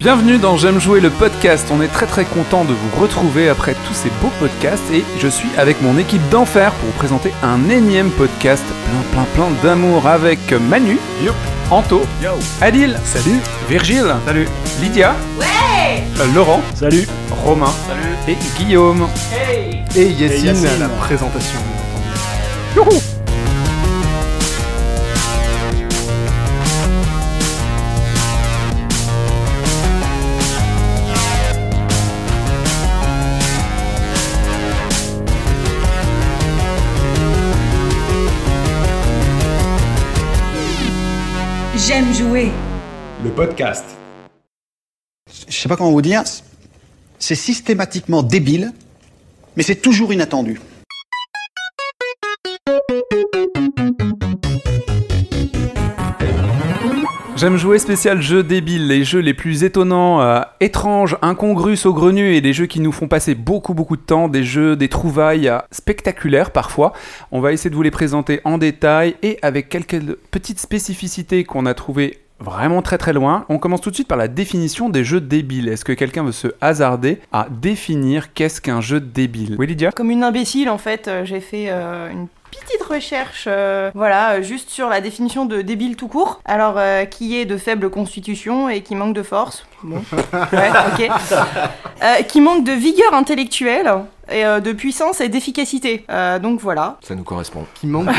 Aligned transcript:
Bienvenue 0.00 0.38
dans 0.38 0.56
J'aime 0.56 0.80
jouer 0.80 1.00
le 1.00 1.10
podcast. 1.10 1.68
On 1.70 1.82
est 1.82 1.88
très 1.88 2.06
très 2.06 2.24
content 2.24 2.64
de 2.64 2.72
vous 2.72 3.00
retrouver 3.02 3.50
après 3.50 3.74
tous 3.86 3.92
ces 3.92 4.08
beaux 4.22 4.32
podcasts 4.38 4.90
et 4.92 5.04
je 5.18 5.28
suis 5.28 5.48
avec 5.58 5.82
mon 5.82 5.98
équipe 5.98 6.26
d'enfer 6.30 6.72
pour 6.72 6.86
vous 6.88 6.96
présenter 6.96 7.32
un 7.42 7.68
énième 7.68 8.10
podcast 8.10 8.64
plein 8.86 9.02
plein 9.12 9.24
plein 9.34 9.50
d'amour 9.62 10.06
avec 10.06 10.52
Manu, 10.52 10.98
Yo. 11.22 11.32
Anto, 11.70 12.00
Yo. 12.22 12.30
Adil, 12.62 12.98
Salut. 13.04 13.38
Virgile, 13.68 14.14
Salut. 14.26 14.48
Lydia, 14.80 15.14
euh, 15.42 16.34
Laurent, 16.34 16.62
Salut. 16.74 17.06
Romain 17.44 17.70
Salut. 17.86 18.16
et 18.26 18.36
Guillaume. 18.58 19.06
Et 19.96 20.06
Yacine, 20.12 20.46
Yacine. 20.46 20.66
à 20.66 20.78
la 20.78 20.88
présentation. 20.88 21.58
Youhou 22.74 22.88
Le 42.42 43.30
podcast. 43.30 43.84
je 45.46 45.54
sais 45.54 45.68
pas 45.68 45.76
comment 45.76 45.90
vous 45.90 46.00
dire, 46.00 46.22
c'est 47.18 47.34
systématiquement 47.34 48.22
débile, 48.22 48.72
mais 49.56 49.62
c'est 49.62 49.76
toujours 49.76 50.12
inattendu. 50.12 50.58
J'aime 57.36 57.56
jouer 57.56 57.78
spécial 57.78 58.20
jeux 58.20 58.42
débiles, 58.42 58.86
les 58.86 59.02
jeux 59.04 59.20
les 59.20 59.32
plus 59.34 59.64
étonnants, 59.64 60.20
euh, 60.20 60.40
étranges, 60.60 61.16
incongrus, 61.22 61.80
saugrenus 61.80 62.36
et 62.36 62.40
des 62.40 62.52
jeux 62.52 62.66
qui 62.66 62.80
nous 62.80 62.92
font 62.92 63.08
passer 63.08 63.34
beaucoup 63.34 63.72
beaucoup 63.72 63.96
de 63.96 64.02
temps, 64.02 64.28
des 64.28 64.44
jeux, 64.44 64.76
des 64.76 64.88
trouvailles 64.88 65.48
euh, 65.48 65.58
spectaculaires 65.72 66.52
parfois. 66.52 66.92
On 67.32 67.40
va 67.40 67.52
essayer 67.52 67.70
de 67.70 67.74
vous 67.74 67.82
les 67.82 67.90
présenter 67.90 68.40
en 68.44 68.58
détail 68.58 69.16
et 69.22 69.38
avec 69.40 69.68
quelques 69.70 70.00
petites 70.30 70.60
spécificités 70.60 71.44
qu'on 71.44 71.64
a 71.64 71.72
trouvées 71.72 72.18
vraiment 72.40 72.82
très 72.82 72.98
très 72.98 73.12
loin. 73.12 73.44
On 73.48 73.58
commence 73.58 73.80
tout 73.80 73.90
de 73.90 73.94
suite 73.94 74.08
par 74.08 74.18
la 74.18 74.28
définition 74.28 74.88
des 74.88 75.04
jeux 75.04 75.20
débiles. 75.20 75.68
Est-ce 75.68 75.84
que 75.84 75.92
quelqu'un 75.92 76.24
veut 76.24 76.32
se 76.32 76.48
hasarder 76.60 77.20
à 77.32 77.46
définir 77.50 78.32
qu'est-ce 78.32 78.60
qu'un 78.60 78.80
jeu 78.80 79.00
débile? 79.00 79.56
Oui 79.58 79.66
Lydia? 79.66 79.92
Comme 79.92 80.10
une 80.10 80.24
imbécile, 80.24 80.70
en 80.70 80.78
fait, 80.78 81.08
euh, 81.08 81.24
j'ai 81.24 81.40
fait 81.40 81.66
euh, 81.68 82.10
une 82.10 82.28
petite 82.50 82.82
recherche, 82.82 83.44
euh, 83.46 83.90
voilà, 83.94 84.42
juste 84.42 84.70
sur 84.70 84.88
la 84.88 85.00
définition 85.00 85.46
de 85.46 85.62
débile 85.62 85.96
tout 85.96 86.08
court. 86.08 86.40
Alors, 86.44 86.78
qui 87.10 87.36
est 87.36 87.44
de 87.44 87.56
faible 87.56 87.90
constitution 87.90 88.68
et 88.68 88.82
qui 88.82 88.96
manque 88.96 89.14
de 89.14 89.22
force? 89.22 89.66
Bon, 89.82 89.96
ouais, 90.52 90.70
ok. 90.92 91.10
Euh, 92.02 92.22
qui 92.28 92.40
manque 92.40 92.64
de 92.64 92.72
vigueur 92.72 93.12
intellectuelle 93.14 93.90
et 94.30 94.44
euh, 94.44 94.60
de 94.60 94.72
puissance 94.72 95.20
et 95.20 95.28
d'efficacité. 95.28 96.04
Euh, 96.10 96.38
donc 96.38 96.60
voilà. 96.60 96.98
Ça 97.02 97.14
nous 97.14 97.22
correspond. 97.24 97.64
Qui 97.74 97.86
manque, 97.86 98.06
de, 98.06 98.12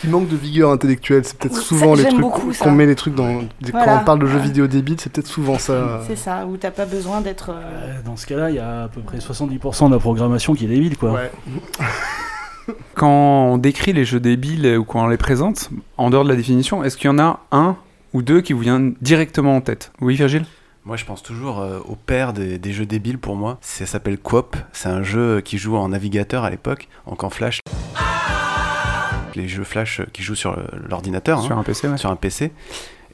qui 0.00 0.08
manque 0.08 0.28
de 0.28 0.36
vigueur 0.36 0.70
intellectuelle. 0.70 1.24
C'est 1.24 1.36
peut-être 1.38 1.56
Ça, 1.56 1.62
souvent 1.62 1.94
les 1.94 2.04
trucs 2.04 2.58
qu'on 2.58 2.70
met 2.70 2.86
les 2.86 2.94
trucs 2.94 3.14
dans. 3.14 3.42
Voilà. 3.70 3.86
Quand 3.86 3.98
on 4.02 4.04
parle 4.04 4.18
de 4.20 4.26
jeux 4.26 4.38
vidéo 4.38 4.66
débiles, 4.66 4.96
c'est 5.00 5.10
peut-être 5.12 5.26
souvent 5.26 5.58
ça. 5.58 6.00
C'est 6.06 6.16
ça, 6.16 6.46
où 6.46 6.56
t'as 6.56 6.70
pas 6.70 6.84
besoin 6.86 7.20
d'être. 7.20 7.50
euh, 7.50 7.54
Euh, 7.98 8.02
Dans 8.04 8.16
ce 8.16 8.26
cas-là, 8.26 8.50
il 8.50 8.56
y 8.56 8.60
a 8.60 8.84
à 8.84 8.88
peu 8.88 9.00
près 9.00 9.18
70% 9.18 9.88
de 9.88 9.94
la 9.94 10.00
programmation 10.00 10.54
qui 10.54 10.64
est 10.66 10.68
débile, 10.68 10.96
quoi. 10.98 11.12
Ouais. 11.12 11.30
Quand 12.94 13.08
on 13.52 13.58
décrit 13.58 13.92
les 13.92 14.04
jeux 14.04 14.20
débiles 14.20 14.76
ou 14.78 14.84
quand 14.84 15.02
on 15.04 15.08
les 15.08 15.16
présente, 15.16 15.70
en 15.96 16.10
dehors 16.10 16.22
de 16.24 16.28
la 16.28 16.36
définition, 16.36 16.84
est-ce 16.84 16.96
qu'il 16.96 17.06
y 17.06 17.10
en 17.12 17.18
a 17.18 17.40
un 17.50 17.76
ou 18.12 18.22
deux 18.22 18.42
qui 18.42 18.52
vous 18.52 18.60
viennent 18.60 18.94
directement 19.00 19.56
en 19.56 19.60
tête? 19.60 19.90
Oui 20.00 20.14
Virgile? 20.14 20.44
Moi, 20.84 20.96
je 20.96 21.04
pense 21.04 21.22
toujours 21.22 21.60
euh, 21.60 21.78
au 21.86 21.94
père 21.94 22.32
des, 22.32 22.58
des 22.58 22.72
jeux 22.72 22.86
débiles 22.86 23.18
pour 23.18 23.36
moi. 23.36 23.58
Ça 23.60 23.84
s'appelle 23.86 24.18
Coop. 24.18 24.56
C'est 24.72 24.88
un 24.88 25.02
jeu 25.02 25.40
qui 25.42 25.58
joue 25.58 25.76
en 25.76 25.88
navigateur 25.90 26.44
à 26.44 26.50
l'époque, 26.50 26.88
donc 27.06 27.22
en 27.22 27.30
flash. 27.30 27.60
Les 29.36 29.46
jeux 29.46 29.64
flash 29.64 30.00
qui 30.12 30.22
jouent 30.22 30.34
sur 30.34 30.52
euh, 30.58 30.64
l'ordinateur, 30.88 31.38
hein, 31.38 31.42
Sur 31.42 31.58
un 31.58 31.62
PC, 31.62 31.88
ouais. 31.88 31.96
sur 31.98 32.10
un 32.10 32.16
PC. 32.16 32.52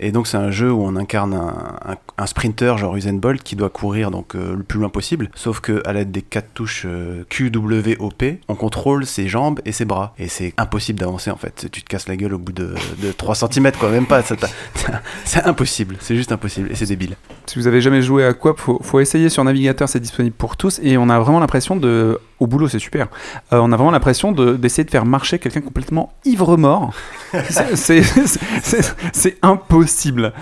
Et 0.01 0.13
donc, 0.13 0.27
c'est 0.27 0.37
un 0.37 0.51
jeu 0.51 0.71
où 0.73 0.83
on 0.83 0.97
incarne 0.97 1.35
un, 1.35 1.97
un- 2.19 2.27
sprinter 2.27 2.77
genre 2.79 2.97
Usain 2.97 3.15
Bolt 3.15 3.43
qui 3.43 3.57
doit 3.57 3.69
courir 3.71 4.11
donc 4.11 4.35
euh, 4.35 4.57
le 4.57 4.63
plus 4.63 4.79
loin 4.81 4.89
possible. 4.89 5.31
Sauf 5.35 5.61
que 5.61 5.83
à 5.87 5.93
l'aide 5.93 6.11
des 6.11 6.23
quatre 6.23 6.49
touches 6.55 6.85
euh, 6.87 7.25
Q, 7.29 7.51
W, 7.51 7.97
O, 8.01 8.11
P, 8.11 8.41
on 8.49 8.55
contrôle 8.55 9.07
ses 9.07 9.29
jambes 9.29 9.61
et 9.65 9.73
ses 9.73 9.85
bras. 9.85 10.15
Et 10.19 10.29
c'est 10.29 10.53
impossible 10.59 10.99
d'avancer 10.99 11.31
en 11.31 11.37
fait. 11.37 11.69
Tu 11.71 11.83
te 11.83 11.89
casses 11.89 12.09
la 12.09 12.17
gueule 12.17 12.35
au 12.35 12.39
bout 12.39 12.53
de, 12.53 12.75
de 13.03 13.13
3 13.13 13.35
cm, 13.35 13.73
quoi. 13.79 13.91
Même 13.91 14.07
pas. 14.07 14.23
C'est 15.25 15.45
impossible. 15.45 15.97
C'est 16.01 16.17
juste 16.17 16.33
impossible. 16.33 16.71
Et 16.71 16.75
c'est 16.75 16.87
débile. 16.87 17.17
Si 17.47 17.59
vous 17.59 17.67
avez 17.67 17.81
jamais 17.81 18.03
joué 18.03 18.25
à 18.25 18.33
Coop, 18.33 18.59
faut, 18.59 18.81
faut 18.83 19.01
essayer 19.01 19.29
sur 19.29 19.45
navigateur, 19.45 19.89
c'est 19.89 20.01
disponible 20.01 20.35
pour 20.37 20.57
tous 20.57 20.81
et 20.83 20.97
on 20.99 21.09
a 21.09 21.19
vraiment 21.19 21.39
l'impression 21.41 21.77
de, 21.77 22.19
au 22.41 22.47
boulot 22.47 22.69
c'est 22.69 22.79
super, 22.79 23.09
Euh, 23.53 23.59
on 23.63 23.73
a 23.73 23.77
vraiment 23.77 23.91
l'impression 23.91 24.33
de- 24.33 24.55
d'essayer 24.55 24.85
de 24.85 24.91
faire 24.91 25.05
marcher 25.07 25.39
quelqu'un 25.39 25.61
complètement 25.61 26.13
ivre-mort. 26.25 26.93
C'est- 27.75 29.39
impossible. 29.43 30.33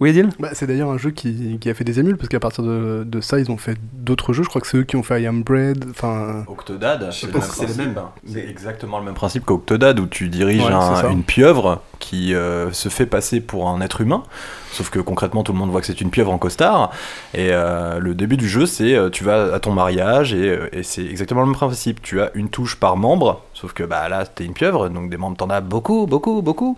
Oui 0.00 0.10
Adil? 0.10 0.30
Bah, 0.40 0.48
c'est 0.52 0.66
d'ailleurs 0.66 0.90
un 0.90 0.98
jeu 0.98 1.10
qui, 1.12 1.58
qui 1.60 1.70
a 1.70 1.74
fait 1.74 1.84
des 1.84 2.00
émules, 2.00 2.16
parce 2.16 2.28
qu'à 2.28 2.40
partir 2.40 2.64
de, 2.64 3.04
de 3.06 3.20
ça, 3.20 3.38
ils 3.38 3.50
ont 3.52 3.56
fait 3.56 3.76
d'autres 3.92 4.32
jeux. 4.32 4.42
Je 4.42 4.48
crois 4.48 4.60
que 4.60 4.66
c'est 4.66 4.78
eux 4.78 4.82
qui 4.82 4.96
ont 4.96 5.04
fait 5.04 5.22
I 5.22 5.26
Am 5.28 5.44
Bread. 5.44 5.84
Enfin. 5.90 6.42
Octodad, 6.48 7.08
c'est 7.12 7.28
le 7.28 7.74
même 7.76 7.94
c'est 8.26 8.40
exactement 8.48 8.98
le 8.98 9.04
même 9.04 9.14
principe 9.14 9.44
qu'Octodad 9.44 10.00
où 10.00 10.06
tu 10.06 10.28
diriges 10.28 10.64
Ouais, 10.64 10.72
un- 10.72 11.10
une 11.10 11.22
pieuvre 11.22 11.82
qui 12.00 12.34
euh, 12.34 12.72
se 12.72 12.88
fait 12.88 13.06
passer 13.06 13.40
pour 13.40 13.68
un 13.68 13.80
être 13.80 14.00
humain. 14.00 14.24
Sauf 14.72 14.90
que 14.90 14.98
concrètement, 14.98 15.42
tout 15.42 15.52
le 15.52 15.58
monde 15.58 15.70
voit 15.70 15.80
que 15.80 15.86
c'est 15.86 16.00
une 16.00 16.10
pieuvre 16.10 16.32
en 16.32 16.38
costard. 16.38 16.90
Et 17.34 17.48
euh, 17.50 17.98
le 17.98 18.14
début 18.14 18.36
du 18.36 18.48
jeu, 18.48 18.66
c'est 18.66 18.94
euh, 18.94 19.10
tu 19.10 19.22
vas 19.22 19.54
à 19.54 19.60
ton 19.60 19.72
mariage 19.72 20.32
et, 20.32 20.48
euh, 20.48 20.68
et 20.72 20.82
c'est 20.82 21.04
exactement 21.04 21.42
le 21.42 21.46
même 21.46 21.54
principe. 21.54 22.00
Tu 22.02 22.20
as 22.20 22.30
une 22.34 22.48
touche 22.48 22.76
par 22.76 22.96
membre. 22.96 23.42
Sauf 23.52 23.74
que 23.74 23.82
bah, 23.82 24.08
là, 24.08 24.24
t'es 24.26 24.44
une 24.44 24.54
pieuvre, 24.54 24.88
donc 24.88 25.10
des 25.10 25.18
membres, 25.18 25.36
t'en 25.36 25.50
as 25.50 25.60
beaucoup, 25.60 26.06
beaucoup, 26.06 26.42
beaucoup. 26.42 26.76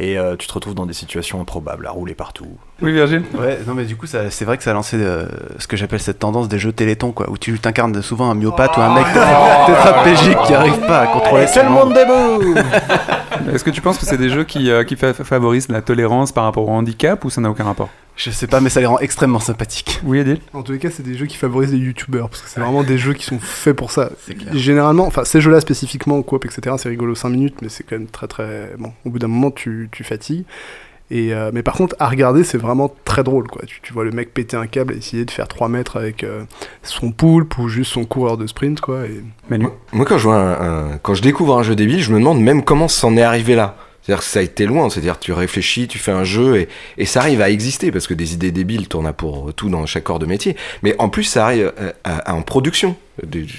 Et 0.00 0.16
tu 0.38 0.46
te 0.46 0.52
retrouves 0.52 0.74
dans 0.74 0.86
des 0.86 0.92
situations 0.92 1.40
improbables, 1.40 1.86
à 1.86 1.90
rouler 1.90 2.14
partout. 2.14 2.56
Oui 2.80 2.92
Virgile 2.92 3.22
Ouais, 3.36 3.58
non 3.66 3.74
mais 3.74 3.84
du 3.84 3.96
coup, 3.96 4.06
ça- 4.06 4.30
c'est 4.30 4.44
vrai 4.44 4.56
que 4.56 4.62
ça 4.62 4.70
a 4.70 4.74
lancé 4.74 4.96
euh, 5.00 5.26
ce 5.58 5.66
que 5.66 5.76
j'appelle 5.76 5.98
cette 6.00 6.20
tendance 6.20 6.48
des 6.48 6.58
jeux 6.60 6.70
télétons, 6.72 7.10
quoi, 7.10 7.28
où 7.28 7.36
tu 7.36 7.58
t'incarnes 7.58 8.00
souvent 8.02 8.30
un 8.30 8.34
myopathe 8.34 8.76
ou 8.76 8.80
un 8.80 8.94
mec 8.94 9.04
tétraplégique 9.66 10.38
qui 10.46 10.54
arrive 10.54 10.78
pas 10.86 11.00
à 11.00 11.06
contrôler 11.08 11.46
tout 11.46 11.58
le 11.62 11.70
monde 11.70 11.92
debout 11.92 12.54
Est-ce 13.52 13.64
que 13.64 13.70
tu 13.70 13.80
penses 13.80 13.98
que 13.98 14.06
c'est 14.06 14.16
des 14.18 14.28
jeux 14.30 14.44
qui, 14.44 14.70
euh, 14.70 14.84
qui 14.84 14.94
fa- 14.96 15.14
favorisent 15.14 15.68
la 15.68 15.80
tolérance 15.82 16.32
par 16.32 16.44
rapport 16.44 16.68
au 16.68 16.72
handicap 16.72 17.24
ou 17.24 17.30
ça 17.30 17.40
n'a 17.40 17.50
aucun 17.50 17.64
rapport? 17.64 17.88
Je 18.16 18.30
sais 18.30 18.46
pas, 18.48 18.60
mais 18.60 18.68
ça 18.68 18.80
les 18.80 18.86
rend 18.86 18.98
extrêmement 18.98 19.38
sympathiques. 19.38 20.00
Oui 20.04 20.18
Adil? 20.20 20.40
En 20.52 20.62
tous 20.62 20.72
les 20.72 20.78
cas, 20.78 20.88
c'est 20.92 21.04
des 21.04 21.14
jeux 21.16 21.26
qui 21.26 21.36
favorisent 21.36 21.72
les 21.72 21.78
youtubeurs, 21.78 22.28
parce 22.28 22.42
que 22.42 22.48
c'est 22.48 22.60
vraiment 22.60 22.82
des 22.82 22.98
jeux 22.98 23.12
qui 23.14 23.24
sont 23.24 23.38
faits 23.38 23.76
pour 23.76 23.92
ça. 23.92 24.10
C'est 24.26 24.34
clair. 24.34 24.52
Généralement, 24.56 25.06
enfin, 25.06 25.24
ces 25.24 25.40
jeux-là 25.40 25.60
spécifiquement, 25.60 26.20
coop, 26.22 26.44
etc., 26.44 26.74
c'est 26.78 26.88
rigolo 26.88 27.14
5 27.14 27.28
minutes, 27.28 27.56
mais 27.62 27.68
c'est 27.68 27.84
quand 27.84 27.96
même 27.96 28.08
très 28.08 28.26
très. 28.26 28.72
Bon, 28.78 28.92
au 29.04 29.10
bout 29.10 29.18
d'un 29.20 29.28
moment, 29.28 29.52
tu, 29.52 29.88
tu 29.92 30.02
fatigues. 30.04 30.44
Et, 31.10 31.32
euh, 31.32 31.50
mais 31.54 31.62
par 31.62 31.74
contre, 31.74 31.96
à 31.98 32.08
regarder, 32.08 32.44
c'est 32.44 32.58
vraiment 32.58 32.94
très 33.04 33.22
drôle, 33.24 33.46
quoi. 33.48 33.62
Tu, 33.66 33.80
tu 33.82 33.92
vois 33.94 34.04
le 34.04 34.10
mec 34.10 34.34
péter 34.34 34.56
un 34.58 34.66
câble 34.66 34.92
et 34.94 34.98
essayer 34.98 35.24
de 35.24 35.30
faire 35.30 35.48
3 35.48 35.68
mètres 35.70 35.96
avec 35.96 36.22
euh, 36.22 36.42
son 36.82 37.12
poulpe 37.12 37.56
ou 37.58 37.68
juste 37.68 37.92
son 37.92 38.04
coureur 38.04 38.36
de 38.36 38.46
sprint, 38.46 38.80
quoi. 38.80 39.06
Et... 39.06 39.22
Manu 39.48 39.68
Moi, 39.92 40.04
quand 40.04 40.18
je, 40.18 40.24
vois 40.24 40.36
un- 40.36 40.92
un- 40.92 40.98
quand 40.98 41.14
je 41.14 41.22
découvre 41.22 41.58
un 41.58 41.62
jeu 41.62 41.74
débile, 41.74 42.00
je 42.02 42.12
me 42.12 42.18
demande 42.18 42.40
même 42.42 42.62
comment 42.62 42.88
c'en 42.88 43.16
est 43.16 43.22
arrivé 43.22 43.54
là. 43.54 43.76
C'est-à-dire 44.02 44.20
que 44.24 44.30
ça 44.30 44.38
a 44.38 44.42
été 44.42 44.64
loin, 44.64 44.88
c'est-à-dire 44.88 45.18
que 45.18 45.24
tu 45.24 45.32
réfléchis, 45.32 45.86
tu 45.86 45.98
fais 45.98 46.12
un 46.12 46.24
jeu 46.24 46.56
et, 46.56 46.68
et 46.96 47.04
ça 47.04 47.20
arrive 47.20 47.42
à 47.42 47.50
exister 47.50 47.90
parce 47.92 48.06
que 48.06 48.14
des 48.14 48.32
idées 48.32 48.52
débiles, 48.52 48.88
t'en 48.88 49.04
as 49.04 49.12
pour 49.12 49.52
tout 49.52 49.68
dans 49.68 49.84
chaque 49.84 50.04
corps 50.04 50.18
de 50.18 50.24
métier. 50.24 50.56
Mais 50.82 50.94
en 50.98 51.10
plus, 51.10 51.24
ça 51.24 51.44
arrive 51.44 51.72
euh, 51.78 51.92
à- 52.04 52.30
à- 52.30 52.34
en 52.34 52.40
production, 52.40 52.96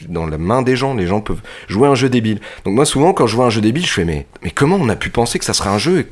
dans 0.07 0.25
la 0.25 0.37
main 0.39 0.61
des 0.63 0.75
gens. 0.75 0.95
Les 0.95 1.05
gens 1.05 1.21
peuvent 1.21 1.41
jouer 1.67 1.87
un 1.87 1.93
jeu 1.95 2.09
débile. 2.09 2.39
Donc 2.65 2.73
moi, 2.73 2.85
souvent, 2.85 3.13
quand 3.13 3.27
je 3.27 3.35
vois 3.35 3.45
un 3.45 3.49
jeu 3.51 3.61
débile, 3.61 3.85
je 3.85 3.91
fais 3.93 4.05
mais, 4.05 4.25
mais 4.43 4.49
comment 4.49 4.77
on 4.79 4.89
a 4.89 4.95
pu 4.95 5.09
penser 5.11 5.37
que 5.37 5.45
ça 5.45 5.53
serait 5.53 5.69
un 5.69 5.77
jeu 5.77 6.07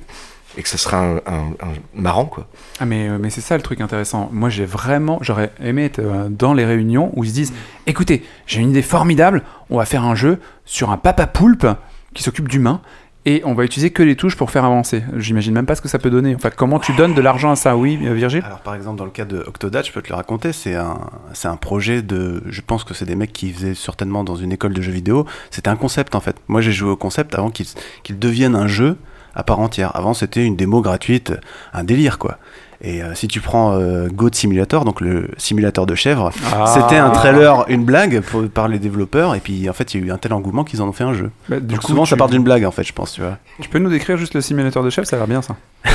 et, 0.58 0.64
que 0.64 0.70
ça 0.70 0.78
serait 0.78 0.98
un, 0.98 1.18
un- 1.28 1.52
un 1.62 1.74
marrant 1.94 2.26
quoi 2.26 2.48
Ah 2.80 2.86
mais, 2.86 3.08
euh, 3.08 3.18
mais 3.20 3.30
c'est 3.30 3.42
ça 3.42 3.56
le 3.56 3.64
truc 3.64 3.80
intéressant. 3.82 4.30
Moi 4.34 4.50
j'ai 4.50 4.66
vraiment, 4.66 5.20
j'aurais 5.22 5.52
aimé 5.64 5.86
être 5.86 6.00
euh, 6.00 6.28
dans 6.30 6.54
les 6.54 6.66
réunions 6.66 7.12
où 7.16 7.24
ils 7.24 7.30
se 7.30 7.34
disent, 7.34 7.54
écoutez, 7.86 8.24
j'ai 8.46 8.62
une 8.62 8.72
idée 8.72 8.82
formidable, 8.82 9.44
on 9.70 9.78
va 9.78 9.86
faire 9.86 10.04
un 10.04 10.16
jeu 10.16 10.40
sur 10.66 10.90
un 10.92 10.98
papa 10.98 11.28
poulpe 11.28 11.68
qui 12.14 12.24
s'occupe 12.24 12.48
d'humains 12.50 12.82
et 13.26 13.42
on 13.44 13.54
va 13.54 13.66
utiliser 13.66 13.90
que 13.92 14.04
les 14.04 14.16
touches 14.16 14.38
pour 14.38 14.52
faire 14.52 14.64
avancer. 14.64 15.04
J'imagine 15.18 15.54
même 15.54 15.66
pas 15.66 15.76
ce 15.76 15.82
que 15.82 15.90
ça 15.90 16.00
peut 16.00 16.10
donner. 16.10 16.34
Enfin, 16.34 16.50
comment 16.50 16.80
tu 16.80 16.94
donnes 16.94 17.14
de 17.14 17.20
l'argent 17.20 17.52
à 17.52 17.58
ça 17.58 17.76
Oui, 17.76 18.00
euh, 18.04 18.14
Virgile? 18.14 18.42
Alors 18.46 18.62
par 18.62 18.74
exemple 18.74 18.98
dans 18.98 19.04
le 19.06 19.12
cas 19.12 19.26
de 19.26 19.40
Octodad, 19.46 19.86
je 19.86 19.92
peux 19.92 20.02
te 20.02 20.08
le 20.10 20.16
raconter, 20.16 20.54
c'est 20.54 20.76
un, 20.76 20.98
c'est 21.34 21.50
un 21.50 21.58
projet 21.58 22.02
de, 22.02 22.42
je 22.48 22.62
pense 22.62 22.86
que 22.86 22.94
c'est 22.94 23.04
des 23.06 23.16
mecs 23.18 23.34
qui 23.34 23.52
faisaient 23.52 23.76
certainement 23.76 24.24
dans 24.24 24.38
une 24.38 24.54
école 24.54 24.74
de 24.74 24.82
jeux 24.82 24.94
vidéo, 24.94 25.26
c'était 25.52 25.68
un 25.70 25.76
concept 25.76 26.16
en 26.16 26.22
fait. 26.22 26.38
Moi 26.48 26.62
j'ai 26.62 26.72
joué 26.72 26.90
au 26.90 26.96
concept 26.96 27.36
avant 27.36 27.50
qu'il 27.50 27.66
qu'il 28.04 28.18
devienne 28.18 28.56
un 28.56 28.68
jeu 28.68 28.96
à 29.38 29.44
part 29.44 29.60
entière. 29.62 29.96
Avant 29.96 30.14
c'était 30.14 30.44
une 30.44 30.58
démo 30.58 30.82
gratuite, 30.82 31.32
un 31.74 31.86
délire 31.86 32.18
quoi. 32.18 32.38
Et 32.82 33.02
euh, 33.02 33.16
si 33.16 33.28
tu 33.28 33.40
prends 33.40 33.74
euh, 33.74 34.08
Goat 34.08 34.30
Simulator, 34.34 34.86
donc 34.86 35.02
le 35.02 35.30
simulateur 35.38 35.86
de 35.88 35.96
chèvre, 35.96 36.32
Ah. 36.54 36.66
c'était 36.68 36.98
un 36.98 37.10
trailer, 37.10 37.66
une 37.70 37.84
blague 37.86 38.22
pour- 38.22 38.48
par 38.50 38.68
les 38.68 38.78
développeurs, 38.78 39.34
et 39.34 39.40
puis 39.40 39.68
en 39.70 39.74
fait 39.74 39.94
il 39.96 40.02
y 40.02 40.04
a 40.04 40.08
eu 40.08 40.12
un 40.12 40.18
tel 40.20 40.32
engouement 40.34 40.64
qu'ils 40.64 40.82
en 40.84 40.88
ont 40.88 40.92
fait 40.92 41.04
un 41.04 41.14
jeu. 41.14 41.32
Bah, 41.50 41.60
du 41.60 41.66
Donc 41.74 41.80
coup, 41.82 41.88
souvent 41.88 42.06
ça 42.06 42.18
part 42.18 42.30
d'une 42.30 42.44
blague 42.44 42.66
en 42.66 42.72
fait, 42.72 42.84
je 42.84 42.94
pense, 42.94 43.14
tu 43.14 43.22
vois. 43.22 43.38
Tu 43.62 43.70
peux 43.70 43.80
nous 43.80 43.90
décrire 43.90 44.18
juste 44.18 44.34
le 44.36 44.42
simulateur 44.42 44.84
de 44.84 44.90
chef 44.92 45.06
Ça 45.06 45.16
a 45.16 45.20
l'air 45.20 45.28
bien 45.28 45.42
ça. 45.42 45.56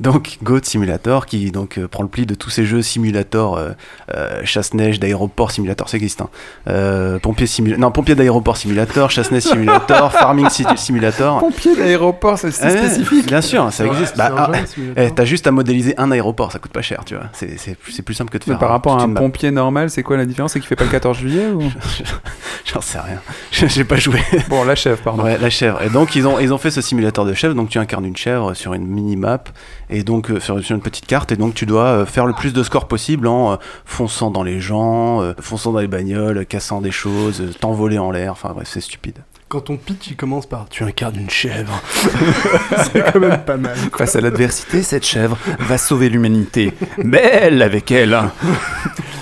Donc 0.00 0.38
Goat 0.42 0.60
Simulator 0.64 1.26
qui 1.26 1.50
donc 1.50 1.78
euh, 1.78 1.86
prend 1.88 2.02
le 2.02 2.08
pli 2.08 2.26
de 2.26 2.34
tous 2.34 2.50
ces 2.50 2.64
jeux 2.64 2.82
simulator 2.82 3.56
euh, 3.56 3.70
euh, 4.14 4.40
chasse-neige 4.44 4.98
d'aéroport 5.00 5.50
simulator 5.50 5.88
ça 5.88 5.96
existe 5.96 6.20
hein. 6.20 6.28
Euh, 6.68 7.18
pompier 7.18 7.46
simulator 7.46 7.80
non 7.80 7.90
pompier 7.90 8.14
d'aéroport 8.14 8.56
simulator 8.56 9.10
chasse-neige 9.10 9.42
simulator 9.44 10.12
farming 10.18 10.48
si- 10.48 10.64
simulator 10.76 11.38
Pompier 11.40 11.76
d'aéroport, 11.76 12.38
c'est 12.38 12.50
spécifique. 12.50 13.26
bien 13.26 13.40
sûr 13.40 13.72
ça 13.72 13.86
existe 13.86 14.12
C'est 14.16 14.18
bah, 14.18 14.34
ah, 14.36 14.50
eh, 14.96 15.10
t'as 15.10 15.24
juste 15.24 15.46
à 15.46 15.50
modéliser 15.50 15.94
un 15.98 16.10
aéroport 16.10 16.52
ça 16.52 16.58
coûte 16.58 16.72
pas 16.72 16.82
cher 16.82 17.04
tu 17.04 17.14
vois 17.14 17.24
c'est 17.32 17.58
c'est- 17.58 17.76
c'est 17.90 18.02
plus 18.02 18.14
simple 18.14 18.30
que 18.30 18.38
de 18.38 18.44
Mais 18.46 18.52
faire 18.52 18.58
par 18.58 18.70
euh, 18.70 18.72
rapport 18.72 18.98
à 18.98 19.02
un 19.04 19.08
pompier 19.12 19.50
normal, 19.50 19.90
c'est 19.90 20.02
quoi 20.02 20.16
la 20.16 20.24
différence? 20.26 20.52
C'est 20.52 20.60
qu'il 20.60 20.68
fait 20.68 20.76
pas 20.76 20.84
le 20.84 20.90
14 20.90 21.16
juillet 21.18 21.46
ou? 21.48 21.62
J'en 22.64 22.80
sais 22.80 22.98
rien 22.98 23.20
j'ai 23.68 23.84
pas 23.84 23.96
joué 23.96 24.20
Bon, 24.48 24.64
la 24.64 24.74
chèvre, 24.74 24.98
pardon. 25.02 25.22
Ouais, 25.24 25.38
la 25.38 25.50
chèvre. 25.50 25.82
Et 25.82 25.88
donc 25.88 26.14
ils 26.16 26.26
ont 26.26 26.38
ils 26.38 26.52
ont 26.52 26.58
fait 26.58 26.70
ce 26.70 26.80
simulateur 26.80 27.24
de 27.24 27.34
chèvre. 27.34 27.54
Donc 27.54 27.68
tu 27.68 27.78
incarnes 27.78 28.04
une 28.04 28.16
chèvre 28.16 28.54
sur 28.54 28.74
une 28.74 28.86
mini 28.86 29.16
map 29.16 29.44
et 29.92 30.02
donc 30.02 30.30
euh, 30.30 30.40
sur, 30.40 30.56
une 30.56 30.80
petite 30.80 31.06
carte. 31.06 31.30
Et 31.30 31.36
donc 31.36 31.54
tu 31.54 31.66
dois 31.66 31.84
euh, 31.84 32.06
faire 32.06 32.26
le 32.26 32.32
plus 32.32 32.52
de 32.52 32.62
scores 32.62 32.88
possible 32.88 33.26
en 33.28 33.52
euh, 33.52 33.56
fonçant 33.84 34.30
dans 34.30 34.42
les 34.42 34.60
gens, 34.60 35.22
euh, 35.22 35.34
fonçant 35.40 35.72
dans 35.72 35.80
les 35.80 35.86
bagnoles, 35.86 36.44
cassant 36.46 36.80
des 36.80 36.90
choses, 36.90 37.40
euh, 37.40 37.52
t'envoler 37.60 37.98
en 37.98 38.10
l'air. 38.10 38.32
Enfin 38.32 38.52
bref, 38.54 38.68
c'est 38.70 38.80
stupide. 38.80 39.18
Quand 39.48 39.60
ton 39.60 39.76
pitch 39.76 40.08
il 40.08 40.16
commence 40.16 40.46
par 40.46 40.66
tu 40.70 40.82
incarnes 40.82 41.16
une 41.16 41.30
chèvre, 41.30 41.78
c'est 42.90 43.12
quand 43.12 43.20
même 43.20 43.44
pas 43.44 43.58
mal. 43.58 43.76
Face 43.94 44.16
à 44.16 44.22
l'adversité, 44.22 44.82
cette 44.82 45.04
chèvre 45.04 45.36
va 45.58 45.76
sauver 45.76 46.08
l'humanité. 46.08 46.72
Belle 47.04 47.60
avec 47.60 47.90
elle. 47.90 48.18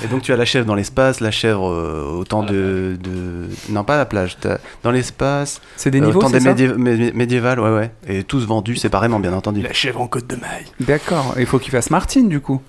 Et 0.02 0.06
donc 0.06 0.22
tu 0.22 0.32
as 0.32 0.36
la 0.36 0.44
chèvre 0.44 0.66
dans 0.66 0.74
l'espace, 0.74 1.20
la 1.20 1.30
chèvre 1.30 1.68
euh, 1.70 2.04
au 2.18 2.24
temps 2.24 2.42
de, 2.42 2.96
de 3.02 3.48
non 3.68 3.84
pas 3.84 3.94
à 3.94 3.98
la 3.98 4.06
plage, 4.06 4.36
dans 4.82 4.90
l'espace. 4.90 5.60
C'est 5.76 5.90
des 5.90 6.00
euh, 6.00 6.04
au 6.04 6.06
niveaux, 6.06 6.28
des 6.30 6.40
ça 6.40 6.52
médié- 6.54 6.72
mé- 6.74 7.12
médiévales, 7.14 7.60
ouais 7.60 7.70
ouais. 7.70 7.90
Et 8.06 8.24
tous 8.24 8.46
vendus 8.46 8.76
séparément 8.76 9.20
bien 9.20 9.32
entendu. 9.32 9.60
La 9.62 9.72
chèvre 9.72 10.00
en 10.00 10.06
côte 10.06 10.26
de 10.26 10.36
maille. 10.36 10.66
D'accord. 10.80 11.34
Il 11.38 11.46
faut 11.46 11.58
qu'il 11.58 11.70
fasse 11.72 11.90
Martine, 11.90 12.28
du 12.28 12.40
coup. 12.40 12.60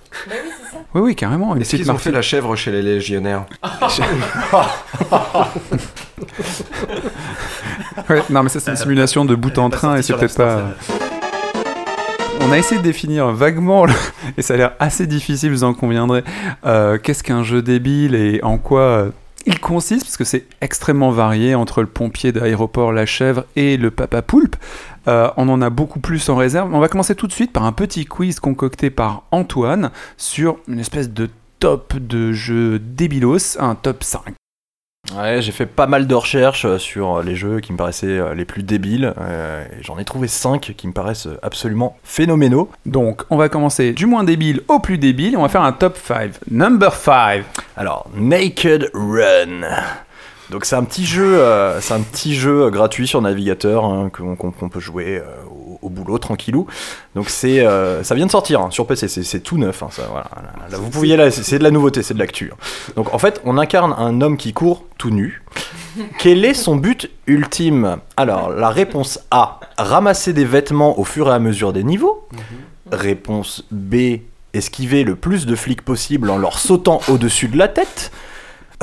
Oui, 0.94 1.00
oui, 1.00 1.16
carrément. 1.16 1.56
Est-ce 1.56 1.76
qu'ils 1.76 1.90
ont 1.90 1.96
fait 1.96 2.10
la 2.12 2.20
chèvre 2.22 2.54
chez 2.54 2.70
les 2.70 2.82
légionnaires 2.82 3.46
Ouais, 8.08 8.22
non, 8.30 8.42
mais 8.42 8.48
ça, 8.48 8.60
c'est 8.60 8.70
une 8.70 8.76
simulation 8.76 9.24
de 9.24 9.34
bout 9.34 9.56
en 9.58 9.70
train 9.70 9.96
et 9.96 10.02
c'est 10.02 10.14
peut-être 10.14 10.36
pas. 10.36 10.62
On 12.44 12.50
a 12.50 12.58
essayé 12.58 12.80
de 12.80 12.84
définir 12.84 13.30
vaguement, 13.30 13.86
et 14.36 14.42
ça 14.42 14.54
a 14.54 14.56
l'air 14.56 14.72
assez 14.80 15.06
difficile, 15.06 15.50
vous 15.50 15.64
en 15.64 15.74
conviendrez, 15.74 16.24
euh, 16.66 16.98
qu'est-ce 16.98 17.22
qu'un 17.22 17.44
jeu 17.44 17.62
débile 17.62 18.14
et 18.14 18.40
en 18.42 18.58
quoi 18.58 18.80
euh, 18.80 19.10
il 19.46 19.60
consiste, 19.60 20.04
parce 20.04 20.16
que 20.16 20.24
c'est 20.24 20.46
extrêmement 20.60 21.10
varié 21.10 21.54
entre 21.54 21.80
le 21.80 21.86
pompier 21.86 22.32
d'aéroport, 22.32 22.92
la 22.92 23.06
chèvre 23.06 23.44
et 23.56 23.76
le 23.76 23.90
papa 23.90 24.22
poulpe. 24.22 24.56
Euh, 25.08 25.30
on 25.36 25.48
en 25.48 25.62
a 25.62 25.70
beaucoup 25.70 26.00
plus 26.00 26.28
en 26.28 26.36
réserve. 26.36 26.72
On 26.72 26.80
va 26.80 26.88
commencer 26.88 27.14
tout 27.14 27.26
de 27.26 27.32
suite 27.32 27.52
par 27.52 27.64
un 27.64 27.72
petit 27.72 28.04
quiz 28.04 28.38
concocté 28.38 28.90
par 28.90 29.24
Antoine 29.30 29.90
sur 30.16 30.58
une 30.68 30.78
espèce 30.78 31.10
de 31.10 31.28
top 31.58 31.96
de 31.96 32.32
jeux 32.32 32.78
débilos, 32.78 33.56
un 33.58 33.74
top 33.74 34.04
5. 34.04 34.20
Ouais, 35.16 35.42
j'ai 35.42 35.52
fait 35.52 35.66
pas 35.66 35.86
mal 35.86 36.06
de 36.06 36.14
recherches 36.14 36.64
euh, 36.64 36.78
sur 36.78 37.16
euh, 37.18 37.22
les 37.22 37.36
jeux 37.36 37.60
qui 37.60 37.72
me 37.72 37.76
paraissaient 37.76 38.06
euh, 38.06 38.34
les 38.34 38.44
plus 38.44 38.62
débiles. 38.62 39.12
euh, 39.20 39.64
et 39.66 39.82
J'en 39.82 39.98
ai 39.98 40.04
trouvé 40.04 40.26
5 40.28 40.74
qui 40.76 40.86
me 40.88 40.92
paraissent 40.92 41.28
absolument 41.42 41.96
phénoménaux. 42.04 42.70
Donc, 42.86 43.22
on 43.30 43.36
va 43.36 43.48
commencer 43.48 43.92
du 43.92 44.06
moins 44.06 44.24
débile 44.24 44.62
au 44.68 44.78
plus 44.78 44.98
débile 44.98 45.34
et 45.34 45.36
on 45.36 45.42
va 45.42 45.48
faire 45.48 45.62
un 45.62 45.72
top 45.72 45.98
5. 45.98 46.32
Number 46.50 46.94
5. 46.94 47.44
Alors, 47.76 48.08
Naked 48.16 48.90
Run. 48.94 49.66
Donc 50.50 50.66
c'est 50.66 50.76
un 50.76 50.84
petit 50.84 51.06
jeu, 51.06 51.38
euh, 51.40 51.80
c'est 51.80 51.94
un 51.94 52.00
petit 52.02 52.34
jeu 52.34 52.68
gratuit 52.68 53.06
sur 53.06 53.22
navigateur 53.22 53.86
hein, 53.86 54.10
qu'on 54.10 54.68
peut 54.68 54.80
jouer 54.80 55.16
euh, 55.16 55.24
au, 55.82 55.88
boulot 55.90 56.18
tranquillou. 56.18 56.66
Donc 57.14 57.28
c'est, 57.28 57.60
euh, 57.60 58.02
ça 58.02 58.14
vient 58.14 58.26
de 58.26 58.30
sortir 58.30 58.60
hein, 58.60 58.70
sur 58.70 58.86
PC, 58.86 59.08
c'est 59.08 59.40
tout 59.40 59.58
neuf. 59.58 59.82
hein, 59.82 59.88
ça, 59.90 60.02
voilà. 60.10 60.26
Là, 60.34 60.68
là, 60.70 60.78
vous 60.78 60.90
pouviez 60.90 61.16
là, 61.16 61.30
c'est 61.30 61.58
de 61.58 61.64
la 61.64 61.70
nouveauté, 61.70 62.02
c'est 62.02 62.14
de 62.14 62.18
l'actu. 62.18 62.50
hein. 62.52 62.56
Donc 62.96 63.12
en 63.14 63.18
fait, 63.18 63.40
on 63.44 63.58
incarne 63.58 63.94
un 63.96 64.20
homme 64.20 64.36
qui 64.36 64.52
court 64.52 64.84
tout 64.98 65.10
nu. 65.10 65.42
Quel 66.18 66.44
est 66.44 66.54
son 66.54 66.76
but 66.76 67.10
ultime? 67.26 67.98
Alors 68.16 68.50
la 68.50 68.70
réponse 68.70 69.18
A 69.30 69.60
ramasser 69.76 70.32
des 70.32 70.44
vêtements 70.44 70.98
au 70.98 71.04
fur 71.04 71.28
et 71.28 71.32
à 71.32 71.38
mesure 71.38 71.72
des 71.72 71.84
niveaux. 71.84 72.26
Réponse 72.90 73.64
B 73.70 73.94
esquiver 74.54 75.04
le 75.04 75.16
plus 75.16 75.46
de 75.46 75.56
flics 75.56 75.82
possible 75.82 76.30
en 76.30 76.36
leur 76.38 76.58
sautant 76.58 77.00
au-dessus 77.08 77.48
de 77.48 77.56
la 77.56 77.68
tête. 77.68 78.12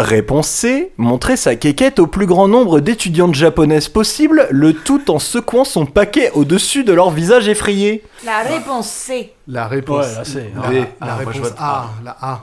Réponse 0.01 0.47
C, 0.47 0.93
montrer 0.95 1.35
sa 1.35 1.55
quéquette 1.57 1.99
au 1.99 2.07
plus 2.07 2.25
grand 2.25 2.47
nombre 2.47 2.79
d'étudiantes 2.79 3.35
japonaises 3.35 3.89
possible, 3.89 4.47
le 4.49 4.71
tout 4.71 5.11
en 5.11 5.19
secouant 5.19 5.65
son 5.65 5.85
paquet 5.85 6.31
au-dessus 6.35 6.85
de 6.85 6.93
leur 6.93 7.11
visage 7.11 7.49
effrayé. 7.49 8.01
La 8.25 8.39
réponse 8.39 8.87
C. 8.87 9.33
La 9.45 9.67
réponse 9.67 10.05
Ouais, 10.05 10.51
là, 10.55 10.61
la, 10.71 10.85
ah, 11.01 11.05
la 11.05 11.11
ah, 11.11 11.15
réponse 11.17 11.53
A, 11.57 11.89
la 12.05 12.17
A. 12.21 12.41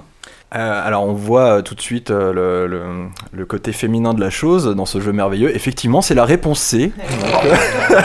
Euh, 0.54 0.86
alors 0.86 1.04
on 1.04 1.14
voit 1.14 1.58
euh, 1.58 1.62
tout 1.62 1.74
de 1.74 1.80
suite 1.80 2.10
euh, 2.10 2.32
le, 2.32 2.66
le- 2.68 3.08
le 3.32 3.46
côté 3.46 3.72
féminin 3.72 4.12
de 4.14 4.20
la 4.20 4.30
chose 4.30 4.66
dans 4.76 4.86
ce 4.86 5.00
jeu 5.00 5.12
merveilleux. 5.12 5.54
Effectivement, 5.56 6.02
c'est 6.02 6.14
la 6.14 6.24
réponse 6.26 6.60
C. 6.60 6.92
Donc, 7.10 7.52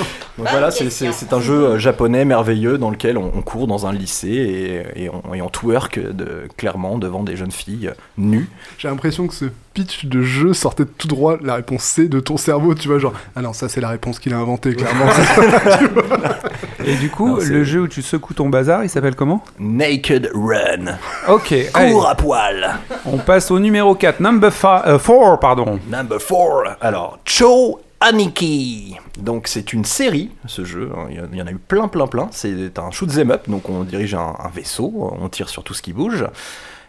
euh, 0.40 0.44
Donc 0.44 0.48
voilà, 0.50 0.70
c'est- 0.70 1.32
un 1.32 1.40
jeu 1.40 1.64
euh, 1.64 1.78
japonais 1.78 2.24
merveilleux 2.24 2.78
dans 2.78 2.90
lequel 2.90 3.16
on, 3.18 3.30
on 3.36 3.42
court 3.42 3.66
dans 3.66 3.86
un 3.86 3.92
lycée 3.92 4.84
et, 4.96 5.04
et 5.04 5.10
on, 5.10 5.34
et 5.34 5.42
on 5.42 5.48
twerk 5.48 5.98
de, 5.98 6.48
clairement 6.56 6.98
devant 6.98 7.22
des 7.22 7.36
jeunes 7.36 7.52
filles 7.52 7.88
euh, 7.88 7.94
nues. 8.18 8.48
J'ai 8.78 8.88
l'impression 8.88 9.26
que 9.26 9.34
ce 9.34 9.46
pitch 9.74 10.06
de 10.06 10.22
jeu 10.22 10.52
sortait 10.52 10.84
tout 10.84 11.06
droit 11.08 11.36
la 11.42 11.54
réponse 11.56 11.82
C 11.84 12.08
de 12.08 12.18
ton 12.20 12.36
cerveau, 12.36 12.74
tu 12.74 12.88
vois, 12.88 12.98
genre, 12.98 13.12
ah 13.36 13.42
non, 13.42 13.52
ça 13.52 13.68
c'est 13.68 13.80
la 13.80 13.88
réponse 13.88 14.18
qu'il 14.18 14.34
a 14.34 14.38
inventée, 14.38 14.74
clairement. 14.74 15.06
Et 16.84 16.94
du 16.96 17.10
coup, 17.10 17.28
Non, 17.28 17.36
le 17.36 17.62
jeu 17.64 17.80
où 17.82 17.88
tu 17.88 18.02
secoues 18.02 18.34
ton 18.34 18.48
bazar, 18.48 18.82
il 18.84 18.88
s'appelle 18.88 19.14
comment? 19.14 19.44
Naked 19.58 20.30
Run. 20.34 20.96
Ok, 21.28 21.54
allez, 21.74 21.92
Cours 21.92 22.08
à 22.08 22.14
poil. 22.14 22.70
on 23.06 23.18
passe 23.18 23.50
au 23.50 23.58
numéro 23.58 23.94
4, 23.94 24.20
number 24.20 24.50
4, 24.52 25.38
pardon. 25.38 25.78
Number 25.88 26.18
4. 26.18 26.78
Alors, 26.80 27.18
Cho 27.24 27.80
Aniki. 28.00 28.96
Donc, 29.18 29.46
c'est 29.46 29.72
une 29.72 29.84
série, 29.84 30.30
ce 30.46 30.64
jeu. 30.64 30.90
hein, 30.96 31.08
Il 31.10 31.36
y 31.38 31.42
en- 31.42 31.46
a 31.46 31.50
eu 31.50 31.58
plein, 31.58 31.86
plein, 31.88 32.06
plein. 32.06 32.28
C'est 32.32 32.78
un 32.78 32.90
shoot 32.90 33.10
'em 33.18 33.30
up. 33.30 33.48
Donc, 33.48 33.68
on 33.68 33.84
dirige 33.84 34.14
un, 34.14 34.34
vaisseau. 34.54 35.12
On 35.20 35.28
tire 35.28 35.48
sur 35.50 35.62
tout 35.62 35.74
ce 35.74 35.82
qui 35.82 35.92
bouge. 35.92 36.24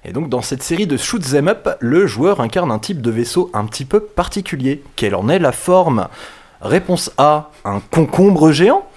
Et 0.05 0.13
donc, 0.13 0.29
dans 0.29 0.41
cette 0.41 0.63
série 0.63 0.87
de 0.87 0.97
shoot 0.97 1.21
'em 1.35 1.49
up, 1.49 1.69
le 1.79 2.07
joueur 2.07 2.39
incarne 2.39 2.71
un 2.71 2.79
type 2.79 3.01
de 3.01 3.11
vaisseau 3.11 3.51
un 3.53 3.65
petit 3.65 3.85
peu 3.85 3.99
particulier. 3.99 4.83
Quelle 4.95 5.15
en 5.15 5.27
est 5.29 5.39
la 5.39 5.51
forme? 5.51 6.07
Réponse 6.61 7.11
A, 7.17 7.51
un 7.65 7.81
concombre 7.81 8.51
géant. 8.51 8.87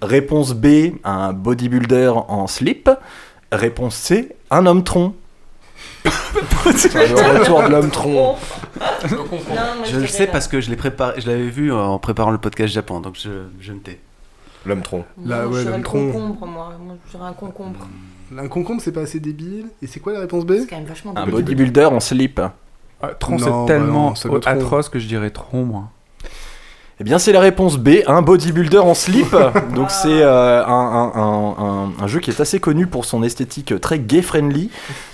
Réponse 0.00 0.54
B, 0.54 0.92
un 1.04 1.32
bodybuilder 1.32 2.12
en 2.28 2.46
slip. 2.46 2.88
Réponse 3.50 3.96
C, 3.96 4.36
un 4.50 4.64
homme 4.66 4.84
tronc. 4.84 5.14
Le 6.04 7.38
retour 7.40 7.62
de 7.62 7.68
l'homme 7.68 7.90
tronc. 7.90 8.36
Je 9.84 9.96
le 9.98 10.06
sais 10.06 10.26
parce 10.26 10.48
que 10.48 10.60
je 10.60 10.70
l'ai 10.70 10.76
préparé, 10.76 11.20
je 11.20 11.26
l'avais 11.28 11.48
vu 11.48 11.72
en 11.72 11.98
préparant 11.98 12.30
le 12.30 12.38
podcast 12.38 12.72
Japon, 12.72 13.00
donc 13.00 13.16
je, 13.20 13.30
je 13.60 13.72
me 13.72 13.80
tais. 13.80 13.98
L'homme 14.66 14.82
tronc. 14.82 15.04
Là, 15.24 15.46
ouais, 15.46 15.54
je 15.54 15.60
dirais 15.60 15.70
le 15.72 15.76
le 15.78 15.82
tronc. 15.84 16.12
concombre, 16.12 16.46
moi. 16.46 16.72
Moi, 16.84 16.96
je 17.06 17.16
dirais 17.16 17.28
un 17.28 17.32
concombre. 17.32 17.86
Un 18.36 18.48
concombre, 18.48 18.82
c'est 18.82 18.92
pas 18.92 19.02
assez 19.02 19.20
débile. 19.20 19.66
Et 19.80 19.86
c'est 19.86 20.00
quoi 20.00 20.12
la 20.12 20.20
réponse 20.20 20.44
B? 20.44 20.54
C'est 20.60 20.66
quand 20.66 20.76
même 20.76 20.84
vachement 20.84 21.12
Un 21.16 21.24
débile. 21.24 21.34
bodybuilder 21.34 21.84
en 21.86 22.00
slip. 22.00 22.40
Ah, 23.00 23.08
tronc, 23.18 23.38
Non, 23.38 23.44
c'est 23.44 23.50
bah 23.50 23.64
tellement 23.66 24.14
non, 24.24 24.40
atroce 24.44 24.88
que 24.88 24.98
je 24.98 25.06
dirais 25.06 25.30
tronc, 25.30 25.62
moi. 25.64 25.84
Eh 27.00 27.04
bien, 27.04 27.20
c'est 27.20 27.30
la 27.30 27.38
réponse 27.38 27.78
B, 27.78 27.98
un 28.08 28.22
bodybuilder 28.22 28.78
en 28.78 28.92
slip. 28.94 29.30
Donc, 29.76 29.90
c'est 29.92 30.20
euh, 30.22 30.64
un, 30.66 30.68
un- 30.68 31.12
un- 31.14 31.64
un- 31.64 31.92
un 32.02 32.06
jeu 32.08 32.18
qui 32.18 32.30
est 32.30 32.40
assez 32.40 32.58
connu 32.58 32.88
pour 32.88 33.04
son 33.04 33.22
esthétique 33.22 33.80
très 33.80 34.00
gay-friendly. 34.00 34.68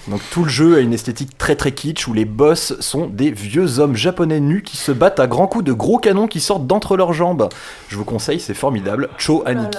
Donc, 0.08 0.22
tout 0.30 0.44
le 0.44 0.48
jeu 0.48 0.76
a 0.76 0.80
une 0.80 0.94
esthétique 0.94 1.36
très 1.36 1.56
très 1.56 1.72
kitsch 1.72 2.08
où 2.08 2.14
les 2.14 2.24
boss 2.24 2.74
sont 2.80 3.06
des 3.06 3.30
vieux 3.30 3.80
hommes 3.80 3.96
japonais 3.96 4.40
nus 4.40 4.62
qui 4.62 4.78
se 4.78 4.92
battent 4.92 5.20
à 5.20 5.26
grands 5.26 5.46
coups 5.46 5.64
de 5.64 5.74
gros 5.74 5.98
canons 5.98 6.26
qui 6.26 6.40
sortent 6.40 6.66
d'entre 6.66 6.96
leurs 6.96 7.12
jambes. 7.12 7.50
Je 7.88 7.96
vous 7.98 8.04
conseille, 8.06 8.40
c'est 8.40 8.54
formidable. 8.54 9.10
Cho 9.18 9.42
Oh 9.44 9.48
Aniki, 9.48 9.76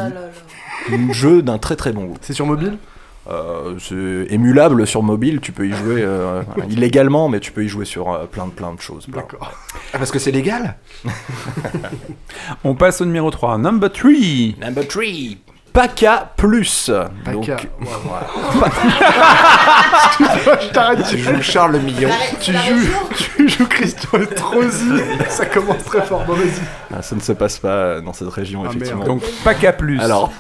un 0.92 1.12
jeu 1.12 1.42
d'un 1.42 1.58
très 1.58 1.76
très 1.76 1.92
bon 1.92 2.04
goût. 2.06 2.18
C'est 2.22 2.34
sur 2.34 2.46
mobile? 2.46 2.78
Euh, 3.28 3.76
c'est 3.80 4.34
émulable 4.34 4.86
sur 4.86 5.02
mobile, 5.02 5.40
tu 5.42 5.52
peux 5.52 5.68
y 5.68 5.74
jouer 5.74 6.02
euh, 6.04 6.44
illégalement, 6.70 7.28
mais 7.28 7.40
tu 7.40 7.52
peux 7.52 7.64
y 7.64 7.68
jouer 7.68 7.86
sur 7.86 8.12
euh, 8.12 8.26
plein 8.26 8.46
de 8.46 8.52
plein 8.52 8.74
de 8.74 8.80
choses. 8.80 9.06
plein. 9.08 9.22
D'accord. 9.22 9.52
Ah, 9.94 9.98
parce 9.98 10.12
que 10.12 10.20
c'est 10.20 10.32
légal? 10.32 10.76
On 12.64 12.76
passe 12.76 13.02
au 13.02 13.06
numéro 13.06 13.32
3, 13.32 13.58
number 13.58 13.92
3. 13.92 14.12
Number 14.62 14.88
3, 14.88 15.04
PACA 15.76 16.32
Plus. 16.38 16.90
Paca. 17.26 17.34
Donc, 17.34 17.52
je 20.20 20.72
t'arrête, 20.72 21.06
tu 21.10 21.18
joues, 21.18 21.42
Charles 21.42 21.74
le 21.74 21.80
Million. 21.80 22.10
tu 22.40 22.54
joues, 22.54 22.88
tu 23.36 23.50
joues 23.50 23.68
Christian 23.68 24.20
Estrosi. 24.22 24.86
Ça 25.28 25.46
commence 25.46 25.84
très 25.84 26.02
fort. 26.02 26.24
Bon, 26.26 26.34
vas-y. 26.34 26.52
Ah, 26.98 27.02
ça 27.02 27.14
ne 27.16 27.20
se 27.20 27.34
passe 27.34 27.60
pas 27.60 27.68
euh, 27.68 28.02
dans 28.02 28.14
cette 28.14 28.30
région, 28.30 28.62
Ah, 28.64 28.68
effectivement. 28.70 29.00
merde. 29.00 29.10
Donc, 29.10 29.22
pas 29.44 29.54
qu'à 29.54 29.74
plus. 29.74 30.00
Alors, 30.00 30.32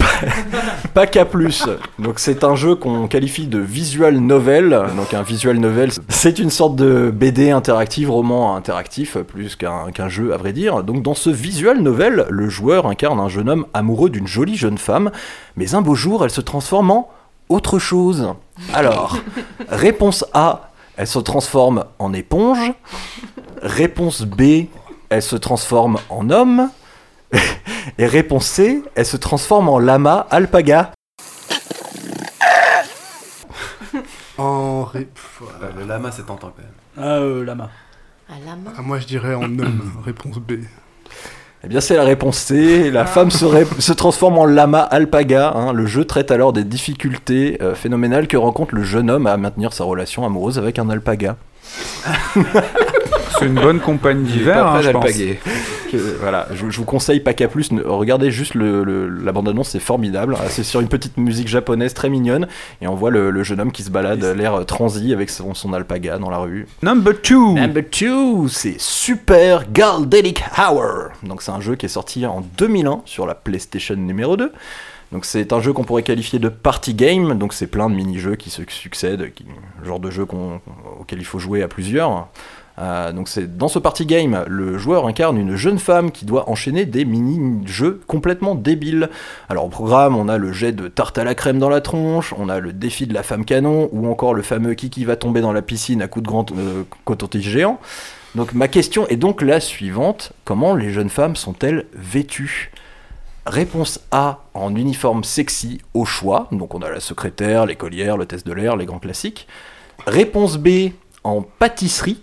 PACA 0.93 1.25
Plus. 1.25 1.65
Donc, 1.99 2.19
c'est 2.19 2.45
un 2.45 2.55
jeu 2.55 2.75
qu'on 2.75 3.07
qualifie 3.07 3.47
de 3.47 3.59
visual 3.59 4.15
novel. 4.19 4.69
Donc, 4.95 5.13
un 5.13 5.23
visual 5.23 5.57
novel, 5.57 5.89
c'est 6.07 6.39
une 6.39 6.49
sorte 6.49 6.77
de 6.77 7.11
BD 7.13 7.51
interactive, 7.51 8.09
roman 8.09 8.55
interactif, 8.55 9.17
plus 9.17 9.57
qu'un 9.57 9.91
qu'un 9.93 10.07
jeu, 10.07 10.33
à 10.33 10.37
vrai 10.37 10.53
dire. 10.53 10.81
Donc, 10.83 11.03
dans 11.03 11.13
ce 11.13 11.29
visual 11.29 11.81
novel, 11.81 12.25
le 12.29 12.47
joueur 12.47 12.85
incarne 12.87 13.19
un 13.19 13.27
jeune 13.27 13.49
homme 13.49 13.65
amoureux 13.73 14.09
d'une 14.09 14.27
jolie 14.27 14.55
jeune 14.55 14.77
femme 14.77 15.11
mais 15.55 15.73
un 15.75 15.81
beau 15.81 15.95
jour, 15.95 16.23
elle 16.23 16.29
se 16.31 16.41
transforme 16.41 16.91
en 16.91 17.09
autre 17.49 17.79
chose. 17.79 18.33
Alors, 18.73 19.17
réponse 19.69 20.25
A, 20.33 20.71
elle 20.97 21.07
se 21.07 21.19
transforme 21.19 21.85
en 21.99 22.13
éponge. 22.13 22.71
Réponse 23.61 24.21
B, 24.23 24.65
elle 25.09 25.21
se 25.21 25.35
transforme 25.35 25.97
en 26.09 26.29
homme. 26.29 26.69
Et 27.97 28.05
réponse 28.05 28.45
C, 28.47 28.83
elle 28.95 29.05
se 29.05 29.17
transforme 29.17 29.69
en 29.69 29.79
lama 29.79 30.25
alpaga. 30.29 30.91
En 34.37 34.83
ré- 34.83 35.05
pff, 35.05 35.41
Euh, 35.61 35.71
le 35.79 35.85
lama, 35.85 36.11
c'est 36.11 36.25
tentant 36.25 36.51
quand 36.55 36.61
même. 36.61 36.73
Ah, 36.97 37.17
euh, 37.19 37.43
lama. 37.45 37.69
Ah, 38.29 38.33
la 38.45 38.55
main. 38.55 38.73
ah, 38.77 38.81
moi 38.81 38.99
je 38.99 39.05
dirais 39.07 39.33
en 39.35 39.43
homme. 39.43 40.01
Réponse 40.03 40.37
B. 40.39 40.53
Eh 41.65 41.67
bien, 41.67 41.81
c'est 41.81 41.95
la 41.95 42.03
réponse 42.03 42.37
C. 42.37 42.91
La 42.91 43.05
femme 43.05 43.31
se, 43.31 43.93
transforme 43.93 44.37
en 44.37 44.45
lama 44.45 44.81
alpaga. 44.81 45.51
hein. 45.55 45.73
Le 45.73 45.87
jeu 45.87 46.05
traite 46.05 46.29
alors 46.29 46.53
des 46.53 46.63
difficultés 46.63 47.57
euh, 47.59 47.73
phénoménales 47.73 48.27
que 48.27 48.37
rencontre 48.37 48.75
le 48.75 48.83
jeune 48.83 49.09
homme 49.09 49.25
à 49.25 49.35
maintenir 49.37 49.73
sa 49.73 49.83
relation 49.83 50.25
amoureuse 50.25 50.59
avec 50.59 50.77
un 50.77 50.91
alpaga. 50.91 51.37
C'est 53.39 53.47
une 53.47 53.55
bonne 53.55 53.79
compagne 53.79 54.23
d'hiver, 54.23 54.67
hein, 54.67 54.79
prêt 54.79 54.83
je 54.83 54.91
pense. 54.91 55.03
Que- 55.97 56.17
voilà, 56.19 56.47
je, 56.53 56.69
je 56.69 56.77
vous 56.77 56.85
conseille 56.85 57.19
Paca 57.19 57.47
Plus. 57.47 57.69
Regardez 57.85 58.31
juste 58.31 58.53
le, 58.55 58.83
le- 58.83 59.07
la 59.07 59.31
bande-annonce, 59.31 59.69
c'est 59.69 59.79
formidable. 59.79 60.35
Ah, 60.39 60.45
C'est 60.49 60.63
sur 60.63 60.79
une 60.81 60.87
petite 60.87 61.17
musique 61.17 61.47
japonaise 61.47 61.93
très 61.93 62.09
mignonne. 62.09 62.47
Et 62.81 62.87
on 62.87 62.95
voit 62.95 63.11
le, 63.11 63.29
le 63.31 63.43
jeune 63.43 63.59
homme 63.61 63.71
qui 63.71 63.83
se 63.83 63.89
balade, 63.89 64.23
l'air 64.23 64.65
transi 64.65 65.13
avec 65.13 65.29
son, 65.29 65.53
son 65.53 65.73
alpaga 65.73 66.17
dans 66.17 66.29
la 66.29 66.37
rue. 66.37 66.67
Number 66.83 67.13
2 67.27 67.35
Number 67.59 67.83
2, 67.83 68.47
c'est 68.49 68.79
Super 68.79 69.71
Galdelic 69.71 70.43
Hour. 70.57 71.09
Donc 71.23 71.41
c'est 71.41 71.51
un 71.51 71.61
jeu 71.61 71.75
qui 71.75 71.85
est 71.85 71.89
sorti 71.89 72.25
en 72.25 72.41
2001 72.57 73.01
sur 73.05 73.25
la 73.27 73.35
PlayStation 73.35 73.95
numéro 73.95 74.37
2. 74.37 74.51
Donc 75.11 75.23
c'est 75.25 75.53
un 75.53 75.61
jeu 75.61 75.71
qu'on 75.71 75.83
pourrait 75.83 76.03
qualifier 76.03 76.39
de 76.39 76.49
party 76.49 76.93
game. 76.93 77.37
Donc 77.37 77.53
c'est 77.53 77.67
plein 77.67 77.89
de 77.89 77.95
mini-jeux 77.95 78.35
qui 78.35 78.49
se 78.49 78.63
succèdent, 78.67 79.31
qui, 79.33 79.45
genre 79.85 79.99
de 79.99 80.09
jeu 80.09 80.25
qu'on- 80.25 80.59
auquel 80.99 81.19
il 81.19 81.25
faut 81.25 81.39
jouer 81.39 81.61
à 81.63 81.67
plusieurs. 81.67 82.27
Euh, 82.77 83.13
donc 83.13 83.29
c'est 83.29 83.57
dans 83.57 83.67
ce 83.67 83.79
party 83.79 84.05
game, 84.05 84.43
le 84.47 84.77
joueur 84.77 85.07
incarne 85.07 85.37
une 85.37 85.55
jeune 85.55 85.79
femme 85.79 86.11
qui 86.11 86.25
doit 86.25 86.49
enchaîner 86.49 86.85
des 86.85 87.05
mini-jeux 87.05 88.01
complètement 88.05 88.53
débiles. 88.53 89.09
Alors 89.47 89.65
au 89.65 89.69
programme, 89.69 90.15
on 90.15 90.27
a 90.27 90.37
le 90.37 90.51
jet 90.51 90.73
de 90.73 90.87
tarte 90.87 91.17
à 91.17 91.23
la 91.23 91.35
crème 91.35 91.57
dans 91.57 91.69
la 91.69 91.81
tronche, 91.81 92.33
on 92.37 92.49
a 92.49 92.59
le 92.59 92.73
défi 92.73 93.07
de 93.07 93.13
la 93.13 93.23
femme 93.23 93.45
canon, 93.45 93.89
ou 93.93 94.09
encore 94.09 94.33
le 94.33 94.41
fameux 94.41 94.73
Kiki 94.73 95.05
va 95.05 95.15
tomber 95.15 95.41
dans 95.41 95.53
la 95.53 95.61
piscine 95.61 96.01
à 96.01 96.07
coups 96.07 96.23
de 96.23 96.27
grand 96.27 96.51
euh, 96.51 96.83
coton-tige 97.05 97.49
géant. 97.49 97.79
Donc 98.35 98.53
ma 98.53 98.67
question 98.67 99.07
est 99.07 99.15
donc 99.15 99.41
la 99.41 99.61
suivante 99.61 100.33
comment 100.43 100.75
les 100.75 100.91
jeunes 100.91 101.09
femmes 101.09 101.37
sont-elles 101.37 101.85
vêtues? 101.93 102.71
Réponse 103.45 104.01
A 104.11 104.39
en 104.53 104.75
uniforme 104.75 105.23
sexy 105.23 105.79
au 105.93 106.03
choix, 106.03 106.47
donc 106.51 106.73
on 106.73 106.79
a 106.79 106.89
la 106.89 106.99
secrétaire, 106.99 107.67
l'écolière, 107.67 108.17
le 108.17 108.25
test 108.25 108.45
de 108.45 108.51
l'air, 108.51 108.75
les 108.75 108.85
grands 108.85 108.99
classiques. 108.99 109.47
Réponse 110.07 110.57
B 110.57 110.89
en 111.23 111.41
pâtisserie. 111.41 112.19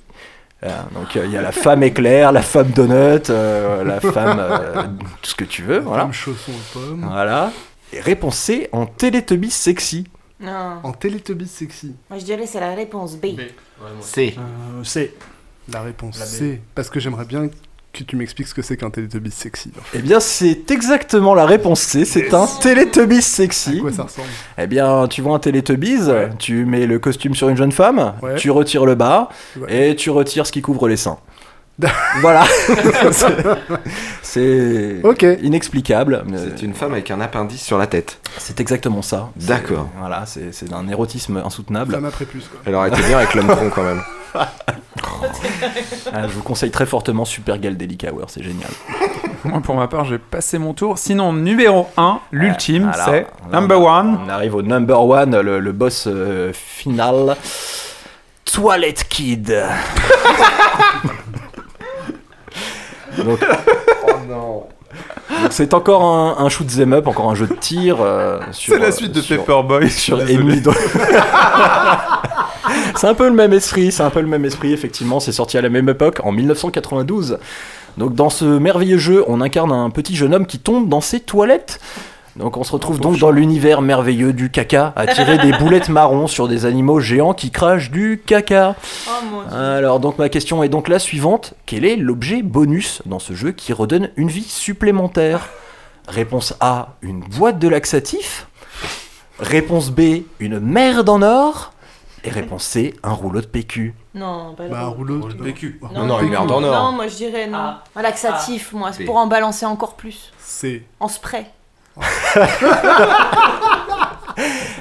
Donc 0.62 1.16
euh, 1.16 1.26
il 1.26 1.32
y 1.32 1.36
a 1.36 1.42
la 1.42 1.50
femme 1.50 1.82
éclair, 1.82 2.30
la 2.30 2.42
femme 2.42 2.70
donut, 2.70 3.30
euh, 3.30 3.82
la 3.82 4.00
femme 4.12 4.38
euh, 4.38 4.82
tout 5.20 5.30
ce 5.30 5.34
que 5.34 5.44
tu 5.44 5.62
veux, 5.62 5.80
voilà. 5.80 6.04
Femme 6.04 6.12
chausson 6.12 6.52
aux 6.52 6.78
pommes. 6.78 7.06
Voilà. 7.08 7.52
Et 7.92 8.00
réponse 8.00 8.36
C 8.36 8.68
en 8.70 8.86
Teletubbies 8.86 9.50
sexy. 9.50 10.06
Non. 10.40 10.78
En 10.82 10.92
Teletubbies 10.92 11.48
sexy. 11.48 11.94
Moi, 12.08 12.18
je 12.18 12.24
dirais 12.24 12.46
c'est 12.46 12.60
la 12.60 12.74
réponse 12.74 13.16
B. 13.16 13.26
C. 14.00 14.36
Euh, 14.38 14.84
c'est. 14.84 15.14
La 15.68 15.82
réponse 15.82 16.18
La 16.18 16.26
B. 16.26 16.28
C. 16.28 16.60
Parce 16.74 16.90
que 16.90 17.00
j'aimerais 17.00 17.24
bien 17.24 17.48
que 17.92 18.04
tu 18.04 18.16
m'expliques 18.16 18.48
ce 18.48 18.54
que 18.54 18.62
c'est 18.62 18.76
qu'un 18.76 18.88
Teletubbies 18.90 19.30
sexy. 19.30 19.70
en 19.78 19.82
fait. 19.82 19.98
Eh 19.98 20.02
bien 20.02 20.18
c'est 20.20 20.70
exactement 20.70 21.34
la 21.34 21.44
réponse 21.44 21.80
C, 21.80 22.04
c'est 22.04 22.32
un 22.32 22.46
Teletubbies 22.46 23.18
À 23.18 23.20
sexy. 23.20 23.78
quoi 23.80 23.92
ça 23.92 24.04
ressemble? 24.04 24.28
Eh 24.58 24.66
bien, 24.66 25.06
tu 25.08 25.20
vois 25.22 25.34
un 25.36 25.38
Teletubbies, 25.38 26.08
tu 26.38 26.64
mets 26.64 26.86
le 26.86 26.98
costume 26.98 27.34
sur 27.34 27.48
une 27.50 27.56
jeune 27.56 27.72
femme, 27.72 28.14
Ouais. 28.22 28.36
tu 28.36 28.50
retires 28.50 28.86
le 28.86 28.94
bas 28.94 29.28
Ouais. 29.60 29.90
et 29.90 29.96
tu 29.96 30.08
retires 30.10 30.46
ce 30.46 30.52
qui 30.52 30.62
couvre 30.62 30.88
les 30.88 30.96
seins. 30.96 31.18
voilà. 32.20 32.44
C'est- 34.32 35.00
C'est 35.02 35.06
Ok. 35.06 35.26
inexplicable. 35.42 36.22
mais 36.26 36.38
C'est 36.38 36.62
une 36.62 36.72
femme 36.74 36.92
avec 36.92 37.10
un 37.10 37.20
appendice 37.20 37.62
sur 37.62 37.76
la 37.76 37.86
tête. 37.86 38.18
C'est 38.38 38.60
exactement 38.60 39.02
ça. 39.02 39.28
D'accord. 39.36 39.88
Voilà, 39.98 40.24
c'est 40.26 40.52
c'est 40.54 40.68
d'un 40.70 40.88
érotisme 40.88 41.42
insoutenable. 41.44 41.92
Femme 41.94 42.04
après 42.06 42.24
plus 42.24 42.40
quoi. 42.48 42.60
Elle 42.64 42.74
aurait 42.74 42.88
été 42.88 43.02
bien 43.02 43.18
avec 43.18 43.34
l'homme 43.34 43.48
tronc 43.48 43.70
quand 43.74 43.82
même. 43.84 44.02
Ah, 46.12 46.22
je 46.26 46.32
vous 46.34 46.42
conseille 46.42 46.70
très 46.70 46.86
fortement 46.86 47.24
Super 47.24 47.58
Galdelic 47.58 48.04
Hour, 48.10 48.24
c'est 48.28 48.42
génial. 48.42 48.70
Moi, 49.44 49.60
pour 49.60 49.74
ma 49.76 49.86
part, 49.88 50.04
j'ai 50.04 50.18
passé 50.18 50.58
mon 50.58 50.72
tour. 50.74 50.98
Sinon, 50.98 51.32
numéro 51.32 51.88
1, 51.96 52.20
l'ultime, 52.32 52.90
Voilà. 52.92 53.04
c'est 53.04 53.26
number 53.52 53.80
on- 53.80 53.98
one. 53.98 54.18
On 54.26 54.28
arrive 54.28 54.54
au 54.54 54.62
number 54.62 55.00
one, 55.04 55.40
le, 55.40 55.60
le 55.60 55.72
boss 55.72 56.06
euh, 56.08 56.52
final. 56.54 57.36
Toilette 58.44 59.06
Kid. 59.08 59.54
Donc, 63.18 63.40
donc 64.28 64.64
c'est 65.50 65.74
encore 65.74 66.02
un, 66.04 66.36
un 66.44 66.48
shoot 66.48 66.66
'em 66.78 66.92
up, 66.92 67.06
encore 67.06 67.30
un 67.30 67.34
jeu 67.34 67.46
de 67.46 67.54
tir. 67.54 67.96
euh, 68.00 68.38
C'est 68.52 68.78
la 68.78 68.86
euh, 68.86 68.92
suite 68.92 69.12
de 69.12 69.20
sur- 69.20 69.38
Paperboy. 69.38 69.90
sur 69.90 70.18
Do- 70.18 70.24
c'est 72.96 73.08
un 73.08 73.14
peu 73.14 73.28
le 73.28 73.34
même 73.34 73.52
esprit, 73.52 73.92
c'est 73.92 74.02
un 74.02 74.10
peu 74.10 74.20
le 74.20 74.26
même 74.26 74.44
esprit, 74.44 74.72
effectivement. 74.72 75.20
C'est 75.20 75.32
sorti 75.32 75.58
à 75.58 75.62
la 75.62 75.68
même 75.68 75.88
époque, 75.88 76.20
en 76.24 76.32
1992. 76.32 77.38
Donc, 77.98 78.14
dans 78.14 78.30
ce 78.30 78.44
merveilleux 78.44 78.98
jeu, 78.98 79.24
on 79.26 79.40
incarne 79.40 79.72
un 79.72 79.90
petit 79.90 80.16
jeune 80.16 80.34
homme 80.34 80.46
qui 80.46 80.58
tombe 80.58 80.88
dans 80.88 81.00
ses 81.00 81.20
toilettes. 81.20 81.80
Donc, 82.36 82.56
on 82.56 82.64
se 82.64 82.72
retrouve 82.72 82.98
donc 82.98 83.18
dans 83.18 83.30
l'univers 83.30 83.82
merveilleux 83.82 84.32
du 84.32 84.50
caca, 84.50 84.92
à 84.96 85.06
tirer 85.06 85.36
des 85.38 85.52
boulettes 85.52 85.90
marrons 85.90 86.26
sur 86.26 86.48
des 86.48 86.64
animaux 86.64 86.98
géants 86.98 87.34
qui 87.34 87.50
crachent 87.50 87.90
du 87.90 88.22
caca. 88.24 88.74
Oh 89.08 89.10
mon 89.30 89.42
dieu. 89.42 89.54
Alors, 89.54 90.00
donc, 90.00 90.18
ma 90.18 90.28
question 90.30 90.62
est 90.62 90.70
donc 90.70 90.88
la 90.88 90.98
suivante 90.98 91.52
quel 91.66 91.84
est 91.84 91.96
l'objet 91.96 92.42
bonus 92.42 93.02
dans 93.04 93.18
ce 93.18 93.34
jeu 93.34 93.52
qui 93.52 93.72
redonne 93.74 94.08
une 94.16 94.28
vie 94.28 94.44
supplémentaire? 94.44 95.50
Réponse 96.08 96.54
A 96.60 96.96
une 97.02 97.20
boîte 97.20 97.58
de 97.58 97.68
laxatif. 97.68 98.46
Réponse 99.38 99.90
B 99.90 100.22
une 100.40 100.58
merde 100.58 101.08
en 101.08 101.20
or. 101.22 101.72
Et 102.24 102.30
réponse 102.30 102.64
C 102.64 102.94
un 103.02 103.12
rouleau 103.12 103.40
de 103.40 103.46
PQ. 103.46 103.94
Non, 104.14 104.54
pas 104.54 104.64
le 104.64 104.70
Bah, 104.70 104.82
un 104.82 104.86
rouleau. 104.88 105.20
rouleau. 105.20 105.34
de- 105.34 105.42
PQ. 105.42 105.80
Non, 105.92 106.06
non, 106.06 106.20
une 106.20 106.30
merde 106.30 106.50
en 106.50 106.62
or. 106.62 106.84
Non, 106.84 106.92
moi 106.92 107.08
je 107.08 107.16
dirais 107.16 107.46
non. 107.46 107.74
Un 107.96 108.02
laxatif, 108.02 108.72
moi, 108.72 108.92
c'est 108.92 109.02
B. 109.02 109.06
pour 109.06 109.16
en 109.16 109.26
balancer 109.26 109.66
encore 109.66 109.94
plus. 109.96 110.32
C. 110.38 110.84
En 111.00 111.08
spray. 111.08 111.46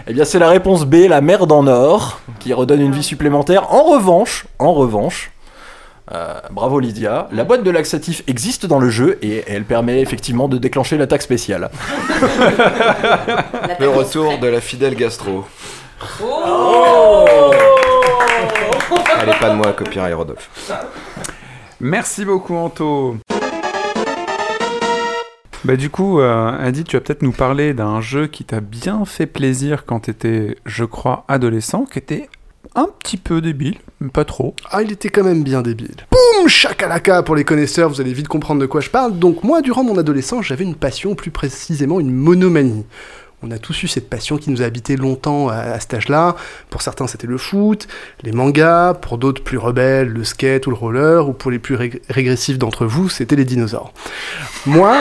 Eh 0.08 0.13
bien, 0.13 0.25
c'est 0.25 0.39
la 0.39 0.50
réponse 0.50 0.86
B, 0.86 1.08
la 1.08 1.22
merde 1.22 1.51
en 1.51 1.68
or, 1.68 2.20
qui 2.39 2.53
redonne 2.53 2.82
une 2.82 2.91
vie 2.91 3.03
supplémentaire. 3.03 3.72
En 3.74 3.84
revanche, 3.84 4.46
en 4.60 4.74
revanche, 4.74 5.32
euh, 6.13 6.39
bravo 6.50 6.80
Lydia, 6.80 7.27
la 7.32 7.44
boîte 7.46 7.63
de 7.63 7.72
laxatif 7.72 8.24
existe 8.27 8.65
dans 8.65 8.80
le 8.80 8.89
jeu 8.89 9.18
et 9.22 9.44
elle 9.48 9.63
permet 9.63 10.01
effectivement 10.01 10.50
de 10.50 10.58
déclencher 10.58 10.98
l'attaque 10.98 11.22
spéciale. 11.22 11.70
Le 13.80 13.88
retour 13.88 14.38
de 14.39 14.48
la 14.48 14.60
fidèle 14.60 14.96
gastro. 14.96 15.46
Allez, 19.18 19.34
pas 19.39 19.50
de 19.50 19.56
moi, 19.56 19.72
copyright 19.72 20.15
Rodolphe. 20.15 20.50
Merci 21.80 22.25
beaucoup, 22.25 22.56
Anto. 22.56 23.15
Bah 25.63 25.75
du 25.75 25.91
coup, 25.91 26.20
euh, 26.20 26.58
Adi, 26.60 26.84
tu 26.84 26.96
vas 26.96 27.01
peut-être 27.01 27.22
nous 27.22 27.32
parler 27.32 27.75
d'un 27.75 28.01
jeu 28.01 28.25
qui 28.25 28.44
t'a 28.44 28.62
bien 28.62 29.06
fait 29.06 29.27
plaisir 29.27 29.86
quand 29.86 30.01
t'étais, 30.01 30.56
je 30.65 30.86
crois, 30.86 31.24
adolescent, 31.27 31.86
qui 31.86 32.00
était 32.00 32.30
un 32.74 32.88
petit 33.00 33.18
peu 33.18 33.41
débile, 33.41 33.77
mais 34.00 34.10
pas 34.10 34.25
trop. 34.25 34.56
Ah, 34.72 34.82
il 34.82 34.91
était 34.91 35.10
quand 35.10 35.24
même 35.24 35.44
bien 35.44 35.62
débile. 35.62 35.96
Boum 36.12 36.48
Chakalaka 36.48 37.22
Pour 37.22 37.36
les 37.36 37.44
connaisseurs, 37.44 37.89
vous 37.89 38.01
allez 38.01 38.13
vite 38.13 38.27
comprendre 38.27 38.60
de 38.60 38.65
quoi 38.65 38.82
je 38.82 38.89
parle. 38.89 39.20
Donc, 39.20 39.44
moi, 39.44 39.62
durant 39.62 39.84
mon 39.84 39.98
adolescence, 39.98 40.46
j'avais 40.46 40.63
une 40.63 40.75
passion, 40.75 41.13
plus 41.13 41.32
précisément 41.32 42.00
une 42.00 42.12
monomanie. 42.12 42.86
On 43.43 43.50
a 43.50 43.57
tous 43.57 43.81
eu 43.83 43.88
cette 43.88 44.07
passion 44.07 44.38
qui 44.38 44.51
nous 44.51 44.62
a 44.62 44.65
habité 44.65 44.95
longtemps 44.95 45.50
à, 45.50 45.55
à 45.55 45.79
cet 45.79 45.95
âge-là. 45.95 46.36
Pour 46.69 46.81
certains, 46.83 47.07
c'était 47.07 47.25
le 47.25 47.38
foot, 47.39 47.88
les 48.21 48.31
mangas, 48.33 48.93
pour 48.93 49.17
d'autres 49.17 49.43
plus 49.43 49.57
rebelles, 49.57 50.10
le 50.10 50.24
skate 50.24 50.67
ou 50.67 50.69
le 50.69 50.75
roller, 50.75 51.27
ou 51.27 51.33
pour 51.33 51.50
les 51.50 51.57
plus 51.57 51.75
rég- 51.75 52.01
régressifs 52.10 52.60
d'entre 52.60 52.86
vous, 52.86 53.10
c'était 53.10 53.36
les 53.36 53.45
dinosaures. 53.45 53.93
Moi, 54.67 54.95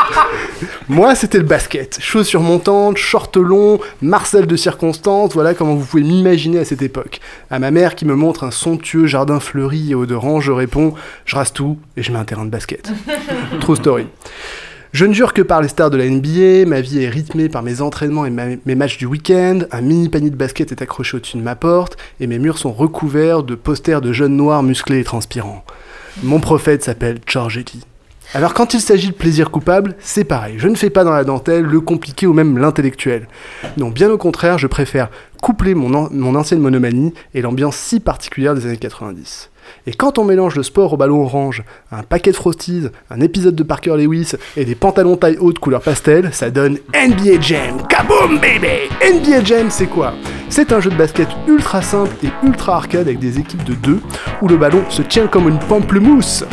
moi, 0.88 1.14
c'était 1.14 1.38
le 1.38 1.44
basket. 1.44 1.98
Chaussures 2.00 2.40
montantes, 2.40 2.96
shorts 2.96 3.32
longs, 3.36 3.80
Marcel 4.00 4.46
de 4.46 4.56
circonstance, 4.56 5.34
voilà 5.34 5.52
comment 5.52 5.74
vous 5.74 5.84
pouvez 5.84 6.02
m'imaginer 6.04 6.58
à 6.58 6.64
cette 6.64 6.80
époque. 6.82 7.20
À 7.50 7.58
ma 7.58 7.70
mère 7.70 7.94
qui 7.96 8.06
me 8.06 8.14
montre 8.14 8.44
un 8.44 8.50
somptueux 8.50 9.06
jardin 9.06 9.40
fleuri 9.40 9.90
et 9.90 9.94
odorant, 9.94 10.40
je 10.40 10.52
réponds 10.52 10.94
Je 11.26 11.36
rase 11.36 11.52
tout 11.52 11.78
et 11.98 12.02
je 12.02 12.12
mets 12.12 12.18
un 12.18 12.24
terrain 12.24 12.44
de 12.46 12.50
basket. 12.50 12.90
True 13.60 13.76
story. 13.76 14.06
Je 14.92 15.06
ne 15.06 15.14
jure 15.14 15.32
que 15.32 15.40
par 15.40 15.62
les 15.62 15.68
stars 15.68 15.88
de 15.88 15.96
la 15.96 16.06
NBA, 16.06 16.68
ma 16.68 16.82
vie 16.82 17.02
est 17.02 17.08
rythmée 17.08 17.48
par 17.48 17.62
mes 17.62 17.80
entraînements 17.80 18.26
et 18.26 18.30
mes 18.30 18.74
matchs 18.74 18.98
du 18.98 19.06
week-end, 19.06 19.60
un 19.70 19.80
mini 19.80 20.10
panier 20.10 20.28
de 20.28 20.36
basket 20.36 20.70
est 20.70 20.82
accroché 20.82 21.16
au-dessus 21.16 21.38
de 21.38 21.42
ma 21.42 21.56
porte, 21.56 21.96
et 22.20 22.26
mes 22.26 22.38
murs 22.38 22.58
sont 22.58 22.74
recouverts 22.74 23.42
de 23.42 23.54
posters 23.54 24.02
de 24.02 24.12
jeunes 24.12 24.36
noirs 24.36 24.62
musclés 24.62 25.00
et 25.00 25.04
transpirants. 25.04 25.64
Mon 26.22 26.40
prophète 26.40 26.84
s'appelle 26.84 27.20
George 27.26 27.56
Eddy. 27.56 27.80
Alors 28.34 28.52
quand 28.52 28.74
il 28.74 28.82
s'agit 28.82 29.08
de 29.08 29.14
plaisir 29.14 29.50
coupable, 29.50 29.96
c'est 29.98 30.24
pareil. 30.24 30.56
Je 30.58 30.68
ne 30.68 30.74
fais 30.74 30.90
pas 30.90 31.04
dans 31.04 31.12
la 31.12 31.24
dentelle 31.24 31.64
le 31.64 31.80
compliqué 31.80 32.26
ou 32.26 32.34
même 32.34 32.58
l'intellectuel. 32.58 33.28
Non, 33.78 33.88
bien 33.88 34.10
au 34.10 34.18
contraire, 34.18 34.58
je 34.58 34.66
préfère 34.66 35.08
coupler 35.40 35.74
mon 35.74 36.34
ancienne 36.34 36.60
monomanie 36.60 37.14
et 37.32 37.40
l'ambiance 37.40 37.76
si 37.76 37.98
particulière 37.98 38.54
des 38.54 38.66
années 38.66 38.76
90. 38.76 39.51
Et 39.86 39.92
quand 39.92 40.18
on 40.18 40.24
mélange 40.24 40.56
le 40.56 40.62
sport 40.62 40.92
au 40.92 40.96
ballon 40.96 41.22
orange, 41.22 41.62
un 41.90 42.02
paquet 42.02 42.30
de 42.30 42.36
Frosties, 42.36 42.88
un 43.10 43.20
épisode 43.20 43.54
de 43.54 43.62
Parker 43.62 43.96
Lewis 43.96 44.32
et 44.56 44.64
des 44.64 44.74
pantalons 44.74 45.16
taille 45.16 45.38
haute 45.38 45.58
couleur 45.58 45.80
pastel, 45.80 46.30
ça 46.32 46.50
donne 46.50 46.78
NBA 46.94 47.40
Jam. 47.40 47.86
Kaboom 47.88 48.38
baby 48.38 48.88
NBA 49.02 49.44
Jam 49.44 49.70
c'est 49.70 49.86
quoi? 49.86 50.14
C'est 50.48 50.72
un 50.72 50.80
jeu 50.80 50.90
de 50.90 50.96
basket 50.96 51.28
ultra 51.48 51.82
simple 51.82 52.14
et 52.24 52.28
ultra 52.44 52.76
arcade 52.76 53.08
avec 53.08 53.18
des 53.18 53.38
équipes 53.38 53.64
de 53.64 53.74
deux 53.74 54.00
où 54.40 54.48
le 54.48 54.56
ballon 54.56 54.82
se 54.88 55.02
tient 55.02 55.26
comme 55.26 55.48
une 55.48 55.58
pamplemousse. 55.58 56.44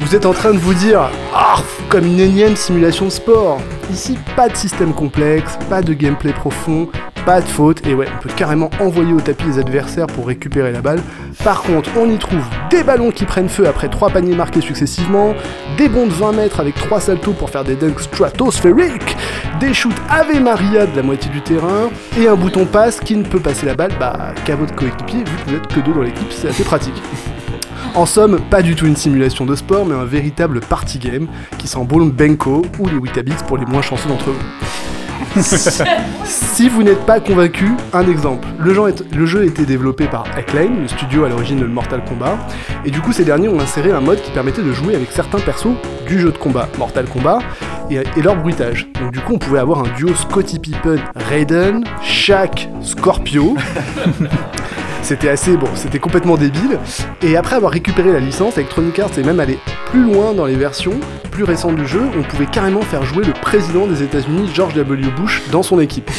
Vous 0.00 0.14
êtes 0.14 0.26
en 0.26 0.32
train 0.32 0.52
de 0.52 0.58
vous 0.58 0.74
dire 0.74 1.10
Ah, 1.34 1.56
comme 1.88 2.04
une 2.06 2.20
énième 2.20 2.54
simulation 2.54 3.06
de 3.06 3.10
sport. 3.10 3.60
Ici, 3.90 4.18
pas 4.36 4.48
de 4.48 4.56
système 4.56 4.92
complexe, 4.92 5.58
pas 5.70 5.80
de 5.80 5.94
gameplay 5.94 6.32
profond, 6.32 6.88
pas 7.24 7.40
de 7.40 7.46
faute, 7.46 7.86
et 7.86 7.94
ouais, 7.94 8.06
on 8.14 8.22
peut 8.22 8.30
carrément 8.36 8.70
envoyer 8.78 9.12
au 9.12 9.20
tapis 9.20 9.46
les 9.46 9.58
adversaires 9.58 10.06
pour 10.06 10.26
récupérer 10.26 10.70
la 10.70 10.80
balle. 10.80 11.00
Par 11.42 11.62
contre, 11.62 11.90
on 11.96 12.10
y 12.10 12.18
trouve 12.18 12.44
des 12.70 12.82
ballons 12.82 13.10
qui 13.10 13.24
prennent 13.24 13.48
feu 13.48 13.66
après 13.66 13.88
trois 13.88 14.10
paniers 14.10 14.36
marqués 14.36 14.60
successivement, 14.60 15.34
des 15.78 15.88
bonds 15.88 16.06
de 16.06 16.12
20 16.12 16.32
mètres 16.32 16.60
avec 16.60 16.74
trois 16.74 17.00
saltos 17.00 17.32
pour 17.32 17.50
faire 17.50 17.64
des 17.64 17.74
dunks 17.74 18.00
stratosphériques, 18.00 19.16
des 19.60 19.72
shoots 19.72 19.96
Ave 20.08 20.40
Maria 20.40 20.86
de 20.86 20.96
la 20.96 21.02
moitié 21.02 21.30
du 21.30 21.40
terrain, 21.40 21.90
et 22.18 22.28
un 22.28 22.36
bouton 22.36 22.66
passe 22.66 23.00
qui 23.00 23.16
ne 23.16 23.24
peut 23.24 23.40
passer 23.40 23.66
la 23.66 23.74
balle 23.74 23.92
bah, 23.98 24.34
qu'à 24.44 24.56
votre 24.56 24.74
coéquipier, 24.74 25.18
vu 25.20 25.24
que 25.24 25.50
vous 25.50 25.56
êtes 25.56 25.66
que 25.66 25.80
deux 25.80 25.92
dans 25.92 26.02
l'équipe, 26.02 26.30
c'est 26.30 26.48
assez 26.48 26.64
pratique. 26.64 27.02
En 27.96 28.04
somme, 28.04 28.38
pas 28.50 28.60
du 28.62 28.74
tout 28.74 28.86
une 28.86 28.96
simulation 28.96 29.46
de 29.46 29.56
sport, 29.56 29.86
mais 29.86 29.94
un 29.94 30.04
véritable 30.04 30.60
party 30.60 30.98
game 30.98 31.26
qui 31.58 31.66
sent 31.66 31.82
bon 31.88 31.98
le 31.98 32.10
Benko 32.10 32.62
ou 32.78 32.88
les 32.88 32.96
Weetabix 32.96 33.42
pour 33.46 33.56
les 33.56 33.64
moins 33.64 33.80
chanceux 33.80 34.08
d'entre 34.08 34.26
vous. 34.30 35.40
si 36.24 36.68
vous 36.68 36.82
n'êtes 36.82 37.04
pas 37.06 37.20
convaincu, 37.20 37.70
un 37.94 38.06
exemple. 38.08 38.46
Le 38.58 38.74
jeu, 38.74 38.88
est- 38.88 39.14
le 39.14 39.24
jeu 39.26 39.40
a 39.40 39.44
été 39.44 39.64
développé 39.64 40.06
par 40.06 40.24
Acclaim, 40.36 40.70
le 40.82 40.88
studio 40.88 41.24
à 41.24 41.28
l'origine 41.30 41.58
de 41.58 41.66
Mortal 41.66 42.02
Kombat, 42.04 42.36
et 42.84 42.90
du 42.90 43.00
coup 43.00 43.12
ces 43.12 43.24
derniers 43.24 43.48
ont 43.48 43.60
inséré 43.60 43.90
un 43.92 44.00
mode 44.00 44.20
qui 44.22 44.30
permettait 44.30 44.62
de 44.62 44.72
jouer 44.72 44.94
avec 44.94 45.10
certains 45.12 45.38
persos 45.40 45.74
du 46.06 46.18
jeu 46.20 46.32
de 46.32 46.38
combat 46.38 46.68
Mortal 46.78 47.06
Kombat 47.06 47.38
et, 47.90 47.96
et 47.96 48.22
leur 48.22 48.36
bruitage. 48.36 48.88
Donc 49.00 49.12
du 49.12 49.20
coup 49.20 49.34
on 49.34 49.38
pouvait 49.38 49.58
avoir 49.58 49.80
un 49.80 49.88
duo 49.96 50.14
Scotty 50.14 50.58
Pippen, 50.58 50.96
Raiden, 51.14 51.84
Shaq, 52.02 52.68
Scorpio. 52.82 53.56
C'était 55.02 55.28
assez 55.28 55.56
bon, 55.56 55.68
c'était 55.74 55.98
complètement 55.98 56.36
débile. 56.36 56.78
Et 57.22 57.36
après 57.36 57.56
avoir 57.56 57.72
récupéré 57.72 58.12
la 58.12 58.20
licence, 58.20 58.58
Electronic 58.58 58.98
Arts 58.98 59.18
est 59.18 59.24
même 59.24 59.40
allé 59.40 59.58
plus 59.86 60.02
loin 60.02 60.34
dans 60.34 60.46
les 60.46 60.56
versions 60.56 60.98
plus 61.30 61.44
récentes 61.44 61.76
du 61.76 61.86
jeu. 61.86 62.02
On 62.18 62.22
pouvait 62.22 62.46
carrément 62.46 62.82
faire 62.82 63.04
jouer 63.04 63.24
le 63.24 63.32
président 63.32 63.86
des 63.86 64.02
États-Unis, 64.02 64.50
George 64.54 64.74
W. 64.74 65.08
Bush, 65.16 65.42
dans 65.52 65.62
son 65.62 65.80
équipe. 65.80 66.10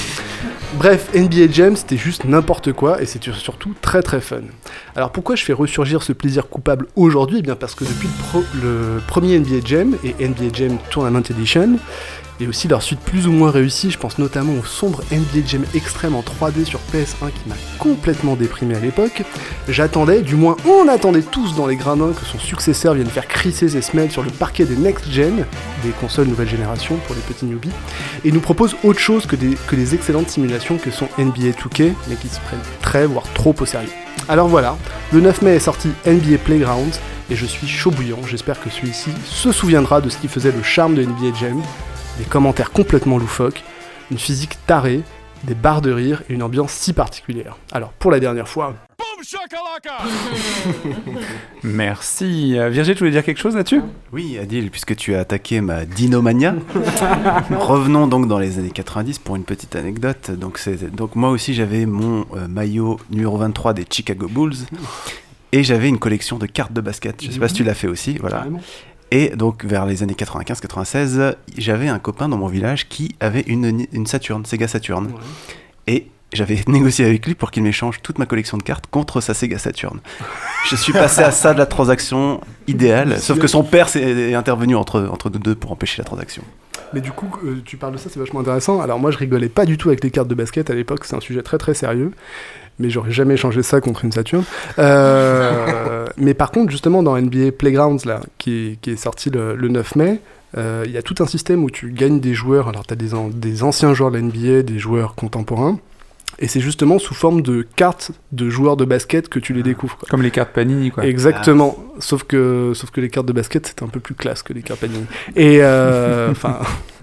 Bref, 0.77 1.10
NBA 1.15 1.51
Jam, 1.51 1.75
c'était 1.75 1.98
juste 1.98 2.25
n'importe 2.25 2.72
quoi 2.72 3.01
et 3.01 3.05
c'était 3.07 3.31
surtout 3.34 3.74
très 3.81 4.03
très 4.03 4.22
fun. 4.22 4.41
Alors 4.96 5.12
pourquoi 5.12 5.36
je 5.36 5.43
fais 5.43 5.53
ressurgir 5.53 6.03
ce 6.03 6.13
plaisir 6.13 6.50
coupable 6.50 6.86
aujourd'hui? 6.96 7.39
Eh 7.39 7.41
bien 7.41 7.55
parce 7.55 7.74
que 7.74 7.84
depuis 7.84 8.10
le, 8.62 9.01
premier 9.07 9.39
NBA 9.39 9.65
Jam 9.65 9.96
et 10.03 10.13
NBA 10.27 10.53
Jam 10.53 10.77
Tournament 10.91 11.24
Edition, 11.31 11.79
et 12.39 12.48
aussi 12.48 12.67
leur 12.67 12.82
suite 12.82 13.00
plus 13.00 13.27
ou 13.27 13.32
moins 13.32 13.51
réussie, 13.51 13.91
je 13.91 13.98
pense 13.98 14.17
notamment 14.17 14.53
au 14.53 14.63
sombre 14.63 15.03
NBA 15.12 15.46
Jam 15.46 15.63
Extreme 15.74 16.15
en 16.15 16.22
3D 16.22 16.65
sur 16.65 16.79
PS1 16.94 17.32
qui 17.32 17.50
m'a 17.50 17.56
complètement 17.79 18.36
déprimé 18.36 18.75
à 18.75 18.79
l'époque, 18.79 19.24
j'attendais, 19.67 20.22
du 20.22 20.36
moins 20.36 20.56
on 20.65 20.88
attendait 20.88 21.22
tous 21.22 21.56
dans 21.56 21.67
les 21.67 21.75
gradins 21.75 22.13
que 22.13 22.25
son 22.25 22.39
successeur 22.39 22.94
vienne 22.94 23.08
faire 23.08 23.27
crisser 23.27 23.70
ses 23.70 23.82
semelles 23.82 24.12
sur 24.12 24.24
le 24.24 24.32
parquet 24.32 24.65
des 24.65 24.75
Next 24.75 25.10
Gen, 25.12 25.46
des 25.84 25.91
consoles 25.91 26.27
nouvelle 26.27 26.50
génération 26.50 26.98
pour 27.08 27.15
les 27.15 27.22
petits 27.22 27.46
newbies, 27.46 27.72
et 28.24 28.32
nous 28.32 28.41
propose 28.41 28.75
autre 28.84 29.00
chose 29.00 29.25
que, 29.25 29.36
des, 29.36 29.56
que 29.67 29.75
les 29.75 29.96
excellentes 29.96 30.29
simulations 30.29 30.77
que 30.77 30.91
sont 30.91 31.08
NBA 31.17 31.51
2K, 31.51 31.94
mais 32.08 32.15
qui 32.15 32.27
se 32.27 32.39
prennent 32.41 32.60
très 32.82 33.06
voire 33.06 33.25
trop 33.34 33.56
au 33.60 33.65
sérieux. 33.65 33.89
Alors 34.29 34.48
voilà, 34.48 34.77
le 35.12 35.22
9 35.22 35.41
mai 35.41 35.56
est 35.56 35.60
sorti 35.60 35.89
NBA 36.06 36.39
Playgrounds, 36.44 37.00
et 37.30 37.36
je 37.36 37.45
suis 37.45 37.67
chaud 37.67 37.91
bouillant, 37.91 38.19
j'espère 38.26 38.60
que 38.60 38.69
celui-ci 38.69 39.12
se 39.26 39.52
souviendra 39.52 40.02
de 40.02 40.10
ce 40.10 40.17
qui 40.17 40.28
faisait 40.28 40.52
le 40.52 40.63
charme 40.63 40.95
de 40.95 41.04
NBA 41.04 41.38
Jam, 41.39 41.62
des 42.17 42.25
commentaires 42.25 42.71
complètement 42.71 43.17
loufoques, 43.17 43.63
une 44.12 44.17
physique 44.17 44.58
tarée, 44.65 45.01
des 45.43 45.56
barres 45.56 45.82
de 45.82 45.91
rire 45.91 46.23
et 46.30 46.34
une 46.34 46.43
ambiance 46.43 46.71
si 46.71 46.93
particulière. 46.93 47.58
Alors 47.71 47.91
pour 47.93 48.12
la 48.12 48.19
dernière 48.19 48.47
fois, 48.47 48.75
Merci. 51.63 52.58
Euh, 52.58 52.69
Virgile, 52.69 52.93
tu 52.93 52.99
voulais 52.99 53.12
dire 53.12 53.23
quelque 53.23 53.39
chose 53.39 53.56
là-dessus? 53.56 53.82
Oui, 54.13 54.38
Adil, 54.38 54.69
puisque 54.69 54.95
tu 54.95 55.15
as 55.15 55.19
attaqué 55.19 55.62
ma 55.62 55.86
dinomania, 55.86 56.56
revenons 57.51 58.08
donc 58.08 58.27
dans 58.27 58.39
les 58.39 58.60
années 58.60 58.71
90 58.71 59.19
pour 59.19 59.36
une 59.36 59.43
petite 59.43 59.75
anecdote. 59.75 60.32
Donc, 60.32 60.60
moi 61.15 61.30
aussi 61.30 61.53
j'avais 61.53 61.86
mon 61.86 62.25
euh, 62.36 62.47
maillot 62.47 62.99
numéro 63.10 63.38
23 63.38 63.73
des 63.73 63.86
Chicago 63.89 64.27
Bulls 64.27 64.56
et 65.51 65.63
j'avais 65.63 65.89
une 65.89 65.99
collection 65.99 66.38
de 66.38 66.45
cartes 66.45 66.73
de 66.73 66.82
basket. 66.82 67.23
Je 67.23 67.32
sais 67.32 67.39
pas 67.39 67.47
si 67.47 67.56
tu 67.56 67.63
l'as 67.63 67.73
fait 67.73 67.88
aussi, 67.88 68.17
voilà. 68.17 68.45
Et 69.12 69.30
donc 69.30 69.63
vers 69.63 69.86
les 69.86 70.04
années 70.04 70.15
95-96, 70.15 71.36
j'avais 71.58 71.88
un 71.88 72.00
copain 72.00 72.28
dans 72.30 72.38
mon 72.38 72.48
village 72.48 72.89
qui 72.89 73.15
avait 73.20 73.41
une, 73.48 73.86
une 73.93 74.06
Saturn, 74.06 74.46
Sega 74.46 74.67
Saturn. 74.67 75.12
Et 75.88 76.08
j'avais 76.34 76.60
négocié 76.67 77.06
avec 77.06 77.26
lui 77.26 77.34
pour 77.36 77.52
qu'il 77.52 77.63
m'échange 77.63 78.02
toute 78.02 78.20
ma 78.20 78.26
collection 78.26 78.58
de 78.58 78.63
cartes 78.63 78.88
contre 78.88 79.22
sa 79.22 79.34
Sega 79.34 79.58
Saturn. 79.58 80.00
Je 80.70 80.76
suis 80.76 80.91
passé 80.93 81.22
à 81.22 81.32
ça 81.32 81.54
de 81.54 81.60
la 81.60 81.65
transaction 81.65 82.41
idéale, 82.67 83.17
sauf 83.20 83.39
que 83.39 83.48
son 83.48 83.63
père 83.63 83.88
s'est- 83.88 84.02
est 84.02 84.34
intervenu 84.34 84.76
entre, 84.76 85.08
entre 85.12 85.30
nous 85.30 85.39
deux 85.39 85.56
pour 85.56 85.72
empêcher 85.72 86.02
la 86.02 86.06
transaction. 86.06 86.43
Mais 86.93 87.02
du 87.02 87.12
coup, 87.12 87.30
euh, 87.46 87.62
tu 87.65 87.76
parles 87.78 87.93
de 87.93 87.98
ça, 87.98 88.10
c'est 88.12 88.20
vachement 88.20 88.41
intéressant. 88.41 88.82
Alors 88.82 89.00
moi, 89.00 89.12
je 89.12 89.17
rigolais 89.17 89.50
pas 89.50 89.65
du 89.65 89.78
tout 89.78 89.89
avec 89.89 90.04
les 90.04 90.12
cartes 90.12 90.28
de 90.28 90.36
basket 90.36 90.70
à 90.70 90.74
l'époque, 90.74 91.06
c'est 91.06 91.15
un 91.15 91.20
sujet 91.22 91.41
très 91.43 91.58
très 91.58 91.74
sérieux. 91.74 92.12
Mais 92.79 92.89
j'aurais 92.89 93.11
jamais 93.11 93.33
échangé 93.35 93.63
ça 93.63 93.81
contre 93.81 94.05
une 94.05 94.11
Saturn. 94.11 94.43
Euh, 94.77 96.05
mais 96.17 96.33
par 96.33 96.51
contre, 96.51 96.71
justement, 96.71 97.01
dans 97.03 97.19
NBA 97.19 97.51
Playgrounds, 97.57 98.05
là, 98.05 98.21
qui 98.37 98.77
qui 98.81 98.91
est 98.91 98.97
sorti 98.97 99.29
le, 99.29 99.55
le 99.55 99.67
9 99.67 99.95
mai, 99.95 100.21
euh, 100.57 100.83
il 100.85 100.91
y 100.91 100.97
a 100.97 101.01
tout 101.01 101.15
un 101.19 101.25
système 101.27 101.63
où 101.63 101.69
tu 101.69 101.91
gagnes 101.91 102.19
des 102.19 102.33
joueurs. 102.33 102.67
Alors, 102.67 102.85
tu 102.85 102.93
as 102.93 102.97
des, 102.97 103.09
des 103.33 103.63
anciens 103.63 103.93
joueurs 103.93 104.11
de 104.11 104.17
la 104.17 104.23
NBA, 104.23 104.63
des 104.63 104.79
joueurs 104.79 105.15
contemporains. 105.15 105.79
Et 106.39 106.47
c'est 106.47 106.59
justement 106.59 106.99
sous 106.99 107.15
forme 107.15 107.41
de 107.41 107.65
cartes 107.75 108.11
de 108.31 108.47
joueurs 108.49 108.77
de 108.77 108.85
basket 108.85 109.27
que 109.27 109.39
tu 109.39 109.53
les 109.53 109.63
découvres. 109.63 109.97
quoi. 109.97 110.07
Comme 110.09 110.21
les 110.21 110.29
cartes 110.29 110.51
Panini, 110.53 110.91
quoi. 110.91 111.03
Exactement. 111.05 111.75
Sauf 111.99 112.23
que, 112.23 112.73
sauf 112.75 112.91
que 112.91 113.01
les 113.01 113.09
cartes 113.09 113.25
de 113.25 113.33
basket, 113.33 113.65
c'était 113.65 113.83
un 113.83 113.87
peu 113.87 113.99
plus 113.99 114.13
classe 114.13 114.43
que 114.43 114.53
les 114.53 114.61
cartes 114.61 114.81
Panini. 114.81 115.05
Et 115.35 115.59
euh, 115.61 116.29
enfin, 116.31 116.59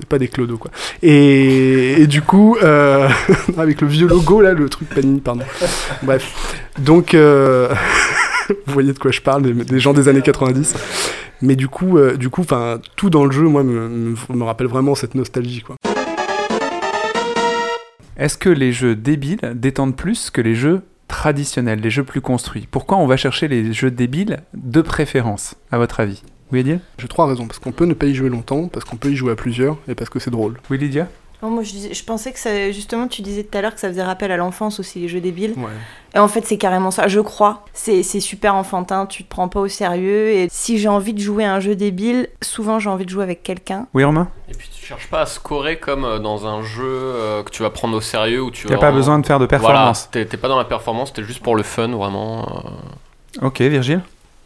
pas 0.09 0.19
des 0.19 0.29
clodos 0.29 0.59
quoi. 0.59 0.71
Et, 1.03 2.01
et 2.01 2.07
du 2.07 2.23
coup, 2.23 2.57
euh, 2.63 3.09
avec 3.59 3.81
le 3.81 3.89
vieux 3.89 4.07
logo 4.07 4.41
là, 4.41 4.53
le 4.53 4.69
truc 4.69 4.89
Panini, 4.89 5.21
pardon. 5.21 5.45
Bref. 6.03 6.57
Donc, 6.79 7.15
euh, 7.15 7.75
vous 8.67 8.73
voyez 8.73 8.93
de 8.93 8.99
quoi 8.99 9.11
je 9.11 9.21
parle, 9.21 9.43
des, 9.43 9.53
des 9.53 9.81
gens 9.81 9.95
des 9.95 10.07
années 10.09 10.23
90. 10.23 10.75
Mais 11.43 11.57
du 11.57 11.67
coup, 11.67 11.99
euh, 11.99 12.17
du 12.17 12.29
coup, 12.31 12.43
enfin, 12.43 12.79
tout 12.95 13.11
dans 13.11 13.25
le 13.25 13.33
jeu, 13.33 13.43
moi, 13.43 13.65
me, 13.65 13.89
me, 13.89 14.15
me 14.33 14.45
rappelle 14.45 14.69
vraiment 14.69 14.95
cette 14.95 15.17
nostalgie 15.17 15.63
quoi. 15.63 15.75
Est-ce 18.17 18.39
que 18.39 18.49
les 18.49 18.71
jeux 18.71 18.95
débiles 18.95 19.55
détendent 19.57 19.97
plus 19.97 20.31
que 20.31 20.41
les 20.41 20.55
jeux 20.55 20.83
traditionnels, 21.09 21.81
les 21.81 21.91
jeux 21.91 22.05
plus 22.05 22.21
construits? 22.21 22.69
Pourquoi 22.71 22.97
on 22.99 23.09
va 23.09 23.17
chercher 23.17 23.49
les 23.49 23.73
jeux 23.73 23.91
débiles 23.91 24.39
de 24.55 24.83
préférence, 24.83 25.57
à 25.73 25.79
votre 25.79 25.99
avis? 25.99 26.23
Oui, 26.53 26.61
Lydia? 26.61 26.79
J'ai 26.99 27.09
trois 27.09 27.27
raisons. 27.27 27.49
Parce 27.49 27.59
qu'on 27.59 27.73
peut 27.73 27.87
ne 27.87 27.95
pas 27.95 28.07
y 28.07 28.15
jouer 28.15 28.29
longtemps, 28.29 28.69
parce 28.69 28.85
qu'on 28.85 28.97
peut 28.97 29.11
y 29.11 29.17
jouer 29.17 29.33
à 29.33 29.35
plusieurs, 29.35 29.79
et 29.89 29.97
parce 29.97 30.11
que 30.11 30.21
c'est 30.21 30.31
drôle. 30.31 30.61
Oui, 30.71 30.79
Lydia? 30.79 31.09
Non, 31.45 31.51
moi, 31.51 31.63
je, 31.63 32.03
pensais 32.05 32.33
que 32.33 32.39
ça, 32.39 32.73
justement, 32.73 33.07
tu 33.07 33.21
disais 33.21 33.45
tout 33.45 33.59
à 33.59 33.61
l'heure 33.61 33.75
que 33.75 33.81
ça 33.81 33.89
faisait 33.89 34.03
rappel 34.03 34.33
à 34.33 34.39
l'enfance 34.39 34.81
aussi, 34.81 34.99
les 34.99 35.09
jeux 35.09 35.21
débiles. 35.21 35.53
Ouais. 35.59 35.69
Et 36.15 36.19
en 36.19 36.27
fait, 36.27 36.47
c'est 36.47 36.57
carrément 36.57 36.91
ça, 36.91 37.07
je 37.07 37.21
crois. 37.21 37.67
C'est 37.75 38.03
c'est 38.03 38.21
super 38.21 38.55
enfantin, 38.55 39.05
tu 39.05 39.25
te 39.25 39.29
prends 39.29 39.49
pas 39.49 39.61
au 39.61 39.69
sérieux. 39.69 40.31
Et 40.31 40.49
si 40.51 40.79
j'ai 40.79 40.89
envie 40.89 41.13
de 41.13 41.19
jouer 41.19 41.45
à 41.45 41.53
un 41.53 41.61
jeu 41.61 41.77
débile, 41.77 42.31
souvent 42.41 42.79
j'ai 42.79 42.89
envie 42.89 43.05
de 43.05 43.11
jouer 43.11 43.25
avec 43.25 43.43
quelqu'un. 43.43 43.89
Oui, 43.93 44.05
Romain? 44.05 44.29
Et 44.49 44.55
puis 44.55 44.71
tu 44.75 44.87
cherches 44.87 45.09
pas 45.09 45.21
à 45.21 45.27
scorer 45.27 45.79
comme 45.79 46.07
euh, 46.07 46.19
dans 46.19 46.47
un 46.47 46.63
jeu 46.63 46.83
euh, 46.87 47.43
que 47.43 47.51
tu 47.51 47.63
vas 47.63 47.69
prendre 47.69 47.95
au 47.95 48.01
sérieux 48.01 48.41
où 48.41 48.51
tu 48.51 48.67
vas 48.67 48.79
pas 48.79 48.91
besoin 48.91 49.19
de 49.19 49.27
faire 49.27 49.39
de 49.39 49.45
performance. 49.45 50.09
Voilà, 50.11 50.25
t'es 50.25 50.31
t'es 50.31 50.39
pas 50.39 50.49
dans 50.49 50.57
la 50.57 50.65
performance, 50.65 51.13
t'es 51.13 51.25
juste 51.25 51.43
pour 51.43 51.57
le 51.57 51.63
fun 51.63 51.89
vraiment. 51.89 52.49
euh. 53.43 53.47
Ok, 53.47 53.61
Virgile? 53.61 54.01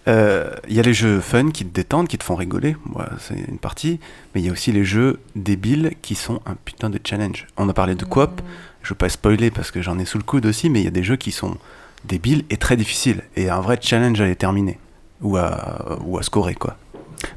Euh, 0.09 0.51
Il 0.69 0.75
y 0.75 0.81
a 0.81 0.83
les 0.83 0.95
jeux 0.95 1.21
fun 1.21 1.51
qui 1.51 1.65
te 1.65 1.75
détendent, 1.75 2.09
qui 2.09 2.19
te 2.19 2.25
font 2.25 2.35
rigoler, 2.35 2.77
moi 2.87 3.09
c'est 3.19 3.39
une 3.49 3.59
partie, 3.59 4.01
mais 4.35 4.41
il 4.41 4.47
y 4.47 4.49
a 4.49 4.53
aussi 4.53 4.73
les 4.73 4.85
jeux 4.85 5.21
débiles 5.37 5.93
qui 6.03 6.15
sont 6.15 6.41
un 6.47 6.55
putain 6.65 6.89
de 6.89 6.99
challenge. 7.05 7.47
On 7.57 7.69
a 7.69 7.75
parlé 7.75 7.95
de 7.95 8.05
coop, 8.05 8.41
je 8.83 8.91
veux 8.91 8.95
pas 8.95 9.09
spoiler 9.09 9.51
parce 9.51 9.71
que 9.71 9.83
j'en 9.83 9.99
ai 9.99 10.05
sous 10.07 10.19
le 10.19 10.25
coude 10.25 10.47
aussi, 10.47 10.71
mais 10.71 10.81
il 10.81 10.85
y 10.85 10.89
a 10.89 10.93
des 10.93 11.03
jeux 11.03 11.17
qui 11.17 11.31
sont 11.31 11.59
débiles 12.05 12.45
et 12.49 12.57
très 12.57 12.77
difficiles, 12.77 13.23
et 13.37 13.51
un 13.51 13.61
vrai 13.61 13.79
challenge 13.81 14.21
à 14.21 14.27
les 14.27 14.37
terminer, 14.37 14.79
ou 15.21 15.37
à, 15.37 15.99
ou 16.05 16.17
à 16.19 16.23
scorer 16.23 16.55
quoi. 16.55 16.77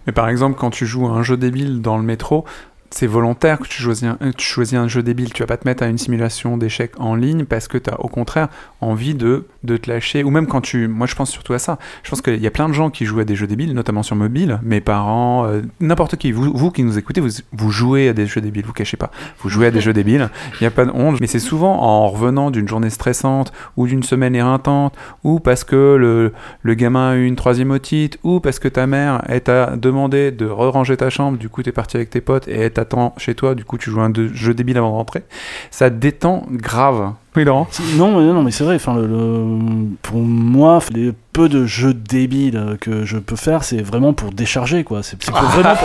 Mais 0.06 0.14
par 0.14 0.30
exemple, 0.30 0.58
quand 0.58 0.70
tu 0.70 0.86
joues 0.86 1.08
à 1.08 1.12
un 1.12 1.24
jeu 1.24 1.38
débile 1.38 1.82
dans 1.82 1.98
le 1.98 2.04
métro, 2.04 2.46
c'est 2.91 3.08
volontaire 3.08 3.58
que 3.60 3.67
tu 3.67 3.82
choisis, 3.82 4.04
un, 4.04 4.17
euh, 4.21 4.32
tu 4.38 4.45
choisis 4.45 4.77
un 4.77 4.88
jeu 4.88 5.01
débile. 5.01 5.32
Tu 5.34 5.41
vas 5.41 5.47
pas 5.47 5.58
te 5.58 5.67
mettre 5.67 5.84
à 5.84 5.88
une 5.88 5.97
simulation 5.97 6.58
d'échecs 6.58 6.91
en 6.99 7.15
ligne 7.15 7.45
parce 7.45 7.67
que 7.67 7.77
tu 7.77 7.89
as 7.89 7.99
au 8.01 8.10
contraire 8.10 8.49
envie 8.82 9.15
de, 9.15 9.47
de 9.63 9.77
te 9.77 9.89
lâcher. 9.89 10.23
Ou 10.23 10.30
même 10.30 10.45
quand 10.45 10.62
tu. 10.62 10.88
Moi, 10.88 11.08
je 11.08 11.15
pense 11.15 11.32
surtout 11.32 11.54
à 11.54 11.60
ça. 11.60 11.80
Je 12.04 12.10
pense 12.10 12.21
qu'il 12.21 12.41
y 12.41 12.47
a 12.47 12.51
plein 12.51 12.67
de 12.67 12.73
gens 12.73 12.89
qui 12.89 13.06
jouent 13.06 13.21
à 13.21 13.23
des 13.23 13.36
jeux 13.36 13.47
débiles, 13.47 13.73
notamment 13.73 14.04
sur 14.04 14.15
mobile. 14.15 14.60
Mes 14.62 14.82
parents, 14.82 15.45
euh, 15.45 15.62
n'importe 15.80 16.17
qui. 16.17 16.32
Vous, 16.34 16.51
vous 16.54 16.71
qui 16.71 16.84
nous 16.84 16.97
écoutez, 16.97 17.21
vous, 17.21 17.30
vous 17.54 17.71
jouez 17.71 18.10
à 18.10 18.13
des 18.13 18.25
jeux 18.25 18.41
débiles, 18.41 18.65
vous 18.65 18.73
cachez 18.73 18.97
pas. 18.97 19.12
Vous 19.39 19.49
jouez 19.49 19.67
à 19.67 19.71
des 19.71 19.82
jeux 19.82 19.93
débiles. 19.93 20.30
Il 20.60 20.63
n'y 20.63 20.67
a 20.67 20.71
pas 20.71 20.86
de 20.86 20.91
honte. 20.91 21.19
Mais 21.21 21.27
c'est 21.27 21.39
souvent 21.39 21.82
en 21.82 22.10
revenant 22.10 22.51
d'une 22.51 22.67
journée 22.67 22.89
stressante 22.89 23.54
ou 23.77 23.88
d'une 23.88 24.04
semaine 24.04 24.36
éreintante 24.36 24.95
ou 25.23 25.39
parce 25.39 25.63
que 25.63 25.95
le, 25.95 26.34
le 26.62 26.73
gamin 26.73 27.12
a 27.12 27.15
eu 27.15 27.25
une 27.25 27.38
troisième 27.38 27.71
otite 27.71 28.19
ou 28.23 28.41
parce 28.41 28.60
que 28.60 28.67
ta 28.67 28.86
mère 28.86 29.23
t'a 29.43 29.77
demandé 29.77 30.32
de 30.32 30.45
re-ranger 30.45 30.97
ta 30.97 31.10
chambre. 31.10 31.38
Du 31.38 31.47
coup, 31.47 31.63
tu 31.63 31.69
es 31.69 31.71
parti 31.71 31.95
avec 31.95 32.10
tes 32.10 32.21
potes 32.21 32.47
et 32.47 32.60
elle 32.60 32.71
t'attend 32.84 33.13
chez 33.17 33.36
toi. 33.36 33.56
Du 33.56 33.63
coup, 33.65 33.78
tu 33.78 33.89
joues 33.91 34.02
un 34.02 34.12
jeu 34.34 34.54
débile 34.54 34.78
avant 34.78 34.89
de 34.91 34.96
rentrer. 34.96 35.24
Ça 35.70 35.89
détend 35.89 36.44
grave. 36.52 37.12
Oui, 37.36 37.46
Laurent 37.46 37.67
Non, 37.96 38.20
mais, 38.20 38.34
non, 38.34 38.44
mais 38.44 38.52
c'est 38.52 38.65
vrai. 38.65 38.76
Enfin, 38.76 38.94
le, 38.96 39.08
le- 39.08 39.86
pour 40.02 40.17
moi, 40.20 40.80
les 40.94 41.13
peu 41.32 41.48
de 41.48 41.65
jeux 41.65 41.94
débiles 41.94 42.78
que 42.82 43.06
je 43.06 43.17
peux 43.17 43.38
faire, 43.38 43.63
c'est 43.63 43.82
vraiment 43.82 44.12
pour 44.12 44.32
décharger, 44.32 44.84
quoi. 44.84 45.02
C'est 45.04 45.22
c'est 45.24 45.32
pour 45.32 45.41
vraiment. 45.44 45.76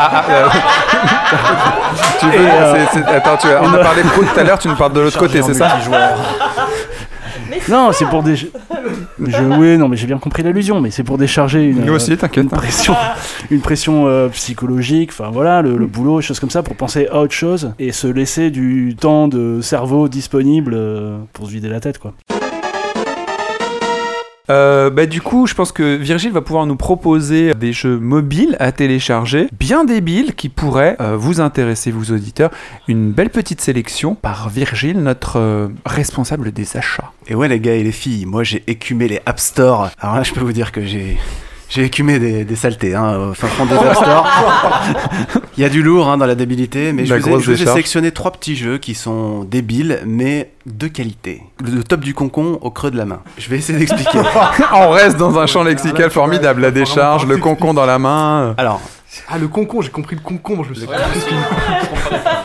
Tu 2.21 2.27
veux- 2.27 2.33
euh, 2.37 2.85
Attends, 3.17 3.37
tu, 3.37 3.47
on 3.63 3.73
a 3.75 3.79
parlé 3.79 4.03
pro 4.03 4.23
tout 4.23 4.41
à 4.41 4.43
l'heure, 4.43 4.59
tu 4.59 4.69
nous 4.69 4.77
parles 4.77 4.93
de 4.93 5.01
l'autre 5.01 5.19
côté, 5.19 5.43
c'est 5.43 5.55
ça 5.55 5.77
Non, 7.69 7.91
c'est 7.93 8.07
pour 8.07 8.23
des. 8.23 8.37
Je... 8.37 8.47
Oui, 9.19 9.79
non, 9.79 9.89
mais 9.89 9.97
j'ai 9.97 10.07
bien 10.07 10.19
compris 10.19 10.43
l'allusion, 10.43 10.81
mais 10.81 10.91
c'est 10.91 11.03
pour 11.03 11.19
décharger 11.19 11.65
une, 11.65 11.85
Nous 11.85 11.93
aussi, 11.93 12.17
t'inquiète. 12.17 12.45
une 12.45 12.51
pression, 12.51 12.95
une 13.51 13.61
pression 13.61 14.07
euh, 14.07 14.29
psychologique, 14.29 15.11
enfin 15.13 15.31
voilà, 15.33 15.63
le, 15.63 15.77
le 15.77 15.87
boulot, 15.87 16.19
des 16.21 16.27
choses 16.27 16.41
comme 16.41 16.51
ça, 16.51 16.63
pour 16.63 16.77
penser 16.77 17.09
à 17.11 17.21
autre 17.21 17.35
chose 17.35 17.73
et 17.79 17.93
se 17.93 18.07
laisser 18.07 18.51
du 18.51 18.97
temps 18.99 19.29
de 19.29 19.61
cerveau 19.61 20.09
disponible 20.09 20.75
euh, 20.75 21.19
pour 21.33 21.47
se 21.47 21.53
vider 21.53 21.69
la 21.69 21.81
tête, 21.81 21.99
quoi. 21.99 22.13
Euh, 24.51 24.91
bah, 24.91 25.07
du 25.07 25.21
coup, 25.21 25.47
je 25.47 25.55
pense 25.55 25.73
que 25.73 25.97
Virgile 25.97 26.33
va 26.33 26.41
pouvoir 26.41 26.67
nous 26.67 26.77
proposer 26.77 27.55
des 27.55 27.73
jeux 27.73 27.99
mobiles 27.99 28.57
à 28.61 28.73
télécharger, 28.73 29.49
bien 29.59 29.85
débiles, 29.85 30.35
qui 30.35 30.49
pourraient 30.49 30.97
euh, 31.01 31.17
vous 31.17 31.41
intéresser, 31.41 31.91
vous 31.91 32.13
auditeurs. 32.13 32.51
Une 32.89 33.13
belle 33.13 33.31
petite 33.31 33.61
sélection 33.61 34.15
par 34.15 34.49
Virgile, 34.49 35.03
notre 35.03 35.39
euh, 35.39 35.69
responsable 35.85 36.53
des 36.53 36.77
achats. 36.77 37.13
Et 37.29 37.35
ouais, 37.35 37.49
les 37.49 37.61
gars 37.61 37.75
et 37.75 37.83
les 37.83 37.93
filles, 37.93 38.27
moi 38.27 38.45
j'ai 38.45 38.63
écumé 38.67 39.09
les 39.09 39.21
App 39.27 39.41
Store. 39.41 39.91
Alors 40.01 40.17
là, 40.17 40.23
je 40.23 40.33
peux 40.33 40.41
vous 40.41 40.53
dire 40.53 40.73
que 40.73 40.85
j'ai. 40.85 41.19
J'ai 41.69 41.83
écumé 41.85 42.19
des, 42.21 42.45
des 42.45 42.55
saletés, 42.57 42.95
hein, 42.95 43.17
au 43.31 43.35
fin 43.35 43.49
fond 43.49 43.67
des 43.67 43.75
App 43.75 43.97
Store. 43.97 44.27
Il 45.59 45.63
y 45.63 45.65
a 45.65 45.69
du 45.69 45.83
lourd 45.83 46.09
hein, 46.09 46.17
dans 46.17 46.27
la 46.27 46.35
débilité, 46.37 46.93
mais 46.93 47.05
je 47.07 47.13
La 47.15 47.19
vous, 47.21 47.27
ai, 47.27 47.31
grosse 47.31 47.43
je 47.45 47.53
vous 47.53 47.63
ai 47.63 47.67
sélectionné 47.67 48.13
trois 48.13 48.31
petits 48.31 48.55
jeux 48.55 48.79
qui 48.79 48.95
sont 48.95 49.43
débiles, 49.45 50.01
mais 50.07 50.53
de 50.67 50.87
qualité. 50.87 51.43
Le 51.65 51.83
top 51.83 52.01
du 52.01 52.15
concon 52.15 52.59
au 52.63 52.71
creux 52.71 52.91
de 52.93 52.97
la 52.97 53.05
main. 53.05 53.21
Je 53.39 53.49
vais 53.49 53.57
essayer 53.59 53.79
d'expliquer. 53.79 54.21
On 54.75 54.91
reste 54.91 55.17
dans 55.17 55.39
un 55.39 55.47
champ 55.47 55.65
lexical 55.65 56.11
formidable. 56.11 56.61
La 56.63 56.71
décharge, 56.71 57.27
le 57.27 57.37
concon 57.39 57.75
dans 57.75 57.87
la 57.87 57.99
main. 57.99 58.55
Alors, 58.59 58.81
Ah, 59.29 59.39
le 59.39 59.49
concombre, 59.49 59.83
j'ai 59.83 59.91
compris 59.91 60.15
le 60.15 60.23
concombre, 60.23 60.65
je 60.65 60.71
me 60.71 60.75
suis 60.75 60.87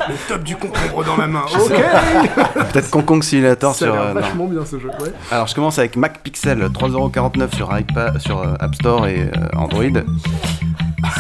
Le 0.10 0.16
top 0.28 0.44
du 0.44 0.56
concombre 0.56 1.04
dans 1.06 1.18
la 1.18 1.28
main. 1.28 1.44
Ok 1.54 1.72
peut-être 2.72 2.90
Concon 2.90 3.22
Simulator 3.22 3.74
Ça 3.76 3.86
a 3.86 3.88
sur. 3.88 3.94
l'air 3.96 4.04
euh, 4.04 4.14
non. 4.14 4.20
vachement 4.22 4.48
bien 4.48 4.66
ce 4.66 4.80
jeu, 4.80 4.90
ouais. 5.02 5.12
Alors 5.32 5.48
je 5.48 5.56
commence 5.56 5.78
avec 5.80 5.96
Mac 5.96 6.20
Pixel, 6.22 6.60
3,49€ 6.60 7.56
sur, 7.56 7.78
iPad, 7.78 8.20
sur 8.20 8.40
euh, 8.42 8.54
App 8.60 8.76
Store 8.76 9.08
et 9.08 9.22
euh, 9.36 9.58
Android. 9.58 9.84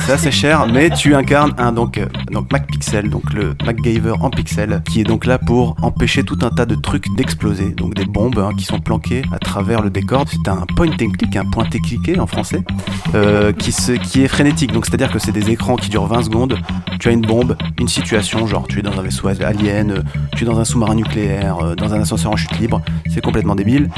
C'est 0.06 0.14
assez 0.14 0.32
cher, 0.32 0.68
mais 0.68 0.90
tu 0.90 1.16
incarnes 1.16 1.54
un 1.58 1.72
donc, 1.72 1.98
euh, 1.98 2.08
donc 2.32 2.52
Mac 2.52 2.68
Pixel, 2.68 3.10
donc 3.10 3.34
le 3.34 3.56
MacGyver 3.66 4.14
en 4.20 4.30
pixel, 4.30 4.82
qui 4.90 5.02
est 5.02 5.04
donc 5.04 5.26
là 5.26 5.38
pour 5.38 5.76
empêcher 5.82 6.24
tout 6.24 6.38
un 6.42 6.50
tas 6.50 6.66
de 6.66 6.76
trucs 6.76 7.06
d'exploser, 7.16 7.70
donc 7.70 7.94
des 7.94 8.06
bombes 8.06 8.40
hein, 8.40 8.52
qui 8.58 8.66
sont 8.66 8.80
planquées 8.80 9.22
à 9.32 9.40
travers 9.40 9.82
le 9.82 9.90
décor. 9.90 10.26
C'est 10.28 10.50
un 10.50 10.66
point 10.76 10.88
and 10.88 11.12
click, 11.18 11.36
un 11.36 11.46
pointé 11.46 11.80
cliqué 11.80 12.20
en 12.20 12.28
français, 12.28 12.64
euh, 13.16 13.52
qui, 13.52 13.72
se, 13.72 13.92
qui 13.92 14.24
est 14.24 14.28
frénétique. 14.28 14.72
Donc 14.72 14.86
c'est-à-dire 14.86 15.12
que 15.12 15.20
c'est 15.20 15.32
des 15.32 15.50
écrans 15.50 15.76
qui 15.76 15.90
durent 15.90 16.08
20 16.08 16.24
secondes. 16.24 16.58
Tu 17.00 17.10
as 17.10 17.12
une 17.12 17.22
bombe, 17.22 17.58
une 17.80 17.88
situation, 17.88 18.48
genre 18.48 18.68
tu 18.68 18.80
es 18.80 18.82
dans 18.82 18.98
un 18.98 19.02
vaisseau 19.02 19.28
alien, 19.28 19.92
euh, 19.92 20.02
tu 20.36 20.44
es 20.44 20.48
dans 20.48 20.60
un 20.60 20.66
sous-marin 20.66 20.96
nucléaire, 20.96 21.76
dans 21.76 21.94
un 21.94 22.02
ascenseur 22.02 22.32
en 22.32 22.38
chute 22.38 22.58
libre. 22.60 22.82
C'est 23.10 23.22
complètement 23.22 23.56
débile. 23.56 23.90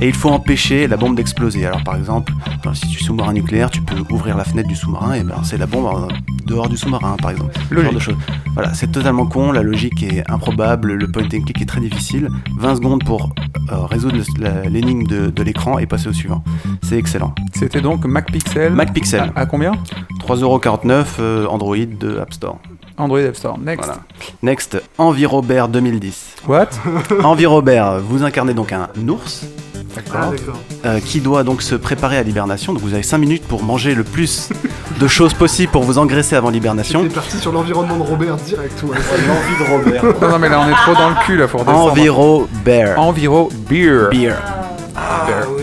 Et 0.00 0.08
il 0.08 0.14
faut 0.14 0.30
empêcher 0.30 0.86
la 0.86 0.96
bombe 0.96 1.16
d'exploser. 1.16 1.66
Alors 1.66 1.82
par 1.84 1.96
exemple, 1.96 2.32
si 2.74 2.88
tu 2.88 3.00
es 3.00 3.04
sous-marin 3.04 3.32
nucléaire, 3.32 3.70
tu 3.70 3.82
peux 3.82 4.02
ouvrir 4.10 4.36
la 4.36 4.44
fenêtre 4.44 4.68
du 4.68 4.76
sous-marin 4.76 5.14
et 5.14 5.22
ben 5.22 5.39
c'est 5.44 5.58
la 5.58 5.66
bombe 5.66 6.08
dehors 6.46 6.68
du 6.68 6.76
sous-marin 6.76 7.16
par 7.20 7.30
exemple. 7.30 7.52
Ce 7.68 7.74
genre 7.82 7.92
de 7.92 7.98
choses. 7.98 8.16
Voilà, 8.54 8.74
c'est 8.74 8.90
totalement 8.90 9.26
con, 9.26 9.52
la 9.52 9.62
logique 9.62 10.02
est 10.02 10.28
improbable, 10.30 10.92
le 10.94 11.06
point 11.10 11.22
and 11.24 11.28
click 11.44 11.60
est 11.60 11.66
très 11.66 11.80
difficile. 11.80 12.28
20 12.58 12.76
secondes 12.76 13.04
pour 13.04 13.32
euh, 13.72 13.86
résoudre 13.86 14.16
le- 14.38 14.68
l'énigme 14.68 15.04
de, 15.06 15.30
de 15.30 15.42
l'écran 15.42 15.78
et 15.78 15.86
passer 15.86 16.08
au 16.08 16.12
suivant. 16.12 16.42
C'est 16.82 16.96
excellent. 16.98 17.34
C'était 17.54 17.80
donc 17.80 18.04
Mac 18.04 18.30
Pixel. 18.32 18.72
Mac 18.72 18.92
Pixel, 18.92 19.32
À, 19.36 19.40
à 19.42 19.46
combien? 19.46 19.72
3,49€ 20.26 21.04
euh, 21.20 21.46
Android 21.46 21.76
de 21.76 22.18
App 22.18 22.32
Store. 22.32 22.58
Android 22.98 23.20
App 23.20 23.36
Store. 23.36 23.58
Next. 23.58 23.84
Voilà. 23.86 24.00
Next, 24.42 24.82
Envirobert 24.98 25.68
2010. 25.68 26.36
What? 26.48 26.68
Envirobert, 27.24 28.00
vous 28.00 28.22
incarnez 28.24 28.52
donc 28.54 28.72
un 28.72 28.88
ours 29.08 29.46
d'accord. 29.94 30.32
euh, 30.84 31.00
qui 31.00 31.20
doit 31.20 31.42
donc 31.44 31.62
se 31.62 31.74
préparer 31.74 32.16
à 32.16 32.22
l'hibernation. 32.22 32.72
Donc 32.72 32.82
vous 32.82 32.94
avez 32.94 33.02
5 33.02 33.18
minutes 33.18 33.42
pour 33.46 33.62
manger 33.62 33.94
le 33.94 34.04
plus 34.04 34.48
de 34.98 35.08
choses 35.08 35.34
possible 35.34 35.72
pour 35.72 35.82
vous 35.82 35.98
engraisser 35.98 36.36
avant 36.36 36.50
l'hibernation. 36.50 37.02
T'es 37.02 37.08
parti 37.08 37.38
sur 37.38 37.52
l'environnement 37.52 37.96
de 37.96 38.02
Robert 38.02 38.36
direct, 38.36 38.82
ouais. 38.82 38.96
L'envie 39.28 39.64
de 39.64 39.70
Robert. 39.70 40.04
Non, 40.20 40.28
non, 40.30 40.38
mais 40.38 40.48
là, 40.48 40.60
on 40.66 40.68
est 40.68 40.74
trop 40.74 40.94
dans 40.94 41.10
le 41.10 41.16
cul, 41.26 41.36
là, 41.36 41.48
faut 41.48 41.58
redescendre. 41.58 41.90
Envirobert. 41.92 42.98
Enviro 43.00 43.48
Beer. 43.68 44.08
Beer. 44.10 44.34
Ah, 44.96 45.26
oui. 45.56 45.59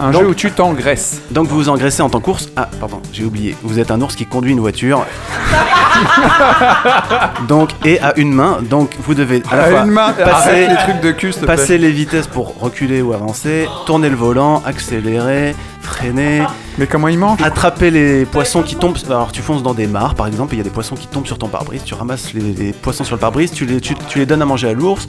Un 0.00 0.10
Donc- 0.12 0.22
jeu 0.22 0.28
où 0.28 0.34
tu 0.34 0.50
t'engraisses. 0.52 1.20
Donc 1.30 1.48
vous 1.48 1.56
vous 1.56 1.68
engraissez 1.68 2.02
en 2.02 2.08
tant 2.08 2.20
qu'ours. 2.20 2.48
Ah, 2.56 2.68
pardon, 2.78 3.00
j'ai 3.12 3.24
oublié. 3.24 3.56
Vous 3.62 3.78
êtes 3.80 3.90
un 3.90 4.00
ours 4.00 4.14
qui 4.14 4.26
conduit 4.26 4.52
une 4.52 4.60
voiture. 4.60 5.04
donc, 7.48 7.70
et 7.84 8.00
à 8.00 8.16
une 8.18 8.32
main. 8.32 8.58
Donc 8.62 8.90
vous 9.00 9.14
devez 9.14 9.42
à 9.50 9.56
la 9.56 9.62
À 9.64 9.70
fois 9.70 9.80
une 9.80 9.90
main, 9.90 10.12
passer, 10.12 10.68
les 10.68 10.76
trucs 10.76 11.00
de 11.00 11.10
cul, 11.12 11.32
passer 11.46 11.78
les 11.78 11.90
vitesses 11.90 12.26
pour 12.26 12.58
reculer 12.60 13.02
ou 13.02 13.12
avancer, 13.12 13.68
tourner 13.86 14.08
le 14.08 14.16
volant, 14.16 14.62
accélérer, 14.64 15.54
freiner, 15.80 16.42
Mais 16.78 16.86
comment 16.86 17.08
il 17.08 17.18
mange? 17.18 17.42
attraper 17.42 17.90
les 17.90 18.24
poissons 18.24 18.62
qui 18.62 18.76
tombent. 18.76 18.96
Alors 19.08 19.32
tu 19.32 19.42
fonces 19.42 19.62
dans 19.62 19.74
des 19.74 19.86
mares 19.86 20.14
par 20.14 20.26
exemple, 20.26 20.54
il 20.54 20.58
y 20.58 20.60
a 20.60 20.64
des 20.64 20.70
poissons 20.70 20.94
qui 20.94 21.06
tombent 21.08 21.26
sur 21.26 21.38
ton 21.38 21.48
pare-brise, 21.48 21.82
tu 21.84 21.94
ramasses 21.94 22.32
les, 22.34 22.40
les 22.52 22.72
poissons 22.72 23.04
sur 23.04 23.16
le 23.16 23.20
pare-brise, 23.20 23.50
tu 23.52 23.64
les, 23.66 23.80
tu, 23.80 23.94
tu 24.08 24.18
les 24.18 24.26
donnes 24.26 24.42
à 24.42 24.46
manger 24.46 24.68
à 24.68 24.72
l'ours. 24.74 25.06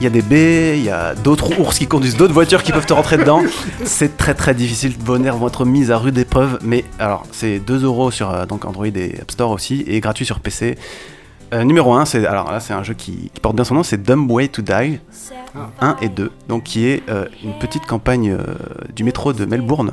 Il 0.00 0.04
y 0.04 0.06
a 0.06 0.10
des 0.10 0.22
baies, 0.22 0.78
il 0.78 0.84
y 0.84 0.88
a 0.88 1.14
d'autres 1.14 1.60
ours 1.60 1.78
qui 1.78 1.86
conduisent 1.86 2.16
d'autres 2.16 2.32
voitures 2.32 2.62
qui 2.62 2.72
peuvent 2.72 2.86
te 2.86 2.94
rentrer 2.94 3.18
dedans. 3.18 3.42
C'est 3.84 4.16
très 4.16 4.32
très 4.32 4.54
difficile. 4.54 4.94
Vos 4.98 5.18
nerfs 5.18 5.36
vont 5.36 5.48
être 5.48 5.66
mis 5.66 5.92
à 5.92 5.98
rude 5.98 6.16
épreuve. 6.16 6.58
Mais 6.62 6.84
alors, 6.98 7.24
c'est 7.32 7.58
2 7.58 7.84
euros 7.84 8.10
sur 8.10 8.30
euh, 8.30 8.46
donc 8.46 8.64
Android 8.64 8.86
et 8.86 9.18
App 9.20 9.30
Store 9.30 9.50
aussi, 9.50 9.84
et 9.86 10.00
gratuit 10.00 10.24
sur 10.24 10.40
PC. 10.40 10.78
Euh, 11.52 11.64
numéro 11.64 11.92
1, 11.92 12.06
c'est 12.06 12.24
alors 12.26 12.50
là 12.50 12.60
c'est 12.60 12.72
un 12.72 12.82
jeu 12.82 12.94
qui, 12.94 13.30
qui 13.34 13.40
porte 13.42 13.56
bien 13.56 13.64
son 13.64 13.74
nom, 13.74 13.82
c'est 13.82 14.02
Dumb 14.02 14.30
Way 14.30 14.48
to 14.48 14.62
Die 14.62 15.00
1 15.82 15.96
et 16.00 16.08
2, 16.08 16.30
donc 16.48 16.62
qui 16.62 16.86
est 16.86 17.02
euh, 17.10 17.26
une 17.44 17.58
petite 17.58 17.84
campagne 17.86 18.36
du 18.94 19.04
métro 19.04 19.32
de 19.32 19.44
Melbourne 19.44 19.90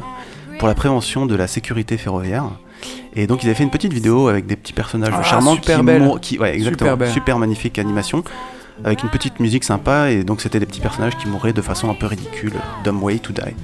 pour 0.60 0.68
la 0.68 0.76
prévention 0.76 1.26
de 1.26 1.36
la 1.36 1.48
sécurité 1.48 1.98
ferroviaire. 1.98 2.46
Et 3.16 3.26
donc 3.28 3.44
ils 3.44 3.48
avaient 3.48 3.56
fait 3.56 3.64
une 3.64 3.72
petite 3.72 3.92
vidéo 3.92 4.28
avec 4.28 4.46
des 4.46 4.56
petits 4.56 4.72
personnages 4.74 5.14
Ah, 5.18 5.24
charmants 5.24 5.56
super 5.56 5.80
qui, 5.80 5.84
belle. 5.86 6.12
qui 6.22 6.38
ouais 6.40 6.54
exactement 6.56 6.96
super 7.12 7.40
magnifique 7.40 7.80
animation 7.80 8.24
avec 8.84 9.04
une 9.04 9.10
petite 9.10 9.40
musique 9.40 9.64
sympa 9.64 10.12
et 10.12 10.24
donc 10.24 10.42
c'était 10.42 10.60
des 10.60 10.66
petits 10.66 10.82
personnages 10.82 11.18
qui 11.18 11.28
mouraient 11.28 11.54
de 11.54 11.62
façon 11.62 11.90
un 11.90 11.94
peu 11.94 12.06
ridicule. 12.06 12.54
Dumb 12.84 13.02
Way 13.02 13.20
to 13.20 13.34
Die. 13.34 13.56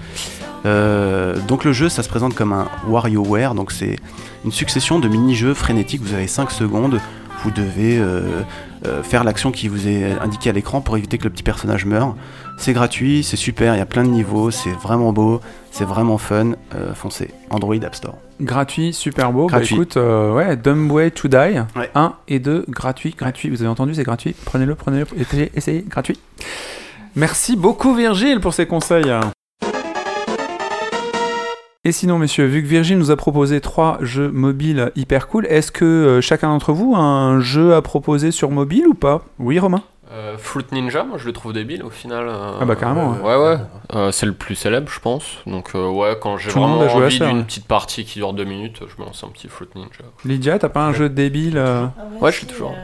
Euh, 0.66 1.36
donc 1.48 1.66
le 1.66 1.74
jeu, 1.74 1.90
ça 1.90 2.04
se 2.04 2.10
présente 2.10 2.36
comme 2.36 2.54
un 2.54 2.68
WarioWare, 2.88 3.56
donc 3.56 3.72
c'est 3.72 3.98
une 4.46 4.52
succession 4.52 5.00
de 5.00 5.08
mini-jeux 5.08 5.54
frénétiques. 5.54 6.02
Vous 6.02 6.14
avez 6.14 6.28
5 6.28 6.52
secondes, 6.52 7.00
vous 7.44 7.52
devez 7.52 7.98
euh, 7.98 8.42
euh, 8.86 9.04
faire 9.04 9.24
l'action 9.24 9.52
qui 9.52 9.68
vous 9.68 9.88
est 9.88 10.18
indiquée 10.20 10.50
à 10.50 10.54
l'écran 10.54 10.82
pour 10.82 10.98
éviter 10.98 11.18
que 11.18 11.26
le 11.26 11.30
petit 11.30 11.44
personnage 11.44 11.86
meure. 11.86 12.16
C'est 12.58 12.74
gratuit, 12.74 13.24
c'est 13.24 13.38
super, 13.38 13.76
il 13.76 13.80
y 13.80 13.82
a 13.82 13.86
plein 13.86 14.04
de 14.04 14.10
niveaux, 14.10 14.52
c'est 14.52 14.74
vraiment 14.74 15.12
beau, 15.12 15.42
c'est 15.72 15.86
vraiment 15.86 16.18
fun. 16.18 16.54
Foncez, 16.94 17.32
Android 17.50 17.76
App 17.84 17.96
Store. 17.96 18.16
Gratuit, 18.44 18.92
super 18.94 19.32
beau. 19.32 19.48
Gratuit. 19.48 19.76
Bah 19.76 19.82
écoute, 19.82 19.98
euh, 19.98 20.34
ouais, 20.34 20.58
Dumb 20.58 20.92
Way 20.92 21.12
to 21.12 21.30
Die. 21.30 21.36
Ouais. 21.76 21.90
1 21.96 22.14
et 22.28 22.40
2, 22.40 22.66
gratuit, 22.68 23.16
gratuit. 23.18 23.50
Vous 23.50 23.62
avez 23.62 23.70
entendu, 23.70 23.96
c'est 23.96 24.04
gratuit. 24.04 24.36
Prenez-le, 24.46 24.76
prenez-le, 24.76 25.06
essayez, 25.18 25.52
essayez, 25.56 25.86
gratuit. 25.88 26.20
Merci 27.16 27.56
beaucoup 27.56 27.96
Virgile 27.96 28.42
pour 28.42 28.54
ces 28.54 28.66
conseils. 28.66 29.12
Et 31.86 31.92
sinon, 31.92 32.18
messieurs, 32.18 32.46
vu 32.46 32.64
que 32.64 32.68
Virgile 32.68 32.98
nous 32.98 33.12
a 33.12 33.16
proposé 33.16 33.62
trois 33.62 33.98
jeux 34.02 34.30
mobiles 34.30 34.92
hyper 34.96 35.28
cool, 35.28 35.46
est-ce 35.48 35.72
que 35.72 35.86
euh, 35.86 36.22
chacun 36.22 36.50
d'entre 36.50 36.74
vous 36.74 36.96
a 36.96 37.00
un 37.00 37.40
jeu 37.40 37.76
à 37.76 37.82
proposer 37.82 38.32
sur 38.32 38.52
mobile 38.52 38.88
ou 38.88 38.94
pas? 38.94 39.26
Oui, 39.40 39.60
Romain? 39.60 39.84
Euh, 40.14 40.38
Fruit 40.38 40.66
Ninja, 40.72 41.04
moi 41.04 41.18
je 41.18 41.26
le 41.26 41.34
trouve 41.34 41.54
débile 41.54 41.82
au 41.82 41.90
final. 41.90 42.28
euh, 42.28 42.52
Ah 42.62 42.66
bah, 42.66 42.76
carrément, 42.76 43.14
Ouais, 43.24 43.36
ouais. 43.36 43.58
Euh, 43.96 44.12
c'est 44.12 44.28
le 44.28 44.34
plus 44.34 44.54
célèbre, 44.54 44.88
je 44.92 45.00
pense. 45.00 45.38
Donc, 45.48 45.72
euh, 45.74 45.90
ouais, 45.90 46.16
quand 46.22 46.38
j'ai 46.38 46.52
vraiment 46.52 46.80
envie 46.82 47.18
d'une 47.20 47.38
ouais. 47.40 47.44
petite 47.44 47.68
partie 47.68 48.06
qui 48.06 48.20
dure 48.20 48.34
deux 48.34 48.44
minutes, 48.44 48.82
je 48.88 49.02
me 49.02 49.08
lance 49.08 49.24
un 49.24 49.30
petit 49.30 49.48
Fruit 49.48 49.70
Ninja. 49.76 50.04
Lydia, 50.24 50.60
t'as 50.60 50.70
pas 50.70 50.82
un 50.86 50.94
jeu 50.94 51.10
débile 51.10 51.58
euh, 51.58 51.88
Ouais, 52.22 52.32
je 52.32 52.38
suis 52.38 52.46
toujours. 52.46 52.76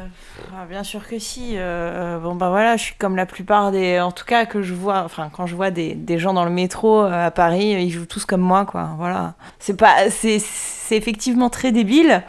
bien 0.67 0.83
sûr 0.83 1.07
que 1.07 1.19
si. 1.19 1.53
Euh, 1.55 2.17
bon 2.17 2.33
bah 2.35 2.49
voilà, 2.49 2.77
je 2.77 2.83
suis 2.83 2.95
comme 2.95 3.15
la 3.15 3.27
plupart 3.27 3.71
des, 3.71 3.99
en 3.99 4.11
tout 4.11 4.25
cas 4.25 4.45
que 4.45 4.63
je 4.63 4.73
vois, 4.73 5.03
enfin 5.05 5.29
quand 5.31 5.45
je 5.45 5.55
vois 5.55 5.69
des, 5.69 5.93
des 5.93 6.17
gens 6.17 6.33
dans 6.33 6.45
le 6.45 6.51
métro 6.51 7.03
euh, 7.03 7.27
à 7.27 7.31
Paris, 7.31 7.73
ils 7.79 7.91
jouent 7.91 8.05
tous 8.07 8.25
comme 8.25 8.41
moi 8.41 8.65
quoi. 8.65 8.89
Voilà. 8.97 9.35
C'est 9.59 9.77
pas, 9.77 10.09
c'est, 10.09 10.39
c'est 10.39 10.97
effectivement 10.97 11.49
très 11.49 11.71
débile. 11.71 12.23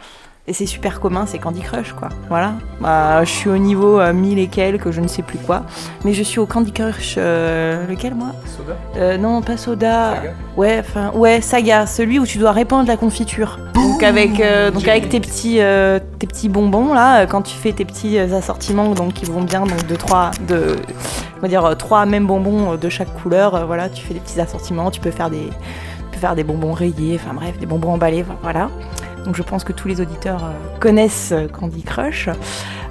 Et 0.47 0.53
c'est 0.53 0.65
super 0.65 0.99
commun, 0.99 1.25
c'est 1.27 1.37
Candy 1.37 1.61
Crush, 1.61 1.93
quoi. 1.93 2.09
Voilà. 2.27 2.53
Bah, 2.79 3.23
je 3.23 3.29
suis 3.29 3.49
au 3.49 3.57
niveau 3.59 3.99
euh, 3.99 4.11
1000 4.11 4.39
et 4.39 4.47
quelques, 4.47 4.89
je 4.89 4.99
ne 4.99 5.07
sais 5.07 5.21
plus 5.21 5.37
quoi. 5.37 5.63
Mais 6.03 6.13
je 6.13 6.23
suis 6.23 6.39
au 6.39 6.47
Candy 6.47 6.71
Crush. 6.71 7.15
euh, 7.19 7.85
lequel, 7.87 8.15
moi? 8.15 8.29
Soda? 8.57 8.75
Euh, 8.97 9.17
Non, 9.17 9.41
pas 9.43 9.55
Soda. 9.55 10.15
Saga? 10.15 10.29
Ouais, 10.57 10.79
enfin, 10.79 11.11
ouais, 11.13 11.41
Saga. 11.41 11.85
Celui 11.85 12.17
où 12.17 12.25
tu 12.25 12.39
dois 12.39 12.53
répandre 12.53 12.87
la 12.87 12.97
confiture. 12.97 13.59
Donc, 13.75 14.01
avec, 14.01 14.39
euh, 14.39 14.71
donc 14.71 14.87
avec 14.87 15.09
tes, 15.09 15.19
petits, 15.19 15.59
tes 16.17 16.27
petits 16.27 16.49
bonbons, 16.49 16.91
là, 16.93 17.27
quand 17.27 17.43
tu 17.43 17.55
fais 17.55 17.71
tes 17.71 17.85
petits 17.85 18.17
assortiments, 18.17 18.89
donc 18.93 19.13
qui 19.13 19.25
vont 19.25 19.41
bien, 19.43 19.61
donc 19.61 19.85
de 19.85 19.95
trois, 19.95 20.31
de, 20.47 20.75
on 21.37 21.41
va 21.41 21.47
dire, 21.49 21.77
trois 21.77 22.07
mêmes 22.07 22.25
bonbons 22.25 22.77
de 22.77 22.89
chaque 22.89 23.13
couleur. 23.21 23.67
voilà, 23.67 23.89
tu 23.89 24.03
fais 24.03 24.15
des 24.15 24.19
petits 24.19 24.41
assortiments, 24.41 24.89
tu 24.89 24.99
peux 25.01 25.11
faire 25.11 25.29
des, 25.29 25.49
tu 25.49 26.05
peux 26.13 26.17
faire 26.19 26.33
des 26.35 26.43
bonbons 26.43 26.73
rayés, 26.73 27.19
enfin 27.23 27.35
bref, 27.35 27.59
des 27.59 27.67
bonbons 27.67 27.93
emballés, 27.93 28.25
voilà. 28.41 28.69
Donc 29.25 29.35
je 29.35 29.43
pense 29.43 29.63
que 29.63 29.71
tous 29.73 29.87
les 29.87 30.01
auditeurs 30.01 30.43
euh, 30.43 30.79
connaissent 30.79 31.31
euh, 31.31 31.47
Candy 31.47 31.83
Crush. 31.83 32.29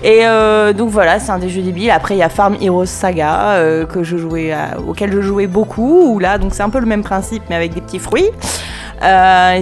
Et 0.02 0.20
euh, 0.22 0.72
donc 0.72 0.90
voilà, 0.90 1.18
c'est 1.18 1.30
un 1.30 1.38
des 1.38 1.48
jeux 1.48 1.62
débiles. 1.62 1.90
Après 1.90 2.14
il 2.14 2.18
y 2.18 2.22
a 2.22 2.28
Farm 2.28 2.56
Heroes 2.60 2.86
Saga 2.86 3.52
euh, 3.54 3.84
que 3.86 4.02
je 4.02 4.16
jouais, 4.16 4.54
auquel 4.86 5.12
je 5.12 5.20
jouais 5.20 5.46
beaucoup. 5.46 6.12
Où 6.12 6.18
là 6.18 6.38
donc 6.38 6.54
c'est 6.54 6.62
un 6.62 6.70
peu 6.70 6.80
le 6.80 6.86
même 6.86 7.02
principe 7.02 7.42
mais 7.50 7.56
avec 7.56 7.74
des 7.74 7.80
petits 7.80 7.98
fruits. 7.98 8.30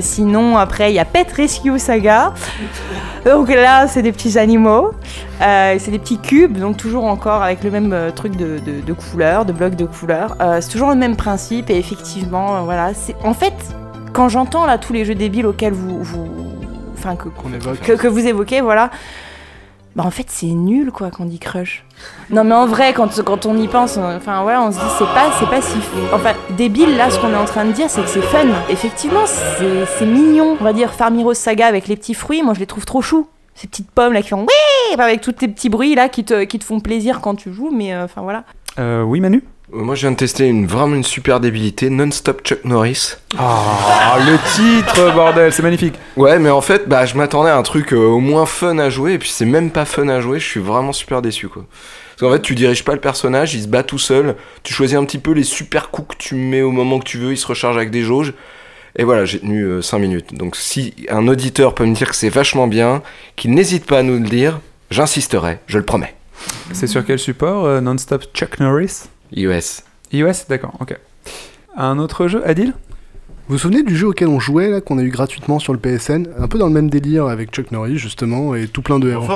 Sinon 0.00 0.58
après 0.58 0.90
il 0.90 0.94
y 0.94 0.98
a 0.98 1.04
Pet 1.04 1.30
Rescue 1.32 1.78
Saga. 1.78 2.34
Donc 3.24 3.48
là 3.48 3.86
c'est 3.86 4.02
des 4.02 4.12
petits 4.12 4.38
animaux. 4.38 4.92
C'est 5.40 5.90
des 5.90 5.98
petits 5.98 6.18
cubes, 6.18 6.58
donc 6.58 6.76
toujours 6.76 7.04
encore 7.04 7.42
avec 7.42 7.62
le 7.64 7.70
même 7.70 7.94
truc 8.14 8.36
de, 8.36 8.58
de, 8.58 8.80
de 8.84 8.92
couleurs, 8.92 9.44
de 9.44 9.52
blocs 9.52 9.76
de 9.76 9.86
couleurs. 9.86 10.36
Euh, 10.40 10.58
c'est 10.60 10.70
toujours 10.70 10.90
le 10.90 10.96
même 10.96 11.16
principe 11.16 11.70
et 11.70 11.78
effectivement, 11.78 12.64
voilà. 12.64 12.90
En 13.24 13.34
fait 13.34 13.54
quand 14.12 14.28
j'entends 14.28 14.66
là 14.66 14.78
tous 14.78 14.92
les 14.92 15.04
jeux 15.04 15.14
débiles 15.14 15.46
auxquels 15.46 15.74
vous, 15.74 16.02
vous 16.02 16.26
enfin 16.98 17.16
que, 17.16 18.06
vous 18.08 18.26
évoquez, 18.26 18.60
voilà. 18.60 18.90
Bah 19.96 20.04
en 20.06 20.10
fait 20.10 20.26
c'est 20.28 20.46
nul 20.46 20.92
quoi 20.92 21.10
Candy 21.10 21.38
Crush. 21.38 21.84
Non 22.30 22.44
mais 22.44 22.54
en 22.54 22.66
vrai 22.66 22.92
quand, 22.92 23.20
quand 23.24 23.46
on 23.46 23.56
y 23.56 23.66
pense, 23.66 23.96
on- 23.96 24.16
enfin 24.16 24.42
voilà 24.42 24.62
on 24.62 24.70
se 24.70 24.76
dit 24.78 24.84
c'est 24.96 25.04
pas 25.06 25.30
c'est 25.40 25.48
pas 25.48 25.60
si 25.60 25.76
enfin 26.12 26.34
débile 26.56 26.96
là 26.96 27.10
ce 27.10 27.18
qu'on 27.18 27.32
est 27.32 27.36
en 27.36 27.46
train 27.46 27.64
de 27.64 27.72
dire 27.72 27.88
c'est 27.90 28.02
que 28.02 28.08
c'est 28.08 28.22
fun. 28.22 28.46
Effectivement 28.68 29.26
c'est 29.26 29.86
c'est 29.98 30.06
mignon. 30.06 30.56
On 30.60 30.62
va 30.64 30.72
dire 30.72 30.92
Farm 30.92 31.18
Heroes 31.18 31.34
Saga 31.34 31.66
avec 31.66 31.88
les 31.88 31.96
petits 31.96 32.14
fruits, 32.14 32.42
moi 32.42 32.54
je 32.54 32.60
les 32.60 32.66
trouve 32.66 32.84
trop 32.84 33.02
choux. 33.02 33.26
Ces 33.54 33.66
petites 33.66 33.90
pommes 33.90 34.12
là 34.12 34.22
qui 34.22 34.28
font 34.28 34.42
oui 34.46 34.94
avec 35.00 35.20
tous 35.20 35.32
tes 35.32 35.48
petits 35.48 35.68
bruits 35.68 35.96
là 35.96 36.08
qui 36.08 36.22
te, 36.22 36.44
qui 36.44 36.60
te 36.60 36.64
font 36.64 36.78
plaisir 36.78 37.20
quand 37.20 37.34
tu 37.34 37.52
joues 37.52 37.70
mais 37.72 37.92
euh, 37.92 38.04
enfin 38.04 38.22
voilà. 38.22 38.44
Euh, 38.78 39.02
oui, 39.02 39.18
Manu? 39.20 39.42
Moi, 39.70 39.94
je 39.94 40.00
viens 40.00 40.12
de 40.12 40.16
tester 40.16 40.46
une, 40.46 40.66
vraiment 40.66 40.94
une 40.94 41.04
super 41.04 41.40
débilité, 41.40 41.90
Non-Stop 41.90 42.42
Chuck 42.42 42.64
Norris. 42.64 43.16
Ah, 43.36 44.16
le 44.18 44.38
titre, 44.54 45.12
bordel, 45.14 45.52
c'est 45.52 45.62
magnifique. 45.62 45.94
Ouais, 46.16 46.38
mais 46.38 46.48
en 46.48 46.62
fait, 46.62 46.88
bah, 46.88 47.04
je 47.04 47.14
m'attendais 47.16 47.50
à 47.50 47.56
un 47.58 47.62
truc 47.62 47.92
euh, 47.92 47.98
au 47.98 48.18
moins 48.18 48.46
fun 48.46 48.78
à 48.78 48.88
jouer, 48.88 49.12
et 49.12 49.18
puis 49.18 49.28
c'est 49.28 49.44
même 49.44 49.70
pas 49.70 49.84
fun 49.84 50.08
à 50.08 50.20
jouer, 50.20 50.40
je 50.40 50.46
suis 50.46 50.60
vraiment 50.60 50.94
super 50.94 51.20
déçu, 51.20 51.48
quoi. 51.48 51.66
Parce 52.16 52.20
qu'en 52.20 52.34
fait, 52.34 52.40
tu 52.40 52.54
diriges 52.54 52.82
pas 52.82 52.94
le 52.94 53.00
personnage, 53.00 53.54
il 53.54 53.62
se 53.62 53.68
bat 53.68 53.82
tout 53.82 53.98
seul, 53.98 54.36
tu 54.62 54.72
choisis 54.72 54.96
un 54.96 55.04
petit 55.04 55.18
peu 55.18 55.32
les 55.32 55.44
super 55.44 55.90
coups 55.90 56.16
que 56.16 56.22
tu 56.22 56.34
mets 56.34 56.62
au 56.62 56.70
moment 56.70 56.98
que 56.98 57.04
tu 57.04 57.18
veux, 57.18 57.32
il 57.32 57.36
se 57.38 57.46
recharge 57.46 57.76
avec 57.76 57.90
des 57.90 58.02
jauges, 58.02 58.32
et 58.96 59.04
voilà, 59.04 59.26
j'ai 59.26 59.38
tenu 59.38 59.82
5 59.82 59.98
minutes. 59.98 60.34
Donc 60.34 60.56
si 60.56 60.94
un 61.10 61.28
auditeur 61.28 61.74
peut 61.74 61.84
me 61.84 61.94
dire 61.94 62.08
que 62.08 62.16
c'est 62.16 62.30
vachement 62.30 62.68
bien, 62.68 63.02
qu'il 63.36 63.50
n'hésite 63.52 63.84
pas 63.84 63.98
à 63.98 64.02
nous 64.02 64.18
le 64.18 64.28
dire, 64.28 64.60
j'insisterai, 64.90 65.58
je 65.66 65.76
le 65.76 65.84
promets. 65.84 66.14
C'est 66.72 66.86
sur 66.86 67.04
quel 67.04 67.18
support 67.18 67.66
euh, 67.66 67.80
Non-Stop 67.80 68.24
Chuck 68.34 68.60
Norris? 68.60 69.08
iOS. 69.32 69.82
iOS 70.12 70.46
D'accord, 70.48 70.74
ok. 70.80 70.98
Un 71.76 71.98
autre 71.98 72.28
jeu, 72.28 72.42
Adil? 72.46 72.72
Vous 73.48 73.54
vous 73.54 73.58
souvenez 73.58 73.82
du 73.82 73.96
jeu 73.96 74.08
auquel 74.08 74.28
on 74.28 74.38
jouait, 74.38 74.68
là, 74.68 74.82
qu'on 74.82 74.98
a 74.98 75.02
eu 75.02 75.08
gratuitement 75.08 75.58
sur 75.58 75.72
le 75.72 75.78
PSN 75.78 76.26
Un 76.38 76.48
peu 76.48 76.58
dans 76.58 76.66
le 76.66 76.72
même 76.72 76.90
délire 76.90 77.28
avec 77.28 77.50
Chuck 77.50 77.72
Norris, 77.72 77.96
justement, 77.96 78.54
et 78.54 78.66
tout 78.68 78.82
plein 78.82 78.98
de 78.98 79.08
héros. 79.10 79.26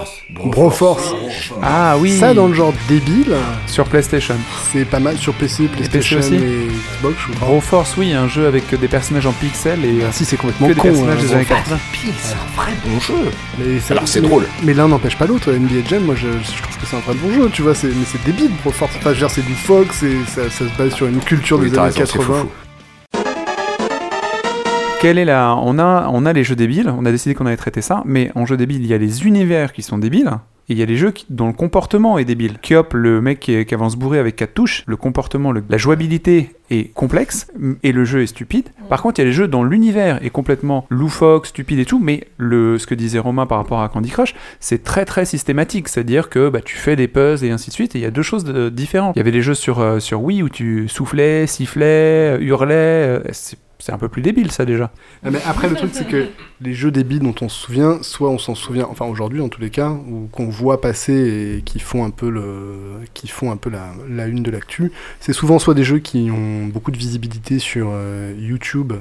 Broforce. 0.44 1.14
Ah 1.62 1.96
oui 1.98 2.18
Ça, 2.18 2.34
dans 2.34 2.46
le 2.46 2.52
genre 2.52 2.74
débile, 2.88 3.34
Sur 3.66 3.86
PlayStation. 3.86 4.34
c'est 4.70 4.84
pas 4.84 5.00
mal 5.00 5.16
sur 5.16 5.32
PC, 5.32 5.64
PlayStation 5.64 6.18
aussi 6.18 6.34
et 6.34 6.68
Xbox, 6.98 7.16
je 7.26 7.32
crois. 7.36 7.48
Broforce, 7.48 7.96
oui, 7.96 8.12
un 8.12 8.28
jeu 8.28 8.46
avec 8.46 8.78
des 8.78 8.86
personnages 8.88 9.24
en 9.26 9.32
pixels 9.32 9.82
et 9.82 10.02
euh, 10.02 10.06
Ah, 10.10 10.12
si, 10.12 10.26
c'est 10.26 10.36
complètement 10.36 10.68
que 10.68 10.72
des 10.74 10.80
con. 10.80 10.88
personnages 10.88 11.18
hein, 11.18 11.22
des 11.22 11.32
années 11.34 11.44
Broforce. 11.44 11.70
80. 11.70 12.12
C'est 12.20 12.34
un 12.34 12.62
vrai 12.62 12.72
bon 12.84 13.00
jeu. 13.00 13.14
Mais 13.58 13.80
ça- 13.80 13.94
Alors, 13.94 14.06
c'est 14.08 14.20
drôle. 14.20 14.44
Mais 14.62 14.74
l'un 14.74 14.88
n'empêche 14.88 15.16
pas 15.16 15.26
l'autre. 15.26 15.50
NBA 15.50 15.88
Jam, 15.88 16.02
moi 16.04 16.16
je, 16.16 16.26
je 16.28 16.62
trouve 16.62 16.76
que 16.78 16.84
c'est 16.86 16.96
un 16.96 17.00
vrai 17.00 17.14
bon 17.14 17.32
jeu, 17.32 17.48
tu 17.50 17.62
vois. 17.62 17.74
c'est- 17.74 17.86
Mais 17.88 18.04
c'est 18.04 18.22
débile, 18.26 18.50
Broforce. 18.62 18.92
Enfin, 18.98 19.14
c'est 19.30 19.46
du 19.46 19.54
Fox 19.54 20.02
et 20.02 20.16
ça, 20.26 20.50
ça 20.50 20.68
se 20.68 20.76
base 20.76 20.92
sur 20.92 21.06
une 21.06 21.20
culture 21.20 21.58
Oui, 21.58 21.70
des 21.70 21.78
années 21.78 21.86
raison, 21.86 22.00
c'est 22.04 22.18
80. 22.18 22.46
Quelle 25.02 25.18
est 25.18 25.24
la... 25.24 25.56
on, 25.56 25.80
a, 25.80 26.08
on 26.12 26.24
a 26.26 26.32
les 26.32 26.44
jeux 26.44 26.54
débiles, 26.54 26.88
on 26.96 27.04
a 27.04 27.10
décidé 27.10 27.34
qu'on 27.34 27.46
allait 27.46 27.56
traiter 27.56 27.82
ça, 27.82 28.02
mais 28.06 28.30
en 28.36 28.46
jeu 28.46 28.56
débile, 28.56 28.82
il 28.82 28.86
y 28.86 28.94
a 28.94 28.98
les 28.98 29.26
univers 29.26 29.72
qui 29.72 29.82
sont 29.82 29.98
débiles, 29.98 30.30
et 30.68 30.74
il 30.74 30.78
y 30.78 30.82
a 30.82 30.86
les 30.86 30.96
jeux 30.96 31.10
qui- 31.10 31.26
dont 31.28 31.48
le 31.48 31.52
comportement 31.52 32.18
est 32.18 32.24
débile. 32.24 32.58
Kyop, 32.62 32.94
le 32.94 33.20
mec 33.20 33.40
qui, 33.40 33.64
qui 33.64 33.74
avance 33.74 33.96
bourré 33.96 34.20
avec 34.20 34.36
quatre 34.36 34.54
touches, 34.54 34.84
le 34.86 34.96
comportement, 34.96 35.50
le- 35.50 35.64
la 35.68 35.76
jouabilité 35.76 36.50
est 36.70 36.94
complexe, 36.94 37.48
et 37.82 37.90
le 37.90 38.04
jeu 38.04 38.22
est 38.22 38.28
stupide. 38.28 38.68
Par 38.88 39.02
contre, 39.02 39.18
il 39.18 39.22
y 39.22 39.26
a 39.26 39.26
les 39.26 39.32
jeux 39.32 39.48
dont 39.48 39.64
l'univers 39.64 40.24
est 40.24 40.30
complètement 40.30 40.86
loufoque, 40.88 41.46
stupide 41.46 41.80
et 41.80 41.84
tout, 41.84 41.98
mais 41.98 42.28
le, 42.36 42.78
ce 42.78 42.86
que 42.86 42.94
disait 42.94 43.18
Romain 43.18 43.46
par 43.46 43.58
rapport 43.58 43.82
à 43.82 43.88
Candy 43.88 44.08
Crush, 44.10 44.36
c'est 44.60 44.84
très 44.84 45.04
très 45.04 45.24
systématique, 45.24 45.88
c'est-à-dire 45.88 46.28
que 46.30 46.48
bah, 46.48 46.60
tu 46.64 46.76
fais 46.76 46.94
des 46.94 47.08
puzzles 47.08 47.44
et 47.46 47.50
ainsi 47.50 47.70
de 47.70 47.74
suite, 47.74 47.96
et 47.96 47.98
il 47.98 48.02
y 48.02 48.06
a 48.06 48.12
deux 48.12 48.22
choses 48.22 48.44
de- 48.44 48.68
différentes. 48.68 49.16
Il 49.16 49.18
y 49.18 49.22
avait 49.22 49.32
des 49.32 49.42
jeux 49.42 49.54
sur, 49.54 49.80
euh, 49.80 49.98
sur 49.98 50.22
Wii 50.22 50.44
où 50.44 50.48
tu 50.48 50.86
soufflais, 50.86 51.48
sifflais, 51.48 52.38
hurlais, 52.40 52.72
euh, 52.74 53.20
c'est 53.32 53.58
c'est 53.82 53.90
un 53.90 53.98
peu 53.98 54.08
plus 54.08 54.22
débile 54.22 54.52
ça 54.52 54.64
déjà. 54.64 54.92
Ah, 55.24 55.32
Mais 55.32 55.40
après, 55.44 55.68
le 55.68 55.74
truc, 55.74 55.90
c'est 55.92 56.06
que 56.06 56.28
les 56.60 56.72
jeux 56.72 56.92
débiles 56.92 57.18
dont 57.18 57.34
on 57.40 57.48
se 57.48 57.58
souvient, 57.58 58.00
soit 58.02 58.30
on 58.30 58.38
s'en 58.38 58.54
souvient, 58.54 58.86
enfin 58.88 59.06
aujourd'hui 59.06 59.40
en 59.40 59.48
tous 59.48 59.60
les 59.60 59.70
cas, 59.70 59.90
ou 59.90 60.28
qu'on 60.30 60.46
voit 60.46 60.80
passer 60.80 61.56
et 61.58 61.62
qui 61.62 61.80
font 61.80 62.04
un 62.04 62.10
peu, 62.10 62.30
le, 62.30 63.00
qui 63.12 63.26
font 63.26 63.50
un 63.50 63.56
peu 63.56 63.70
la, 63.70 63.92
la 64.08 64.28
une 64.28 64.44
de 64.44 64.52
l'actu, 64.52 64.92
c'est 65.18 65.32
souvent 65.32 65.58
soit 65.58 65.74
des 65.74 65.82
jeux 65.82 65.98
qui 65.98 66.30
ont 66.30 66.66
beaucoup 66.66 66.92
de 66.92 66.96
visibilité 66.96 67.58
sur 67.58 67.88
euh, 67.90 68.32
YouTube 68.38 68.92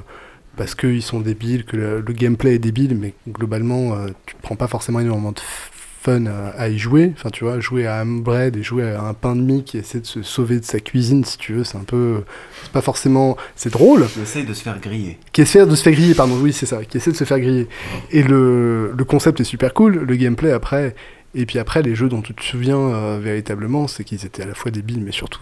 parce 0.56 0.74
qu'ils 0.74 1.02
sont 1.02 1.20
débiles, 1.20 1.64
que 1.64 1.76
le, 1.76 2.00
le 2.00 2.12
gameplay 2.12 2.56
est 2.56 2.58
débile, 2.58 2.96
mais 2.96 3.14
globalement, 3.28 3.94
euh, 3.94 4.08
tu 4.26 4.34
prends 4.42 4.56
pas 4.56 4.66
forcément 4.66 4.98
énormément 4.98 5.30
de 5.30 5.40
fun 6.02 6.26
à, 6.26 6.48
à 6.58 6.68
y 6.68 6.78
jouer. 6.78 7.12
Enfin, 7.16 7.30
tu 7.30 7.44
vois, 7.44 7.60
jouer 7.60 7.86
à 7.86 8.04
Bread 8.04 8.56
et 8.56 8.62
jouer 8.62 8.90
à 8.90 9.02
un 9.04 9.14
pain 9.14 9.36
de 9.36 9.40
mie 9.40 9.62
qui 9.62 9.78
essaie 9.78 10.00
de 10.00 10.06
se 10.06 10.22
sauver 10.22 10.58
de 10.58 10.64
sa 10.64 10.80
cuisine, 10.80 11.24
si 11.24 11.38
tu 11.38 11.52
veux, 11.54 11.64
c'est 11.64 11.78
un 11.78 11.84
peu. 11.84 12.24
C'est 12.62 12.72
pas 12.72 12.80
forcément. 12.80 13.36
C'est 13.54 13.72
drôle 13.72 14.06
Il 14.16 14.22
essaye 14.22 14.44
de 14.44 14.52
se 14.54 14.62
faire 14.62 14.80
griller. 14.80 15.18
qui 15.32 15.42
essaie 15.42 15.64
de 15.64 15.74
se 15.74 15.82
faire 15.82 15.92
griller, 15.92 16.14
pardon, 16.14 16.36
oui, 16.40 16.52
c'est 16.52 16.66
ça, 16.66 16.84
qui 16.84 16.96
essaie 16.96 17.12
de 17.12 17.16
se 17.16 17.24
faire 17.24 17.38
griller. 17.40 17.68
Et 18.10 18.22
le, 18.22 18.92
le 18.96 19.04
concept 19.04 19.40
est 19.40 19.44
super 19.44 19.72
cool, 19.74 19.94
le 19.96 20.16
gameplay 20.16 20.50
après, 20.50 20.94
et 21.34 21.46
puis 21.46 21.58
après, 21.58 21.82
les 21.82 21.94
jeux 21.94 22.08
dont 22.08 22.20
tu 22.22 22.34
te 22.34 22.42
souviens 22.42 22.76
euh, 22.78 23.18
véritablement, 23.22 23.88
c'est 23.88 24.04
qu'ils 24.04 24.24
étaient 24.26 24.42
à 24.42 24.46
la 24.46 24.54
fois 24.54 24.70
débiles, 24.70 25.02
mais 25.02 25.12
surtout 25.12 25.40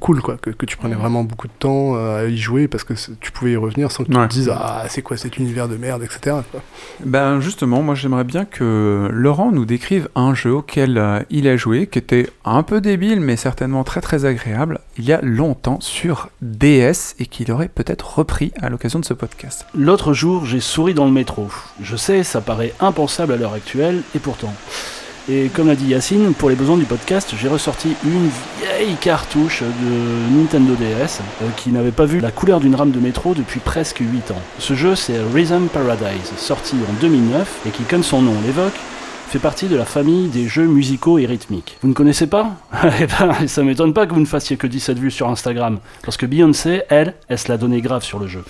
cool, 0.00 0.20
quoi, 0.20 0.36
que, 0.36 0.50
que 0.50 0.66
tu 0.66 0.76
prenais 0.76 0.94
vraiment 0.94 1.24
beaucoup 1.24 1.46
de 1.48 1.52
temps 1.58 1.96
euh, 1.96 2.24
à 2.24 2.28
y 2.28 2.36
jouer 2.36 2.68
parce 2.68 2.84
que 2.84 2.94
tu 3.20 3.32
pouvais 3.32 3.52
y 3.52 3.56
revenir 3.56 3.90
sans 3.92 4.04
que 4.04 4.10
tu 4.12 4.16
Ouais. 4.18 4.28
te 4.28 4.32
dises, 4.32 4.50
ah, 4.54 4.84
c'est 4.88 5.02
quoi 5.02 5.16
cet 5.16 5.38
univers 5.38 5.68
de 5.68 5.76
merde, 5.76 6.02
etc. 6.02 6.36
quoi. 6.50 6.60
Ben 7.04 7.40
justement, 7.40 7.82
moi 7.82 7.94
j'aimerais 7.94 8.24
bien 8.24 8.44
que 8.44 9.08
Laurent 9.12 9.50
nous 9.52 9.64
décrive 9.64 10.08
un 10.14 10.34
jeu 10.34 10.52
auquel 10.52 10.98
euh, 10.98 11.20
il 11.30 11.48
a 11.48 11.56
joué, 11.56 11.86
qui 11.86 11.98
était 11.98 12.28
un 12.44 12.62
peu 12.62 12.80
débile, 12.80 13.20
mais 13.20 13.36
certainement 13.36 13.84
très 13.84 14.00
très 14.00 14.24
agréable, 14.24 14.80
il 14.98 15.04
y 15.04 15.12
a 15.12 15.20
longtemps 15.22 15.80
sur 15.80 16.28
DS, 16.42 17.14
et 17.18 17.26
qu'il 17.26 17.50
aurait 17.52 17.68
peut-être 17.68 18.18
repris 18.18 18.52
à 18.60 18.68
l'occasion 18.68 18.98
de 18.98 19.04
ce 19.04 19.14
podcast. 19.14 19.64
L'autre 19.74 20.12
jour, 20.12 20.44
j'ai 20.44 20.60
souri 20.60 20.92
dans 20.94 21.06
le 21.06 21.12
métro. 21.12 21.48
Je 21.80 21.96
sais, 21.96 22.22
ça 22.24 22.40
paraît 22.40 22.74
impensable 22.80 23.32
à 23.32 23.36
l'heure 23.36 23.54
actuelle, 23.54 24.02
et 24.14 24.18
pourtant. 24.18 24.52
Et 25.32 25.48
comme 25.48 25.68
l'a 25.68 25.76
dit 25.76 25.86
Yacine, 25.86 26.34
pour 26.34 26.50
les 26.50 26.56
besoins 26.56 26.76
du 26.76 26.86
podcast, 26.86 27.34
j'ai 27.40 27.46
ressorti 27.46 27.94
une 28.04 28.28
vieille 28.58 28.96
cartouche 29.00 29.62
de 29.62 30.36
Nintendo 30.36 30.74
DS 30.74 31.20
euh, 31.42 31.48
qui 31.56 31.70
n'avait 31.70 31.92
pas 31.92 32.04
vu 32.04 32.18
la 32.18 32.32
couleur 32.32 32.58
d'une 32.58 32.74
rame 32.74 32.90
de 32.90 32.98
métro 32.98 33.32
depuis 33.34 33.60
presque 33.60 33.98
8 34.00 34.32
ans. 34.32 34.42
Ce 34.58 34.74
jeu, 34.74 34.96
c'est 34.96 35.20
Rhythm 35.32 35.68
Paradise, 35.68 36.32
sorti 36.36 36.74
en 36.88 36.92
2009 37.00 37.60
et 37.68 37.70
qui, 37.70 37.84
comme 37.84 38.02
son 38.02 38.22
nom 38.22 38.34
l'évoque, 38.44 38.74
fait 39.30 39.38
partie 39.38 39.68
de 39.68 39.76
la 39.76 39.84
famille 39.84 40.26
des 40.26 40.48
jeux 40.48 40.66
musicaux 40.66 41.16
et 41.20 41.24
rythmiques. 41.24 41.78
Vous 41.82 41.88
ne 41.88 41.94
connaissez 41.94 42.26
pas 42.26 42.50
Eh 43.00 43.06
ben, 43.06 43.46
ça 43.46 43.62
m'étonne 43.62 43.94
pas 43.94 44.08
que 44.08 44.12
vous 44.12 44.18
ne 44.18 44.26
fassiez 44.26 44.56
que 44.56 44.66
17 44.66 44.98
vues 44.98 45.12
sur 45.12 45.28
Instagram, 45.28 45.78
parce 46.02 46.16
que 46.16 46.26
Beyoncé, 46.26 46.82
elle, 46.88 47.14
elle 47.28 47.38
se 47.38 47.48
l'a 47.48 47.56
donné 47.56 47.80
grave 47.80 48.02
sur 48.02 48.18
le 48.18 48.26
jeu? 48.26 48.42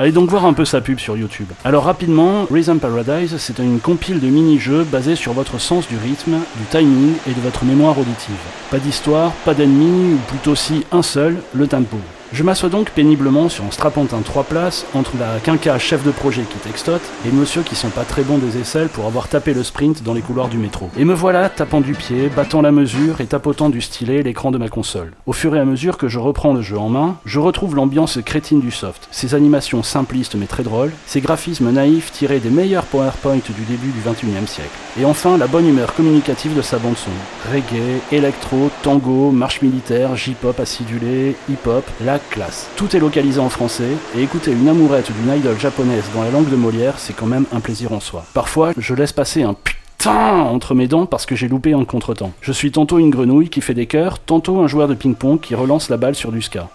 Allez 0.00 0.10
donc 0.10 0.30
voir 0.30 0.44
un 0.44 0.52
peu 0.52 0.64
sa 0.64 0.80
pub 0.80 0.98
sur 0.98 1.16
YouTube. 1.16 1.46
Alors 1.64 1.84
rapidement, 1.84 2.48
Rhythm 2.50 2.78
Paradise, 2.78 3.36
c'est 3.38 3.60
une 3.60 3.78
compile 3.78 4.18
de 4.18 4.26
mini-jeux 4.26 4.82
basés 4.82 5.14
sur 5.14 5.34
votre 5.34 5.60
sens 5.60 5.86
du 5.86 5.96
rythme, 5.96 6.38
du 6.56 6.64
timing 6.68 7.12
et 7.28 7.32
de 7.32 7.40
votre 7.40 7.64
mémoire 7.64 7.96
auditive. 7.96 8.34
Pas 8.72 8.80
d'histoire, 8.80 9.30
pas 9.44 9.54
d'ennemis, 9.54 10.14
ou 10.14 10.18
plutôt 10.26 10.56
si 10.56 10.84
un 10.90 11.02
seul, 11.02 11.36
le 11.54 11.68
tempo. 11.68 11.98
Je 12.34 12.42
m'assois 12.42 12.68
donc 12.68 12.90
péniblement 12.90 13.48
sur 13.48 13.62
un 13.62 13.70
strapontin 13.70 14.20
3 14.20 14.42
places 14.42 14.86
entre 14.92 15.12
la 15.20 15.38
quinca 15.38 15.78
chef 15.78 16.02
de 16.02 16.10
projet 16.10 16.42
qui 16.42 16.58
textote 16.58 17.00
et 17.24 17.30
monsieur 17.30 17.62
qui 17.62 17.76
sont 17.76 17.90
pas 17.90 18.02
très 18.02 18.22
bons 18.22 18.38
des 18.38 18.58
aisselles 18.58 18.88
pour 18.88 19.06
avoir 19.06 19.28
tapé 19.28 19.54
le 19.54 19.62
sprint 19.62 20.02
dans 20.02 20.14
les 20.14 20.20
couloirs 20.20 20.48
du 20.48 20.58
métro. 20.58 20.90
Et 20.98 21.04
me 21.04 21.14
voilà 21.14 21.48
tapant 21.48 21.80
du 21.80 21.92
pied, 21.92 22.28
battant 22.34 22.60
la 22.60 22.72
mesure 22.72 23.20
et 23.20 23.26
tapotant 23.26 23.70
du 23.70 23.80
stylet 23.80 24.24
l'écran 24.24 24.50
de 24.50 24.58
ma 24.58 24.68
console. 24.68 25.12
Au 25.26 25.32
fur 25.32 25.54
et 25.54 25.60
à 25.60 25.64
mesure 25.64 25.96
que 25.96 26.08
je 26.08 26.18
reprends 26.18 26.52
le 26.52 26.60
jeu 26.60 26.76
en 26.76 26.88
main, 26.88 27.18
je 27.24 27.38
retrouve 27.38 27.76
l'ambiance 27.76 28.18
crétine 28.24 28.60
du 28.60 28.72
soft, 28.72 29.06
ses 29.12 29.36
animations 29.36 29.84
simplistes 29.84 30.34
mais 30.34 30.46
très 30.46 30.64
drôles, 30.64 30.90
ses 31.06 31.20
graphismes 31.20 31.70
naïfs 31.70 32.10
tirés 32.10 32.40
des 32.40 32.50
meilleurs 32.50 32.86
PowerPoint 32.86 33.36
du 33.36 33.62
début 33.68 33.92
du 33.92 34.00
21e 34.00 34.48
siècle. 34.48 34.70
Et 34.98 35.04
enfin 35.04 35.38
la 35.38 35.46
bonne 35.46 35.68
humeur 35.68 35.94
communicative 35.94 36.56
de 36.56 36.62
sa 36.62 36.78
bande 36.78 36.96
son. 36.96 37.12
Reggae, 37.52 38.00
électro, 38.10 38.70
tango, 38.82 39.30
marche 39.30 39.62
militaire, 39.62 40.16
J-pop 40.16 40.58
acidulé, 40.58 41.36
hip-hop, 41.48 41.84
la 42.04 42.18
classe. 42.30 42.68
Tout 42.76 42.96
est 42.96 43.00
localisé 43.00 43.40
en 43.40 43.48
français, 43.48 43.90
et 44.16 44.22
écouter 44.22 44.52
une 44.52 44.68
amourette 44.68 45.10
d'une 45.12 45.36
idole 45.36 45.58
japonaise 45.58 46.04
dans 46.14 46.22
la 46.22 46.30
langue 46.30 46.48
de 46.48 46.56
Molière, 46.56 46.94
c'est 46.98 47.14
quand 47.14 47.26
même 47.26 47.46
un 47.52 47.60
plaisir 47.60 47.92
en 47.92 48.00
soi. 48.00 48.24
Parfois, 48.34 48.72
je 48.76 48.94
laisse 48.94 49.12
passer 49.12 49.42
un 49.42 49.54
putain 49.54 50.10
entre 50.10 50.74
mes 50.74 50.86
dents 50.86 51.06
parce 51.06 51.26
que 51.26 51.34
j'ai 51.34 51.48
loupé 51.48 51.72
un 51.72 51.84
contretemps. 51.84 52.32
Je 52.40 52.52
suis 52.52 52.70
tantôt 52.70 52.98
une 52.98 53.10
grenouille 53.10 53.48
qui 53.48 53.60
fait 53.60 53.74
des 53.74 53.86
cœurs, 53.86 54.18
tantôt 54.18 54.60
un 54.60 54.66
joueur 54.66 54.88
de 54.88 54.94
ping-pong 54.94 55.40
qui 55.40 55.54
relance 55.54 55.88
la 55.88 55.96
balle 55.96 56.14
sur 56.14 56.32
du 56.32 56.42
ska. 56.42 56.68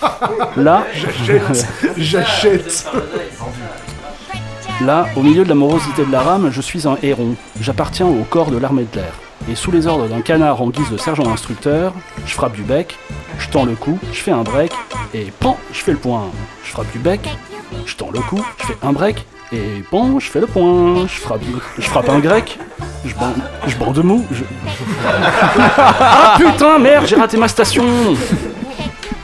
Là, 0.56 0.86
J'achète. 0.94 1.66
J'achète. 1.96 2.86
Là, 4.80 5.06
au 5.16 5.22
milieu 5.22 5.44
de 5.44 5.48
la 5.48 5.54
morosité 5.54 6.04
de 6.04 6.12
la 6.12 6.20
rame, 6.20 6.50
je 6.52 6.60
suis 6.60 6.86
un 6.86 6.96
héron. 7.02 7.34
J'appartiens 7.60 8.06
au 8.06 8.24
corps 8.30 8.50
de 8.50 8.58
l'armée 8.58 8.86
de 8.90 8.96
l'air. 8.96 9.12
Et 9.50 9.54
sous 9.54 9.70
les 9.70 9.86
ordres 9.86 10.08
d'un 10.08 10.20
canard 10.20 10.60
en 10.60 10.68
guise 10.68 10.90
de 10.90 10.98
sergent 10.98 11.26
instructeur, 11.32 11.94
je 12.26 12.34
frappe 12.34 12.52
du 12.52 12.62
bec, 12.62 12.98
je 13.38 13.48
tends 13.48 13.64
le 13.64 13.74
cou, 13.74 13.98
je 14.12 14.18
fais 14.18 14.30
un 14.30 14.42
break, 14.42 14.72
et 15.14 15.32
pan, 15.40 15.56
je 15.72 15.78
fais 15.78 15.92
le 15.92 15.98
point. 15.98 16.24
Je 16.64 16.70
frappe 16.70 16.90
du 16.92 16.98
bec, 16.98 17.26
je 17.86 17.96
tends 17.96 18.10
le 18.12 18.20
cou, 18.20 18.44
je 18.58 18.66
fais 18.66 18.76
un 18.82 18.92
break, 18.92 19.24
et 19.52 19.82
pan, 19.90 20.18
je 20.18 20.28
fais 20.28 20.40
le 20.40 20.46
point. 20.46 21.06
Je 21.06 21.20
frappe, 21.20 21.40
je 21.78 21.88
frappe 21.88 22.10
un 22.10 22.18
grec, 22.18 22.58
je 23.06 23.14
bande, 23.14 23.42
je 23.66 23.76
bande 23.76 24.04
mou, 24.04 24.26
je... 24.30 24.44
ah 25.78 26.36
putain, 26.36 26.78
merde, 26.78 27.06
j'ai 27.06 27.16
raté 27.16 27.38
ma 27.38 27.48
station 27.48 27.84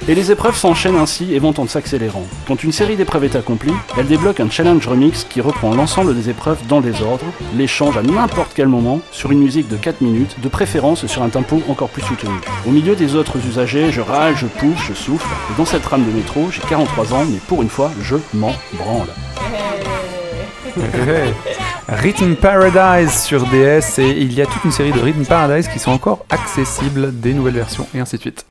et 0.06 0.14
les 0.14 0.30
épreuves 0.30 0.56
s'enchaînent 0.56 0.96
ainsi 0.96 1.34
et 1.34 1.38
vont 1.38 1.54
en 1.58 1.66
s'accélérant. 1.66 2.24
Quand 2.46 2.62
une 2.62 2.72
série 2.72 2.96
d'épreuves 2.96 3.24
est 3.24 3.36
accomplie, 3.36 3.72
elle 3.96 4.06
débloque 4.06 4.40
un 4.40 4.50
challenge 4.50 4.86
remix 4.86 5.24
qui 5.24 5.40
reprend 5.40 5.74
l'ensemble 5.74 6.14
des 6.14 6.28
épreuves 6.28 6.58
dans 6.68 6.80
le 6.80 6.90
désordre, 6.90 7.24
les 7.56 7.66
change 7.66 7.96
à 7.96 8.02
n'importe 8.02 8.52
quel 8.54 8.68
moment, 8.68 9.00
sur 9.12 9.30
une 9.30 9.40
musique 9.40 9.68
de 9.68 9.76
4 9.76 10.00
minutes, 10.00 10.36
de 10.42 10.48
préférence 10.48 11.06
sur 11.06 11.22
un 11.22 11.28
tempo 11.28 11.62
encore 11.68 11.88
plus 11.88 12.02
soutenu. 12.02 12.34
Au 12.66 12.70
milieu 12.70 12.96
des 12.96 13.14
autres 13.14 13.36
usagers, 13.46 13.90
je 13.90 14.00
râle, 14.00 14.36
je 14.36 14.46
pouffe, 14.46 14.86
je 14.86 14.94
souffle, 14.94 15.26
et 15.50 15.56
dans 15.56 15.64
cette 15.64 15.86
rame 15.86 16.04
de 16.04 16.12
métro, 16.12 16.48
j'ai 16.50 16.60
43 16.62 17.14
ans, 17.14 17.24
mais 17.28 17.38
pour 17.48 17.62
une 17.62 17.70
fois, 17.70 17.90
je 18.02 18.16
m'en 18.34 18.52
branle. 18.74 19.08
Rhythm 21.88 22.34
Paradise 22.34 23.22
sur 23.22 23.44
DS 23.46 23.98
et 23.98 24.10
il 24.10 24.32
y 24.32 24.42
a 24.42 24.46
toute 24.46 24.64
une 24.64 24.72
série 24.72 24.92
de 24.92 24.98
Rhythm 24.98 25.24
Paradise 25.24 25.68
qui 25.68 25.78
sont 25.78 25.92
encore 25.92 26.24
accessibles, 26.30 27.18
des 27.20 27.32
nouvelles 27.32 27.54
versions 27.54 27.86
et 27.94 28.00
ainsi 28.00 28.16
de 28.16 28.22
suite. 28.22 28.44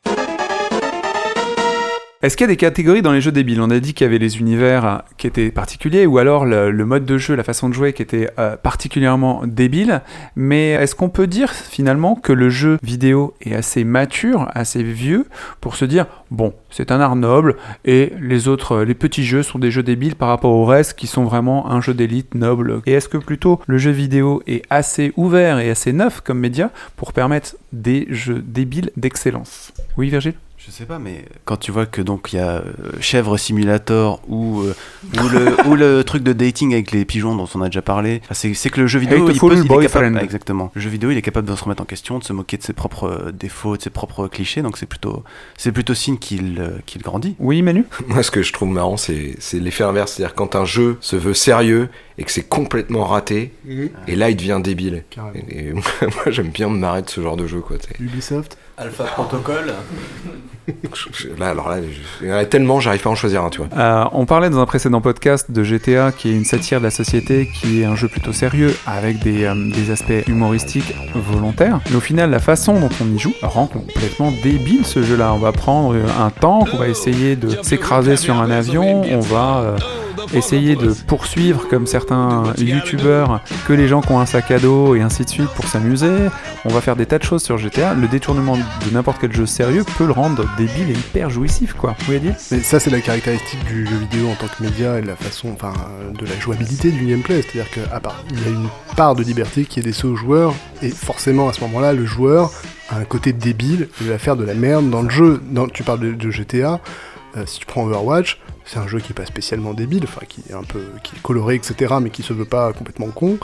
Est-ce 2.24 2.38
qu'il 2.38 2.46
y 2.46 2.50
a 2.50 2.54
des 2.54 2.56
catégories 2.56 3.02
dans 3.02 3.12
les 3.12 3.20
jeux 3.20 3.34
débiles? 3.34 3.60
On 3.60 3.70
a 3.70 3.82
dit 3.82 3.94
qu'il 3.94 4.06
y 4.06 4.08
avait 4.08 4.18
les 4.18 4.40
univers 4.40 4.86
euh, 4.86 4.98
qui 5.18 5.28
étaient 5.28 5.52
particuliers, 5.52 6.06
ou 6.06 6.20
alors 6.20 6.46
le, 6.46 6.72
mode 6.86 7.04
de 7.04 7.18
jeu, 7.18 7.36
la 7.36 7.44
façon 7.44 7.68
de 7.68 7.74
jouer 7.74 7.92
qui 7.92 8.02
était 8.02 8.30
euh, 8.40 8.56
particulièrement 8.56 9.42
débile. 9.46 10.02
Mais 10.38 10.70
est-ce 10.70 10.96
qu'on 10.96 11.10
peut 11.10 11.28
dire 11.28 11.52
finalement 11.52 12.16
que 12.16 12.32
le 12.32 12.50
jeu 12.50 12.78
vidéo 12.82 13.34
est 13.42 13.54
assez 13.54 13.84
mature, 13.84 14.48
assez 14.54 14.84
vieux, 14.84 15.28
pour 15.60 15.76
se 15.76 15.84
dire 15.84 16.06
bon, 16.32 16.54
c'est 16.70 16.94
un 16.94 17.02
art 17.02 17.18
noble, 17.18 17.58
et 17.84 18.14
les 18.22 18.48
autres, 18.48 18.84
les 18.84 18.94
petits 18.94 19.26
jeux 19.26 19.44
sont 19.44 19.60
des 19.60 19.70
jeux 19.70 19.84
débiles 19.84 20.16
par 20.16 20.30
rapport 20.30 20.54
au 20.54 20.64
reste 20.64 20.94
qui 20.94 21.08
sont 21.08 21.26
vraiment 21.26 21.70
un 21.70 21.82
jeu 21.82 21.94
d'élite 21.94 22.36
noble? 22.36 22.80
Et 22.86 22.94
est-ce 22.94 23.10
que 23.10 23.18
plutôt 23.18 23.60
le 23.68 23.78
jeu 23.78 23.92
vidéo 23.92 24.42
est 24.48 24.64
assez 24.70 25.12
ouvert 25.18 25.60
et 25.60 25.70
assez 25.70 25.92
neuf 25.92 26.22
comme 26.22 26.40
média 26.40 26.72
pour 26.96 27.12
permettre 27.12 27.58
des 27.74 28.08
jeux 28.10 28.42
débiles 28.48 28.92
d'excellence? 28.96 29.74
Oui, 29.98 30.10
Virgile? 30.10 30.36
Je 30.66 30.72
sais 30.72 30.86
pas, 30.86 30.98
mais 30.98 31.26
quand 31.44 31.58
tu 31.58 31.72
vois 31.72 31.86
que 31.86 32.02
donc 32.02 32.32
il 32.32 32.38
y 32.38 32.40
a 32.40 32.52
euh, 32.60 32.64
Chèvre 33.02 33.38
Simulator 33.38 34.22
ou, 34.30 34.62
euh, 34.62 34.74
ou, 35.22 35.28
le, 35.28 35.68
ou 35.70 35.76
le 35.76 36.04
truc 36.06 36.24
de 36.24 36.32
dating 36.32 36.74
avec 36.74 36.92
les 36.92 37.04
pigeons 37.04 37.36
dont 37.36 37.50
on 37.54 37.62
a 37.62 37.66
déjà 37.66 37.82
parlé, 37.82 38.22
enfin, 38.30 38.34
c'est 38.54 38.70
que 38.70 38.80
le 38.80 38.88
jeu 38.88 39.00
vidéo 39.00 39.30
il, 39.30 39.38
peut- 39.38 39.48
il 39.52 39.60
est 39.60 39.64
Boyfriend. 39.68 40.02
capable, 40.14 40.24
exactement. 40.24 40.72
Le 40.74 40.80
jeu 40.80 40.90
vidéo 40.90 41.12
il 41.12 41.18
est 41.18 41.22
capable 41.22 41.50
de 41.50 41.56
se 41.56 41.64
remettre 41.66 41.82
en 41.84 41.86
question, 41.86 42.18
de 42.18 42.24
se 42.24 42.32
moquer 42.32 42.56
de 42.56 42.64
ses 42.64 42.72
propres 42.72 43.10
euh, 43.10 43.32
défauts, 43.34 43.76
de 43.76 43.82
ses 43.82 43.90
propres 43.90 44.30
clichés, 44.30 44.62
donc 44.62 44.78
c'est 44.78 44.86
plutôt 44.86 45.26
c'est 45.58 45.74
plutôt 45.74 45.94
signe 45.94 46.18
qu'il 46.18 46.58
euh, 46.60 46.78
qu'il 46.86 47.02
grandit. 47.02 47.36
Oui, 47.40 47.62
Manu? 47.62 47.84
Moi, 48.08 48.24
ce 48.24 48.32
que 48.32 48.42
je 48.42 48.54
trouve 48.54 48.70
marrant, 48.70 48.96
c'est 48.96 49.36
c'est 49.40 49.60
l'effet 49.60 49.84
inverse. 49.84 50.14
C'est-à-dire 50.14 50.34
quand 50.34 50.56
un 50.56 50.64
jeu 50.66 50.98
se 51.02 51.18
veut 51.18 51.34
sérieux 51.34 51.90
et 52.18 52.24
que 52.24 52.32
c'est 52.32 52.48
complètement 52.48 53.04
raté, 53.04 53.52
et 54.08 54.16
là, 54.16 54.30
il 54.30 54.38
devient 54.38 54.62
débile. 54.64 55.04
Et, 55.36 55.68
et 55.68 55.74
moi, 55.74 55.84
j'aime 56.28 56.50
bien 56.50 56.70
me 56.70 56.78
marrer 56.78 57.02
de 57.02 57.10
ce 57.10 57.20
genre 57.22 57.36
de 57.36 57.48
jeu, 57.48 57.60
quoi. 57.60 57.76
Ubisoft? 58.00 58.56
Alpha 58.78 59.04
Protocol. 59.06 59.74
Là, 61.38 61.50
alors 61.50 61.68
là, 61.68 61.78
je- 61.82 62.26
il 62.26 62.30
y 62.30 62.34
en 62.34 62.38
a 62.38 62.46
tellement, 62.46 62.80
j'arrive 62.80 63.02
pas 63.02 63.10
à 63.10 63.12
en 63.12 63.16
choisir 63.16 63.44
un, 63.44 63.50
tu 63.50 63.58
vois. 63.58 63.68
Euh, 63.78 64.06
on 64.14 64.26
parlait 64.26 64.50
dans 64.50 64.60
un 64.60 64.66
précédent 64.66 65.02
podcast 65.02 65.52
de 65.52 65.62
GTA, 65.62 66.14
qui 66.14 66.30
est 66.30 66.34
une 66.34 66.46
satire 66.46 66.80
de 66.80 66.86
la 66.86 66.90
société, 66.90 67.50
qui 67.54 67.82
est 67.82 67.86
un 67.86 67.98
jeu 67.98 68.08
plutôt 68.08 68.32
sérieux, 68.32 68.74
avec 68.88 69.20
des, 69.20 69.44
euh, 69.44 69.54
des 69.74 69.92
aspects 69.92 70.26
humoristiques 70.28 70.96
volontaires. 71.14 71.82
Mais 71.90 71.98
au 71.98 72.00
final, 72.00 72.30
la 72.30 72.40
façon 72.40 72.80
dont 72.80 72.90
on 73.02 73.14
y 73.14 73.20
joue 73.20 73.34
rend 73.42 73.68
complètement 73.68 74.32
débile 74.42 74.86
ce 74.86 75.04
jeu-là. 75.04 75.34
On 75.34 75.38
va 75.40 75.52
prendre 75.52 75.96
un 75.98 76.30
tank, 76.30 76.70
on 76.74 76.78
va 76.78 76.88
essayer 76.88 77.36
de 77.36 77.50
s'écraser 77.62 78.16
sur 78.16 78.40
un 78.40 78.50
avion, 78.50 79.02
on 79.02 79.20
va 79.20 79.58
euh, 79.58 79.78
essayer 80.34 80.76
de 80.76 80.94
poursuivre, 81.08 81.68
comme 81.70 81.88
certains 81.88 82.44
youtubeurs, 82.58 83.42
que 83.68 83.74
les 83.74 83.88
gens 83.88 84.02
qui 84.02 84.12
ont 84.12 84.20
un 84.20 84.26
sac 84.26 84.52
à 84.52 84.60
dos 84.60 84.96
et 84.96 85.02
ainsi 85.02 85.24
de 85.24 85.30
suite 85.30 85.50
pour 85.50 85.68
s'amuser. 85.68 86.30
On 86.66 86.70
va 86.70 86.82
faire 86.82 86.96
des 86.96 87.06
tas 87.06 87.20
de 87.20 87.24
choses 87.24 87.44
sur 87.44 87.58
GTA. 87.58 87.94
Le 87.94 88.08
détournement 88.08 88.58
de 88.58 88.92
n'importe 88.92 89.18
quel 89.22 89.34
jeu 89.34 89.46
sérieux 89.46 89.84
peut 89.98 90.06
le 90.06 90.12
rendre 90.12 90.46
débile 90.58 90.90
et 90.90 90.94
hyper 90.94 91.30
jouissif, 91.30 91.74
quoi. 91.74 91.96
Vous 92.00 92.06
voyez 92.06 92.20
dire? 92.20 92.36
Mais 92.52 92.60
ça, 92.60 92.80
c'est 92.80 92.90
la 92.90 93.02
caractéristique 93.02 93.64
du 93.66 93.86
jeu 93.86 93.96
vidéo 93.98 94.30
en 94.30 94.36
tant 94.36 94.48
que 94.48 94.64
média 94.64 95.00
et 95.00 95.02
de 95.02 95.08
la 95.08 95.16
façon, 95.16 95.50
enfin, 95.54 95.74
de 96.18 96.26
la 96.26 96.40
jouabilité 96.40 96.92
du 96.92 97.06
gameplay. 97.06 97.42
C'est-à-dire 97.42 97.72
qu'à 97.72 98.00
part, 98.00 98.24
il 98.32 98.42
y 98.42 98.46
a 98.46 98.50
une 98.50 98.68
part 98.96 99.16
de 99.16 99.24
liberté 99.24 99.66
qui 99.66 99.80
est 99.80 99.84
laissée 99.84 100.08
au 100.08 100.16
joueur, 100.16 100.54
et 100.82 100.90
forcément, 100.90 101.50
à 101.50 101.54
ce 101.54 101.62
moment-là, 101.62 101.94
le 101.94 102.06
joueur 102.06 102.52
a 102.90 102.98
un 102.98 103.06
côté 103.06 103.34
débile, 103.34 103.90
il 104.02 104.08
va 104.08 104.18
faire 104.18 104.36
de 104.36 104.44
la 104.44 104.54
merde 104.54 104.90
dans 104.90 105.02
le 105.02 105.10
jeu. 105.10 105.42
Dans, 105.50 105.68
tu 105.68 105.84
parles 105.84 106.00
de, 106.00 106.12
de 106.12 106.32
GTA, 106.32 106.80
euh, 107.38 107.46
si 107.46 107.60
tu 107.60 107.66
prends 107.66 107.86
Overwatch, 107.86 108.40
c'est 108.66 108.78
un 108.78 108.88
jeu 108.88 109.00
qui 109.00 109.12
est 109.12 109.16
pas 109.16 109.26
spécialement 109.26 109.74
débile, 109.74 110.04
enfin, 110.04 110.22
qui 110.28 110.44
est 110.50 110.54
un 110.54 110.64
peu, 110.64 110.84
qui 111.04 111.16
est 111.16 111.22
coloré, 111.22 111.56
etc., 111.56 111.96
mais 112.02 112.10
qui 112.10 112.24
se 112.24 112.34
veut 112.34 112.46
pas 112.46 112.72
complètement 112.74 113.08
con. 113.08 113.38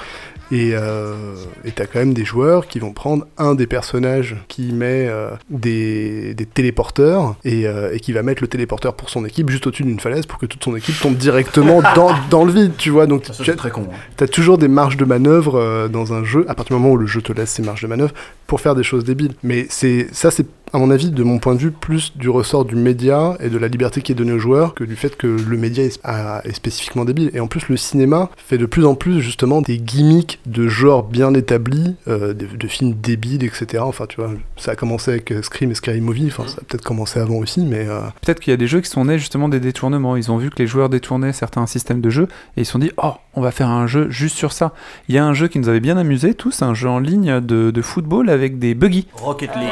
Et 0.51 0.71
euh, 0.73 1.35
t'as 1.75 1.85
quand 1.85 1.99
même 1.99 2.13
des 2.13 2.25
joueurs 2.25 2.67
qui 2.67 2.79
vont 2.79 2.91
prendre 2.91 3.25
un 3.37 3.55
des 3.55 3.67
personnages 3.67 4.35
qui 4.47 4.71
met 4.73 5.07
euh, 5.07 5.29
des, 5.49 6.33
des 6.33 6.45
téléporteurs 6.45 7.35
et, 7.45 7.67
euh, 7.67 7.93
et 7.93 7.99
qui 7.99 8.13
va 8.13 8.23
mettre 8.23 8.41
le 8.41 8.47
téléporteur 8.47 8.95
pour 8.95 9.09
son 9.09 9.25
équipe 9.25 9.49
juste 9.49 9.67
au-dessus 9.67 9.83
d'une 9.83 9.99
falaise 9.99 10.25
pour 10.25 10.39
que 10.39 10.45
toute 10.45 10.63
son 10.63 10.75
équipe 10.75 10.99
tombe 10.99 11.15
directement 11.15 11.81
dans, 11.95 12.11
dans 12.29 12.45
le 12.45 12.51
vide, 12.51 12.73
tu 12.77 12.89
vois. 12.89 13.05
Donc 13.05 13.25
Ça, 13.25 13.43
tu 13.43 13.51
as, 13.51 13.55
très 13.55 13.69
con. 13.71 13.85
hein. 13.91 13.95
t'as 14.17 14.27
toujours 14.27 14.57
des 14.57 14.67
marges 14.67 14.97
de 14.97 15.05
manœuvre 15.05 15.55
euh, 15.59 15.87
dans 15.87 16.13
un 16.13 16.23
jeu, 16.23 16.45
à 16.47 16.55
partir 16.55 16.75
du 16.75 16.81
moment 16.81 16.93
où 16.93 16.97
le 16.97 17.07
jeu 17.07 17.21
te 17.21 17.31
laisse 17.31 17.51
ces 17.51 17.61
marges 17.61 17.81
de 17.81 17.87
manœuvre 17.87 18.13
pour 18.47 18.59
faire 18.61 18.75
des 18.75 18.83
choses 18.83 19.03
débiles. 19.03 19.33
Mais 19.43 19.67
c'est 19.69 20.07
ça, 20.11 20.31
c'est 20.31 20.47
à 20.71 20.77
mon 20.77 20.91
avis, 20.91 21.09
de 21.09 21.23
mon 21.23 21.39
point 21.39 21.55
de 21.55 21.59
vue, 21.59 21.71
plus 21.71 22.15
du 22.15 22.29
ressort 22.29 22.63
du 22.63 22.75
média 22.75 23.35
et 23.39 23.49
de 23.49 23.57
la 23.57 23.67
liberté 23.67 24.01
qui 24.03 24.11
est 24.11 24.15
donnée 24.15 24.33
aux 24.33 24.39
joueurs 24.39 24.75
que 24.75 24.83
du 24.83 24.95
fait 24.95 25.15
que 25.17 25.25
le 25.25 25.57
média 25.57 25.83
est 25.83 26.53
spécifiquement 26.53 27.05
débile. 27.05 27.31
Et 27.33 27.39
en 27.39 27.47
plus, 27.47 27.69
le 27.69 27.77
cinéma 27.77 28.29
fait 28.37 28.59
de 28.59 28.67
plus 28.67 28.85
en 28.85 28.93
plus 28.93 29.19
justement 29.21 29.61
des 29.63 29.79
gimmicks 29.79 30.38
de 30.45 30.67
genre 30.67 31.03
bien 31.03 31.33
établis, 31.33 31.95
euh, 32.07 32.33
de, 32.33 32.45
de 32.47 32.67
films 32.67 32.93
débiles, 32.93 33.43
etc. 33.43 33.83
Enfin, 33.85 34.05
tu 34.07 34.21
vois, 34.21 34.31
ça 34.57 34.71
a 34.71 34.75
commencé 34.75 35.11
avec 35.11 35.31
euh, 35.31 35.41
Scream 35.41 35.71
et 35.71 35.75
Scary 35.75 36.01
Movie, 36.01 36.27
enfin, 36.27 36.47
ça 36.47 36.57
a 36.61 36.63
peut-être 36.63 36.83
commencé 36.83 37.19
avant 37.19 37.35
aussi, 37.35 37.61
mais... 37.61 37.87
euh, 37.87 38.01
Peut-être 38.25 38.39
qu'il 38.39 38.51
y 38.51 38.53
a 38.53 38.57
des 38.57 38.67
jeux 38.67 38.81
qui 38.81 38.89
sont 38.89 39.05
nés 39.05 39.17
justement 39.19 39.49
des 39.49 39.59
détournements. 39.59 40.15
Ils 40.15 40.31
ont 40.31 40.37
vu 40.37 40.49
que 40.49 40.57
les 40.59 40.67
joueurs 40.67 40.89
détournaient 40.89 41.33
certains 41.33 41.65
systèmes 41.67 42.01
de 42.01 42.09
jeu 42.09 42.27
et 42.57 42.61
ils 42.61 42.65
se 42.65 42.71
sont 42.71 42.79
dit 42.79 42.91
Oh, 43.01 43.13
on 43.39 43.41
va 43.41 43.51
faire 43.51 43.69
un 43.69 43.87
jeu 43.87 44.07
juste 44.09 44.37
sur 44.37 44.51
ça. 44.51 44.73
Il 45.07 45.15
y 45.15 45.17
a 45.17 45.25
un 45.25 45.33
jeu 45.33 45.47
qui 45.47 45.57
nous 45.59 45.69
avait 45.69 45.79
bien 45.79 45.97
amusé 45.97 46.33
tous, 46.33 46.61
un 46.61 46.73
jeu 46.73 46.89
en 46.89 46.99
ligne 46.99 47.39
de, 47.39 47.71
de 47.71 47.81
football 47.81 48.29
avec 48.29 48.59
des 48.59 48.75
buggy. 48.75 49.07
Rocket 49.15 49.55
League. 49.55 49.69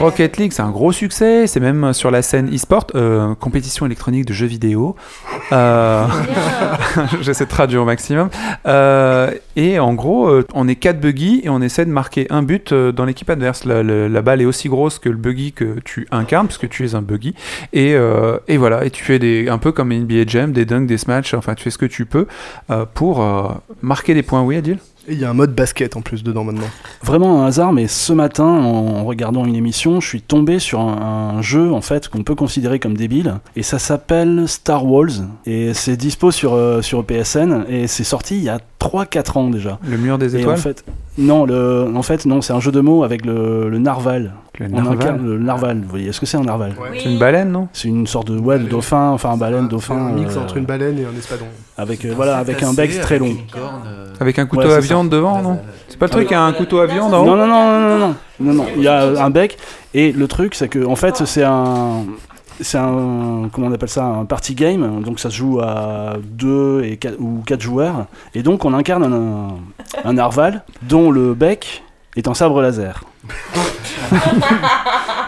Rocket 0.00 0.36
League, 0.38 0.52
c'est 0.52 0.62
un 0.62 0.70
gros 0.70 0.90
succès. 0.92 1.46
C'est 1.46 1.60
même 1.60 1.92
sur 1.92 2.10
la 2.10 2.22
scène 2.22 2.52
e-sport, 2.54 2.86
euh, 2.94 3.34
compétition 3.34 3.86
électronique 3.86 4.24
de 4.26 4.32
jeux 4.32 4.46
vidéo. 4.46 4.96
Euh, 5.52 6.06
J'essaie 7.20 7.44
de 7.44 7.50
traduire 7.50 7.82
au 7.82 7.84
maximum. 7.84 8.28
Euh, 8.66 9.30
et 9.56 9.78
en 9.78 9.94
gros, 9.94 10.30
on 10.54 10.66
est 10.68 10.76
quatre 10.76 11.00
buggy 11.00 11.42
et 11.44 11.48
on 11.48 11.60
essaie 11.60 11.84
de 11.84 11.90
marquer 11.90 12.26
un 12.30 12.42
but 12.42 12.72
dans 12.72 13.04
l'équipe 13.04 13.28
adverse. 13.30 13.64
La, 13.64 13.82
la- 13.82 14.08
la 14.08 14.22
balle 14.22 14.40
est 14.40 14.44
aussi 14.46 14.68
grosse 14.68 14.98
que 14.98 15.08
le 15.08 15.16
buggy 15.16 15.52
que 15.52 15.76
tu 15.84 16.06
incarnes, 16.10 16.46
puisque 16.46 16.68
tu 16.68 16.84
es 16.86 16.94
un 16.94 17.02
buggy. 17.02 17.34
Et, 17.72 17.94
euh, 17.94 18.38
et 18.48 18.56
voilà, 18.56 18.84
et 18.84 18.90
tu 18.90 19.04
fais 19.04 19.18
des, 19.18 19.48
un 19.48 19.58
peu 19.58 19.72
comme 19.72 19.92
NBA 19.92 20.24
Jam, 20.26 20.52
des 20.52 20.64
dunks, 20.64 20.86
des 20.86 20.98
smash, 20.98 21.34
enfin 21.34 21.54
tu 21.54 21.64
fais 21.64 21.70
ce 21.70 21.78
que 21.78 21.86
tu 21.86 22.06
peux 22.06 22.26
euh, 22.70 22.84
pour 22.94 23.20
euh, 23.22 23.48
marquer 23.82 24.14
des 24.14 24.22
points. 24.22 24.42
Oui, 24.42 24.56
Adil? 24.56 24.78
Il 25.06 25.18
y 25.18 25.24
a 25.26 25.28
un 25.30 25.34
mode 25.34 25.54
basket 25.54 25.96
en 25.96 26.00
plus 26.00 26.22
dedans 26.24 26.44
maintenant. 26.44 26.64
Vraiment 27.02 27.42
un 27.42 27.46
hasard, 27.48 27.74
mais 27.74 27.88
ce 27.88 28.14
matin, 28.14 28.44
en 28.46 29.04
regardant 29.04 29.44
une 29.44 29.54
émission, 29.54 30.00
je 30.00 30.08
suis 30.08 30.22
tombé 30.22 30.58
sur 30.58 30.80
un, 30.80 31.34
un 31.36 31.42
jeu 31.42 31.70
en 31.74 31.82
fait 31.82 32.08
qu'on 32.08 32.22
peut 32.22 32.34
considérer 32.34 32.78
comme 32.78 32.96
débile, 32.96 33.34
et 33.54 33.62
ça 33.62 33.78
s'appelle 33.78 34.44
Star 34.48 34.86
Wars, 34.86 35.10
et 35.44 35.74
c'est 35.74 35.98
dispo 35.98 36.30
sur, 36.30 36.54
euh, 36.54 36.80
sur 36.80 37.04
PSN, 37.04 37.66
et 37.68 37.86
c'est 37.86 38.02
sorti 38.04 38.38
il 38.38 38.44
y 38.44 38.48
a 38.48 38.60
3-4 38.80 39.36
ans 39.38 39.50
déjà. 39.50 39.78
Le 39.86 39.98
mur 39.98 40.16
des 40.16 40.36
Et 40.36 40.40
étoiles? 40.40 40.54
en 40.54 40.58
fait, 40.58 40.84
non, 41.16 41.44
le, 41.46 41.86
en 41.94 42.02
fait, 42.02 42.26
non, 42.26 42.40
c'est 42.42 42.52
un 42.52 42.60
jeu 42.60 42.72
de 42.72 42.80
mots 42.80 43.04
avec 43.04 43.24
le, 43.24 43.68
le 43.68 43.78
narval. 43.78 44.32
Le 44.58 44.66
On 44.66 44.68
narval. 44.70 44.94
incarne 44.94 45.26
le 45.26 45.38
narval. 45.38 45.80
Vous 45.82 45.88
voyez, 45.88 46.08
est-ce 46.08 46.20
que 46.20 46.26
c'est 46.26 46.36
un 46.36 46.42
narval 46.44 46.74
C'est 46.94 47.04
une 47.10 47.18
baleine, 47.18 47.50
non? 47.52 47.68
C'est 47.72 47.88
une 47.88 48.06
sorte 48.06 48.30
de 48.30 48.38
ouais, 48.38 48.58
de 48.58 48.64
dauphin, 48.68 49.10
enfin 49.10 49.30
un 49.30 49.36
baleine, 49.36 49.68
dauphin. 49.68 49.96
un 49.96 50.12
mix 50.12 50.36
euh, 50.36 50.40
entre 50.40 50.56
une 50.56 50.64
baleine 50.64 50.98
et 50.98 51.04
un 51.04 51.16
espadon. 51.16 51.46
avec 51.76 52.04
euh, 52.04 52.12
voilà, 52.16 52.38
avec 52.38 52.62
un 52.62 52.72
bec 52.72 53.00
très 53.00 53.18
long. 53.18 53.34
Avec 54.20 54.38
un 54.38 54.46
couteau 54.46 54.62
Ouais, 54.68 54.74
à 54.74 54.80
ça. 54.80 54.86
viande 54.86 55.08
devant, 55.08 55.40
non? 55.42 55.58
C'est 55.88 55.98
pas 55.98 56.06
le 56.06 56.10
truc, 56.10 56.32
un 56.32 56.52
couteau 56.52 56.78
à 56.80 56.86
viande 56.86 57.14
en 57.14 57.24
Non, 57.24 57.32
haut? 57.32 57.36
non, 57.36 57.46
non, 57.46 57.64
non, 57.66 57.80
non, 57.80 57.98
non, 57.98 58.14
non, 58.40 58.52
non. 58.54 58.66
Il 58.76 58.82
y 58.82 58.88
a 58.88 59.24
un 59.24 59.30
bec 59.30 59.56
et 59.92 60.10
le 60.12 60.26
truc, 60.28 60.54
c'est 60.54 60.68
que 60.68 60.84
en 60.84 60.96
fait, 60.96 61.22
c'est 61.26 61.44
un, 61.44 62.04
c'est 62.60 62.78
un, 62.78 63.48
comment 63.52 63.66
on 63.66 63.72
appelle 63.72 63.88
ça, 63.88 64.04
un 64.04 64.24
party 64.24 64.54
game. 64.54 65.02
Donc 65.02 65.20
ça 65.20 65.30
se 65.30 65.36
joue 65.36 65.60
à 65.60 66.14
deux 66.22 66.82
et 66.84 66.96
quatre, 66.96 67.20
ou 67.20 67.42
quatre 67.46 67.60
joueurs. 67.60 68.06
Et 68.34 68.42
donc 68.42 68.64
on 68.64 68.72
incarne 68.72 69.04
un, 69.04 69.56
un 70.08 70.12
narval 70.12 70.64
dont 70.82 71.10
le 71.10 71.34
bec 71.34 71.82
est 72.16 72.28
un 72.28 72.34
sabre 72.34 72.62
laser. 72.62 73.02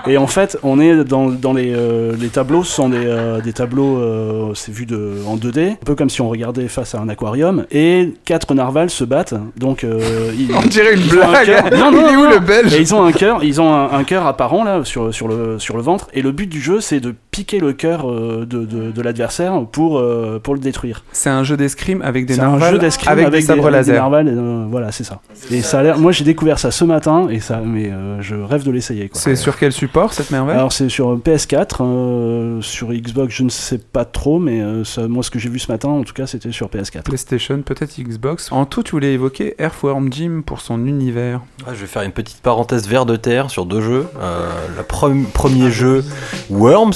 Et 0.09 0.17
en 0.19 0.27
fait, 0.27 0.57
on 0.63 0.81
est 0.81 1.05
dans, 1.05 1.29
dans 1.31 1.53
les, 1.53 1.73
euh, 1.75 2.15
les 2.19 2.29
tableaux, 2.29 2.65
ce 2.65 2.73
sont 2.73 2.89
des, 2.89 3.05
euh, 3.05 3.41
des 3.41 3.53
tableaux, 3.53 3.99
euh, 3.99 4.51
c'est 4.55 4.73
vu 4.73 4.87
de, 4.87 5.15
en 5.27 5.37
2D, 5.37 5.73
un 5.73 5.85
peu 5.85 5.95
comme 5.95 6.11
si 6.11 6.21
on 6.21 6.29
regardait 6.29 6.69
face 6.69 6.95
à 6.95 7.01
un 7.01 7.09
aquarium, 7.09 7.65
et 7.71 8.13
quatre 8.25 8.55
narvals 8.55 8.91
se 8.91 9.05
battent, 9.05 9.35
donc 9.57 9.85
euh, 9.85 10.31
ils, 10.39 10.49
On 10.57 10.67
dirait 10.67 10.95
une 10.95 11.01
ils 11.01 11.17
ont 11.19 11.23
un 11.23 11.29
blague 11.29 11.47
cœur. 11.47 11.65
Non, 11.79 11.91
non, 11.93 12.07
Il 12.09 12.13
est 12.13 12.17
où 12.17 12.27
le 12.29 12.39
belge 12.39 12.75
Et 12.75 12.81
ils 12.81 12.95
ont 12.95 13.05
un 13.05 13.13
cœur, 13.13 13.43
ils 13.45 13.61
ont 13.61 13.73
un, 13.75 13.93
un 13.93 14.05
cœur 14.05 14.27
apparent 14.27 14.65
là 14.65 14.85
sur, 14.85 15.13
sur, 15.13 15.29
le, 15.29 15.59
sur 15.59 15.77
le 15.77 15.83
ventre, 15.83 16.09
et 16.13 16.23
le 16.23 16.33
but 16.33 16.47
du 16.49 16.61
jeu 16.61 16.81
c'est 16.81 17.01
de 17.01 17.15
piquer 17.31 17.59
le 17.59 17.73
cœur 17.73 18.11
euh, 18.11 18.47
de, 18.49 18.65
de, 18.65 18.91
de 18.91 19.03
l'adversaire 19.03 19.61
pour, 19.71 19.99
euh, 19.99 20.41
pour 20.43 20.55
le 20.55 20.61
détruire. 20.61 21.05
C'est 21.13 21.31
un 21.31 21.45
jeu 21.45 21.57
d'escrime 21.57 22.01
avec 22.03 22.27
des 22.27 22.35
C'est 22.35 22.41
un 22.41 22.51
narvals 22.51 22.75
jeu 22.75 22.79
d'escrime 22.79 23.13
avec, 23.13 23.31
des 23.31 23.41
sabres 23.43 23.67
avec 23.67 23.85
des 23.85 23.93
laser. 23.93 23.97
narvals, 23.97 24.29
euh, 24.29 24.65
voilà, 24.71 24.93
c'est 24.93 25.05
ça. 25.05 25.21
Et 25.51 25.61
ça 25.63 25.81
a 25.81 25.83
l'air. 25.83 25.99
Moi, 25.99 26.13
j'ai 26.13 26.25
découvert 26.25 26.59
ça 26.59 26.71
ce 26.71 26.85
matin 26.85 27.27
et 27.31 27.41
ça, 27.41 27.61
mais 27.65 27.91
euh, 27.91 28.21
je 28.23 28.35
rêve 28.37 28.65
de 28.65 28.71
l'essayer. 28.71 29.11
C'est 29.13 29.37
sur 29.37 29.57
quel 29.59 29.73
support 29.73 29.96
cette 30.13 30.31
merveille? 30.31 30.57
Alors 30.57 30.73
c'est 30.73 30.89
sur 30.89 31.17
PS4, 31.19 31.77
euh, 31.81 32.61
sur 32.61 32.93
Xbox, 32.93 33.35
je 33.35 33.43
ne 33.43 33.49
sais 33.49 33.79
pas 33.79 34.05
trop, 34.05 34.39
mais 34.39 34.61
euh, 34.61 34.85
ça- 34.85 35.09
moi, 35.09 35.23
ce 35.23 35.31
que 35.31 35.39
j'ai 35.39 35.49
vu 35.49 35.59
ce 35.59 35.71
matin, 35.71 35.89
en 35.89 36.03
tout 36.05 36.13
cas, 36.13 36.27
c'était 36.27 36.53
sur 36.53 36.69
PS4. 36.69 37.03
PlayStation, 37.03 37.61
peut-être 37.63 37.99
Xbox. 38.01 38.51
En 38.53 38.65
tout, 38.67 38.83
tu 38.83 38.93
voulais 38.93 39.13
évoquer 39.15 39.55
Earthworm 39.59 40.13
Jim 40.13 40.43
pour 40.45 40.61
son 40.61 40.87
univers. 40.87 41.41
Ah, 41.67 41.71
je 41.75 41.81
vais 41.81 41.87
faire 41.87 42.03
une 42.03 42.13
petite 42.13 42.41
parenthèse 42.43 42.87
vers 42.89 43.07
de 43.07 43.17
terre 43.17 43.51
sur 43.51 43.67
deux 43.67 43.81
jeux. 43.81 44.07
Euh, 44.21 44.49
le 44.77 44.83
pre- 44.83 45.25
premier 45.33 45.71
jeu, 45.71 46.05
Worms, 46.51 46.93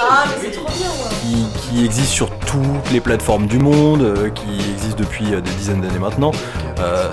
Ah, 0.00 0.24
mais 0.26 0.34
c'est 0.42 0.50
trop 0.52 0.66
bien, 0.66 0.88
qui, 1.22 1.76
qui 1.76 1.84
existe 1.84 2.10
sur 2.10 2.30
toutes 2.40 2.90
les 2.92 3.00
plateformes 3.00 3.46
du 3.46 3.58
monde, 3.58 4.02
euh, 4.02 4.28
qui 4.30 4.70
existe 4.72 4.98
depuis 4.98 5.34
euh, 5.34 5.40
des 5.40 5.50
dizaines 5.52 5.80
d'années 5.80 5.98
maintenant. 5.98 6.32
Euh, 6.80 7.08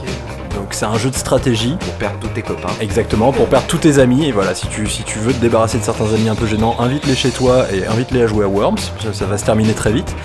donc 0.55 0.67
c'est 0.71 0.85
un 0.85 0.97
jeu 0.97 1.09
de 1.09 1.15
stratégie. 1.15 1.75
Pour 1.79 1.93
perdre 1.93 2.17
tous 2.19 2.27
tes 2.29 2.41
copains. 2.41 2.69
Exactement, 2.79 3.31
pour 3.31 3.47
perdre 3.47 3.67
tous 3.67 3.77
tes 3.77 3.99
amis. 3.99 4.25
Et 4.25 4.31
voilà, 4.31 4.53
si 4.55 4.67
tu, 4.67 4.87
si 4.87 5.03
tu 5.03 5.19
veux 5.19 5.33
te 5.33 5.39
débarrasser 5.39 5.77
de 5.77 5.83
certains 5.83 6.13
amis 6.13 6.29
un 6.29 6.35
peu 6.35 6.45
gênants, 6.47 6.75
invite-les 6.79 7.15
chez 7.15 7.29
toi 7.29 7.65
et 7.73 7.85
invite-les 7.87 8.23
à 8.23 8.27
jouer 8.27 8.45
à 8.45 8.47
Worms. 8.47 8.77
Ça, 9.03 9.13
ça 9.13 9.25
va 9.25 9.37
se 9.37 9.45
terminer 9.45 9.73
très 9.73 9.91
vite. 9.91 10.15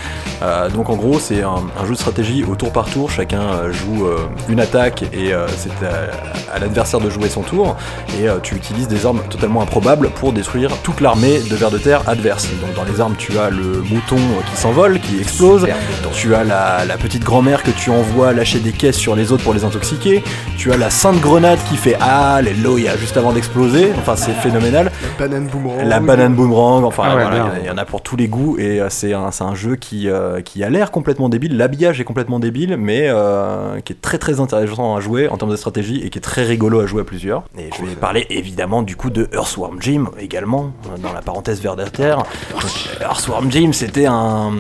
Euh, 0.43 0.68
donc 0.68 0.91
en 0.91 0.97
gros, 0.97 1.18
c'est 1.18 1.43
un, 1.43 1.62
un 1.81 1.87
jeu 1.87 1.93
de 1.93 1.99
stratégie 1.99 2.45
au 2.45 2.55
tour 2.57 2.70
par 2.70 2.87
tour. 2.87 3.11
Chacun 3.11 3.41
euh, 3.41 3.72
joue 3.72 4.07
euh, 4.07 4.18
une 4.49 4.61
attaque 4.61 5.05
et 5.12 5.33
euh, 5.33 5.47
c'est 5.57 5.70
à, 5.87 6.55
à 6.55 6.59
l'adversaire 6.59 7.01
de 7.01 7.09
jouer 7.11 7.29
son 7.29 7.43
tour. 7.43 7.77
Et 8.20 8.27
tu 8.43 8.55
utilises 8.55 8.89
des 8.89 9.07
armes 9.07 9.22
totalement 9.31 9.62
improbables 9.62 10.11
pour 10.11 10.33
détruire 10.33 10.70
toute 10.83 11.01
l'armée 11.01 11.41
de 11.41 11.57
vers 11.57 11.70
de 11.70 11.79
terre 11.79 12.03
adverse. 12.07 12.49
Donc 12.61 12.74
dans 12.74 12.85
les 12.85 13.01
armes, 13.01 13.14
tu 13.16 13.39
as 13.39 13.51
le 13.51 13.83
mouton 13.83 14.16
qui 14.51 14.61
s'envole, 14.61 15.01
qui 15.01 15.18
explose. 15.20 15.66
Tu 16.12 16.35
as 16.35 16.45
la, 16.45 16.85
la 16.85 16.97
petite 16.97 17.24
grand-mère 17.24 17.62
que 17.62 17.70
tu 17.70 17.91
envoies 17.91 18.33
lâcher 18.33 18.59
des 18.59 18.72
caisses 18.72 18.97
sur 18.97 19.14
les 19.16 19.33
autres 19.33 19.43
pour 19.43 19.55
les 19.55 19.64
intoxiquer. 19.64 20.16
Tu 20.57 20.73
as 20.73 20.77
la 20.77 20.91
sainte 20.91 21.21
grenade 21.21 21.59
qui 21.69 21.77
fait 21.77 21.97
Alléluia 22.01 22.97
juste 22.97 23.17
avant 23.17 23.33
d'exploser. 23.33 23.93
Enfin, 23.99 24.17
c'est 24.17 24.33
phénoménal. 24.33 24.91
La 25.03 25.27
banane 25.27 25.47
boomerang. 25.47 25.85
La 25.85 26.01
banane 26.01 26.35
boomerang, 26.35 26.85
enfin 26.85 27.05
Ah 27.07 27.17
ouais, 27.17 27.23
voilà, 27.23 27.53
il 27.61 27.67
y, 27.67 27.71
en 27.71 27.79
a 27.79 27.85
pour 27.85 28.03
tous 28.03 28.17
les 28.17 28.29
goûts 28.29 28.57
et 28.59 28.81
euh, 28.81 28.89
c'est 28.91 29.12
un, 29.12 29.31
c'est 29.31 29.45
un 29.45 29.55
jeu 29.55 29.77
qui, 29.77 30.09
euh, 30.09 30.41
qui 30.41 30.64
a 30.64 30.71
l'air 30.71 30.91
complètement 30.91 31.29
débile. 31.29 31.57
L'habillage 31.57 32.01
est 32.01 32.05
complètement 32.05 32.39
débile, 32.39 32.77
mais 32.77 33.09
euh, 33.09 33.81
qui 33.81 33.93
est 33.93 34.01
très 34.01 34.19
très 34.19 34.41
intéressant 34.41 34.97
à 34.97 35.01
jouer 35.01 35.29
en 35.29 35.37
termes 35.37 35.51
de 35.51 35.57
stratégie 35.57 36.03
et 36.03 36.11
qui 36.11 36.19
est 36.19 36.23
très 36.23 36.45
rigolo 36.45 36.81
à 36.81 36.87
jouer 36.87 37.03
à 37.03 37.05
plusieurs. 37.05 37.45
Et 37.59 37.71
je 37.79 37.85
vais 37.85 37.95
parler 37.95 38.27
évidemment 38.31 38.83
du 38.83 38.97
coup 38.97 39.11
de 39.11 39.29
Earthworm 39.33 39.81
Jim 39.81 40.07
également, 40.19 40.73
dans 41.03 41.12
la 41.12 41.23
parenthèse 41.23 41.61
vers 41.61 41.77
la 41.77 41.89
terre. 41.89 42.19
Donc, 42.51 42.71
Earthworm 43.01 43.51
Jim, 43.51 43.71
c'était 43.73 44.07
un, 44.07 44.53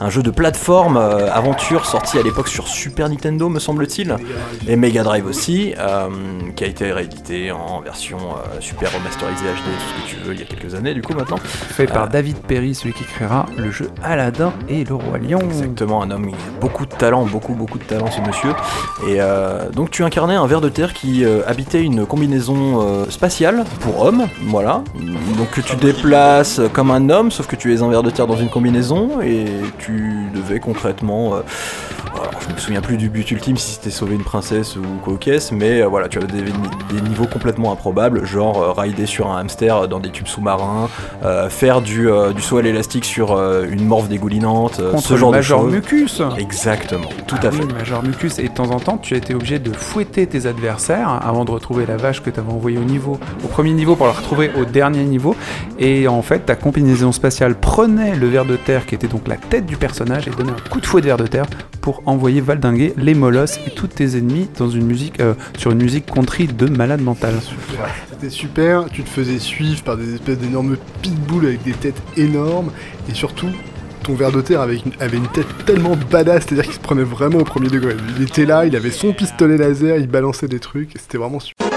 un 0.00 0.10
jeu 0.10 0.22
de 0.22 0.30
plateforme 0.30 0.96
euh, 0.96 1.32
aventure 1.32 1.86
sorti 1.86 2.18
à 2.18 2.22
l'époque 2.22 2.48
sur 2.48 2.68
Super 2.68 3.08
Nintendo, 3.08 3.48
me 3.48 3.58
semble-t-il, 3.58 4.16
et 4.66 4.76
Mega 4.76 5.02
Drive 5.02 5.26
aussi, 5.26 5.74
euh, 5.78 6.08
qui 6.54 6.64
a 6.64 6.66
été 6.66 6.92
réédité 6.92 7.50
en 7.50 7.80
version 7.80 8.18
euh, 8.18 8.60
super 8.60 8.92
remasterisée 8.92 9.44
HD, 9.44 9.56
tout 9.56 9.70
ce 9.88 10.02
que 10.02 10.08
tu 10.08 10.24
veux, 10.24 10.34
il 10.34 10.40
y 10.40 10.42
a 10.42 10.46
quelques 10.46 10.74
années 10.74 10.94
du 10.94 11.02
coup 11.02 11.14
maintenant. 11.14 11.38
Fait 11.42 11.86
par 11.86 12.08
David 12.08 12.36
Perry, 12.36 12.74
celui 12.74 12.92
qui 12.92 13.04
créera 13.04 13.46
le 13.56 13.70
jeu 13.70 13.90
Aladdin 14.02 14.52
et 14.68 14.84
le 14.84 14.94
Roi 14.94 15.18
Lion. 15.18 15.40
Exactement, 15.40 16.02
un 16.02 16.10
homme 16.10 16.28
qui 16.28 16.34
a 16.34 16.60
beaucoup 16.60 16.86
de 16.86 16.94
talent, 16.94 17.24
beaucoup 17.24 17.54
beaucoup 17.54 17.78
de 17.78 17.84
talent 17.84 18.10
ce 18.10 18.20
monsieur. 18.20 18.50
Et 19.08 19.18
donc 19.72 19.90
tu 19.90 20.04
incarnais 20.04 20.34
un 20.34 20.46
ver 20.46 20.60
de 20.60 20.68
terre 20.68 20.92
qui 20.92 21.24
habitait 21.46 21.82
une 21.82 22.06
combinaison 22.06 23.06
spatiale 23.10 23.64
pour 23.80 24.02
homme, 24.02 24.26
voilà. 24.46 24.82
Donc 25.36 25.50
que 25.50 25.60
tu 25.60 25.76
déplaces 25.76 26.60
comme 26.72 26.90
un 26.90 27.10
homme, 27.10 27.30
sauf 27.30 27.46
que 27.46 27.56
tu 27.56 27.74
es 27.74 27.82
un 27.82 27.88
ver 27.88 28.02
de 28.02 28.10
terre 28.10 28.26
dans 28.26 28.36
une 28.36 28.50
combinaison 28.50 29.20
et 29.22 29.46
tu 29.78 29.87
devais 29.88 30.60
concrètement... 30.60 31.42
euh, 32.14 32.18
alors, 32.28 32.40
je 32.46 32.52
me 32.54 32.58
souviens 32.58 32.80
plus 32.80 32.96
du 32.96 33.08
but 33.08 33.30
ultime 33.30 33.56
si 33.56 33.72
c'était 33.72 33.90
sauver 33.90 34.14
une 34.14 34.24
princesse 34.24 34.76
ou 34.76 34.82
quoi 35.04 35.12
aux 35.14 35.16
caisses, 35.16 35.52
mais 35.52 35.82
euh, 35.82 35.86
voilà, 35.86 36.08
tu 36.08 36.18
avais 36.18 36.26
des, 36.26 36.42
des 36.42 37.00
niveaux 37.08 37.26
complètement 37.26 37.72
improbables, 37.72 38.24
genre 38.24 38.60
euh, 38.62 38.72
rider 38.72 39.06
sur 39.06 39.30
un 39.30 39.38
hamster 39.40 39.88
dans 39.88 40.00
des 40.00 40.10
tubes 40.10 40.26
sous-marins, 40.26 40.88
euh, 41.24 41.48
faire 41.48 41.80
du, 41.82 42.08
euh, 42.10 42.32
du 42.32 42.42
saut 42.42 42.58
à 42.58 42.62
l'élastique 42.62 43.04
sur 43.04 43.32
euh, 43.32 43.66
une 43.70 43.84
morve 43.84 44.08
dégoulinante, 44.08 44.80
euh, 44.80 44.96
ce 44.98 45.12
le 45.14 45.18
genre 45.18 45.30
de 45.30 45.36
Major 45.36 45.60
choses. 45.62 45.72
Mucus. 45.72 46.22
Exactement, 46.38 47.08
tout 47.26 47.36
Ah 47.42 47.46
à 47.46 47.50
fait. 47.50 47.62
oui, 47.62 47.72
Major 47.72 48.02
Mucus. 48.02 48.38
Et 48.38 48.44
de 48.48 48.54
temps 48.54 48.70
en 48.70 48.80
temps, 48.80 48.98
tu 48.98 49.14
as 49.14 49.18
été 49.18 49.34
obligé 49.34 49.58
de 49.58 49.72
fouetter 49.72 50.26
tes 50.26 50.46
adversaires 50.46 51.20
avant 51.22 51.44
de 51.44 51.50
retrouver 51.50 51.86
la 51.86 51.96
vache 51.96 52.22
que 52.22 52.30
tu 52.30 52.40
avais 52.40 52.50
envoyée 52.52 52.78
au 52.78 52.84
niveau, 52.84 53.18
au 53.44 53.48
premier 53.48 53.72
niveau 53.72 53.96
pour 53.96 54.06
la 54.06 54.12
retrouver 54.12 54.50
au 54.60 54.64
dernier 54.64 55.04
niveau. 55.04 55.36
Et 55.78 56.08
en 56.08 56.22
fait, 56.22 56.40
ta 56.40 56.54
combinaison 56.56 57.12
spatiale 57.12 57.54
prenait 57.54 58.14
le 58.16 58.26
ver 58.28 58.44
de 58.44 58.56
terre 58.56 58.86
qui 58.86 58.94
était 58.94 59.06
donc 59.08 59.28
la 59.28 59.36
tête 59.36 59.66
du 59.66 59.76
personnage 59.76 60.26
et 60.26 60.30
donnait 60.30 60.52
un 60.52 60.68
coup 60.70 60.80
de 60.80 60.86
fouet 60.86 61.00
de 61.00 61.06
ver 61.06 61.16
de 61.16 61.26
terre 61.26 61.46
pour 61.80 61.97
envoyer 62.06 62.40
valdinguer 62.40 62.94
les 62.96 63.14
molosses 63.14 63.58
et 63.66 63.70
tous 63.70 63.88
tes 63.88 64.16
ennemis 64.16 64.48
dans 64.58 64.68
une 64.68 64.86
musique, 64.86 65.20
euh, 65.20 65.34
sur 65.56 65.70
une 65.72 65.82
musique 65.82 66.06
country 66.06 66.46
de 66.46 66.66
malade 66.66 67.00
mental. 67.00 67.34
C'était 68.10 68.30
super, 68.30 68.86
tu 68.90 69.02
te 69.02 69.08
faisais 69.08 69.38
suivre 69.38 69.82
par 69.82 69.96
des 69.96 70.14
espèces 70.14 70.38
d'énormes 70.38 70.76
pitbulls 71.02 71.46
avec 71.46 71.62
des 71.62 71.72
têtes 71.72 72.02
énormes, 72.16 72.70
et 73.08 73.14
surtout, 73.14 73.48
ton 74.02 74.14
ver 74.14 74.32
de 74.32 74.40
terre 74.40 74.60
avait 74.60 74.76
une, 74.76 74.92
une 75.14 75.28
tête 75.28 75.46
tellement 75.66 75.96
badass, 76.10 76.44
c'est-à-dire 76.44 76.64
qu'il 76.64 76.74
se 76.74 76.80
prenait 76.80 77.04
vraiment 77.04 77.38
au 77.38 77.44
premier 77.44 77.68
degré. 77.68 77.94
Il 78.16 78.22
était 78.22 78.46
là, 78.46 78.64
il 78.64 78.74
avait 78.74 78.90
son 78.90 79.12
pistolet 79.12 79.56
laser, 79.56 79.98
il 79.98 80.08
balançait 80.08 80.48
des 80.48 80.60
trucs, 80.60 80.92
c'était 80.98 81.18
vraiment 81.18 81.40
super. 81.40 81.67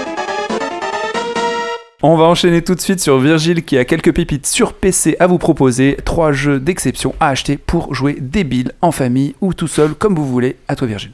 On 2.04 2.16
va 2.16 2.24
enchaîner 2.24 2.62
tout 2.62 2.74
de 2.74 2.80
suite 2.80 3.00
sur 3.00 3.18
Virgile 3.18 3.62
qui 3.64 3.78
a 3.78 3.84
quelques 3.84 4.12
pépites 4.12 4.46
sur 4.46 4.72
PC 4.72 5.16
à 5.20 5.28
vous 5.28 5.38
proposer. 5.38 5.96
Trois 6.04 6.32
jeux 6.32 6.58
d'exception 6.58 7.14
à 7.20 7.28
acheter 7.28 7.56
pour 7.56 7.94
jouer 7.94 8.16
débile, 8.20 8.72
en 8.80 8.90
famille 8.90 9.34
ou 9.40 9.54
tout 9.54 9.68
seul, 9.68 9.94
comme 9.94 10.16
vous 10.16 10.26
voulez. 10.26 10.56
À 10.66 10.74
toi 10.74 10.88
Virgile. 10.88 11.12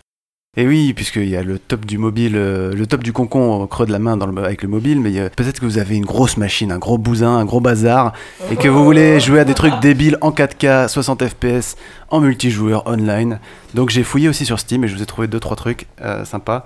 Et 0.57 0.67
oui, 0.67 0.95
puisqu'il 0.95 1.29
y 1.29 1.37
a 1.37 1.43
le 1.43 1.59
top 1.59 1.85
du 1.85 1.99
mobile, 1.99 2.33
euh, 2.35 2.73
le 2.75 2.87
top 2.87 3.05
du 3.05 3.13
concon 3.13 3.67
creux 3.67 3.85
de 3.87 3.93
la 3.93 3.99
main 3.99 4.17
dans 4.17 4.27
le- 4.27 4.43
avec 4.43 4.63
le 4.63 4.69
mobile, 4.69 4.99
mais 4.99 5.17
euh, 5.19 5.29
peut-être 5.37 5.61
que 5.61 5.67
vous 5.67 5.77
avez 5.79 5.95
une 5.95 6.07
grosse 6.07 6.37
machine, 6.39 6.73
un 6.73 6.79
gros 6.79 6.97
bousin, 6.99 7.37
un 7.37 7.45
gros 7.45 7.61
bazar, 7.61 8.15
et 8.51 8.57
que 8.57 8.67
vous 8.67 8.83
voulez 8.83 9.21
jouer 9.21 9.41
à 9.41 9.45
des 9.45 9.55
trucs 9.55 9.79
débiles 9.81 10.17
en 10.23 10.33
4K, 10.33 10.89
60 10.89 11.23
FPS, 11.29 11.77
en 12.09 12.21
multijoueur, 12.21 12.87
online. 12.87 13.39
Donc 13.75 13.91
j'ai 13.91 14.03
fouillé 14.03 14.29
aussi 14.29 14.47
sur 14.47 14.59
Steam 14.59 14.83
et 14.85 14.89
je 14.89 14.97
vous 14.97 15.03
ai 15.03 15.07
trouvé 15.07 15.29
deux 15.29 15.39
trois 15.39 15.55
trucs 15.57 15.87
euh, 16.01 16.25
sympas. 16.25 16.65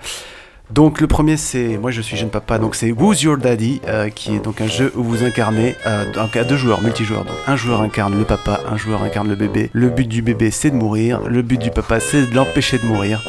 Donc 0.74 1.02
le 1.02 1.06
premier 1.06 1.36
c'est, 1.36 1.76
moi 1.76 1.90
je 1.90 2.00
suis 2.00 2.16
jeune 2.16 2.30
papa, 2.30 2.56
donc 2.58 2.74
c'est 2.74 2.92
Who's 2.92 3.20
Your 3.22 3.36
Daddy, 3.36 3.82
euh, 3.88 4.08
qui 4.08 4.34
est 4.36 4.38
donc 4.38 4.62
un 4.62 4.66
jeu 4.66 4.90
où 4.96 5.02
vous 5.04 5.22
incarnez 5.22 5.76
euh, 5.86 6.04
deux 6.48 6.56
joueurs, 6.56 6.80
multijoueur. 6.80 7.24
Donc 7.24 7.34
un 7.46 7.56
joueur 7.56 7.82
incarne 7.82 8.16
le 8.16 8.24
papa, 8.24 8.60
un 8.72 8.78
joueur 8.78 9.02
incarne 9.02 9.28
le 9.28 9.34
bébé. 9.34 9.68
Le 9.74 9.90
but 9.90 10.08
du 10.08 10.22
bébé 10.22 10.50
c'est 10.50 10.70
de 10.70 10.76
mourir, 10.76 11.20
le 11.26 11.42
but 11.42 11.58
du 11.58 11.70
papa 11.70 12.00
c'est 12.00 12.30
de 12.30 12.34
l'empêcher 12.34 12.78
de 12.78 12.86
mourir. 12.86 13.20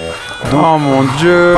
oh 0.53 0.77
mon 0.77 1.03
dieu 1.17 1.57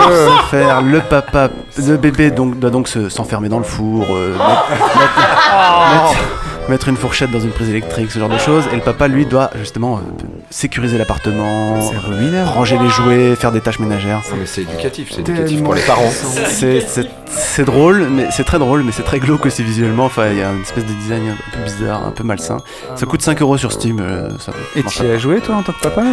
faire, 0.50 0.82
le 0.82 1.02
papa, 1.02 1.50
le 1.78 1.98
bébé 1.98 2.32
donc, 2.32 2.58
doit 2.58 2.72
donc 2.72 2.88
se- 2.88 3.10
s'enfermer 3.10 3.50
dans 3.50 3.60
le 3.60 3.64
four, 3.64 4.08
euh, 4.10 4.32
mettre, 4.38 4.70
mettre- 4.70 5.94
mettre- 5.94 6.45
mettre 6.70 6.88
une 6.90 6.98
fourchette 6.98 7.32
dans 7.32 7.40
une 7.40 7.52
prise 7.52 7.70
électrique, 7.70 8.12
ce 8.12 8.20
genre 8.20 8.30
de 8.30 8.38
choses. 8.38 8.64
Et 8.72 8.76
le 8.76 8.82
papa, 8.82 9.08
lui, 9.08 9.26
doit 9.26 9.50
justement 9.58 9.98
euh, 9.98 10.02
sécuriser 10.50 10.98
l'appartement, 10.98 11.80
ruineux. 11.80 12.44
ranger 12.44 12.78
les 12.82 12.90
jouets, 12.90 13.36
faire 13.36 13.52
des 13.52 13.62
tâches 13.62 13.80
ménagères. 13.80 14.22
Non, 14.32 14.38
mais 14.40 14.46
c'est 14.46 14.62
éducatif, 14.62 15.10
c'est 15.12 15.22
éducatif 15.22 15.64
pour 15.64 15.74
les 15.76 15.82
parents. 15.82 16.10
C'est- 16.48 17.66
drôle, 17.66 18.08
mais 18.12 18.28
c'est 18.32 18.44
très 18.44 18.60
drôle, 18.60 18.84
mais 18.84 18.92
c'est 18.92 19.04
très 19.04 19.20
glauque 19.20 19.46
aussi 19.46 19.64
visuellement. 19.64 20.06
Enfin, 20.06 20.28
il 20.32 20.38
y 20.38 20.42
a 20.44 20.52
une 20.52 20.62
espèce 20.62 20.86
de 20.86 20.94
design 20.94 21.24
un 21.30 21.58
peu 21.58 21.64
bizarre, 21.64 22.06
un 22.06 22.12
peu 22.12 22.24
malsain. 22.24 22.58
Ça 22.96 23.06
coûte 23.06 23.22
5 23.22 23.42
euros 23.42 23.58
sur 23.58 23.72
Steam. 23.72 24.00
euh, 24.00 24.30
ça 24.40 24.52
Et 24.76 24.84
tu 24.84 25.04
y 25.04 25.10
as 25.12 25.18
joué 25.18 25.40
toi 25.42 25.56
en 25.56 25.64
tant 25.64 25.72
que 25.74 25.82
papa? 25.82 26.04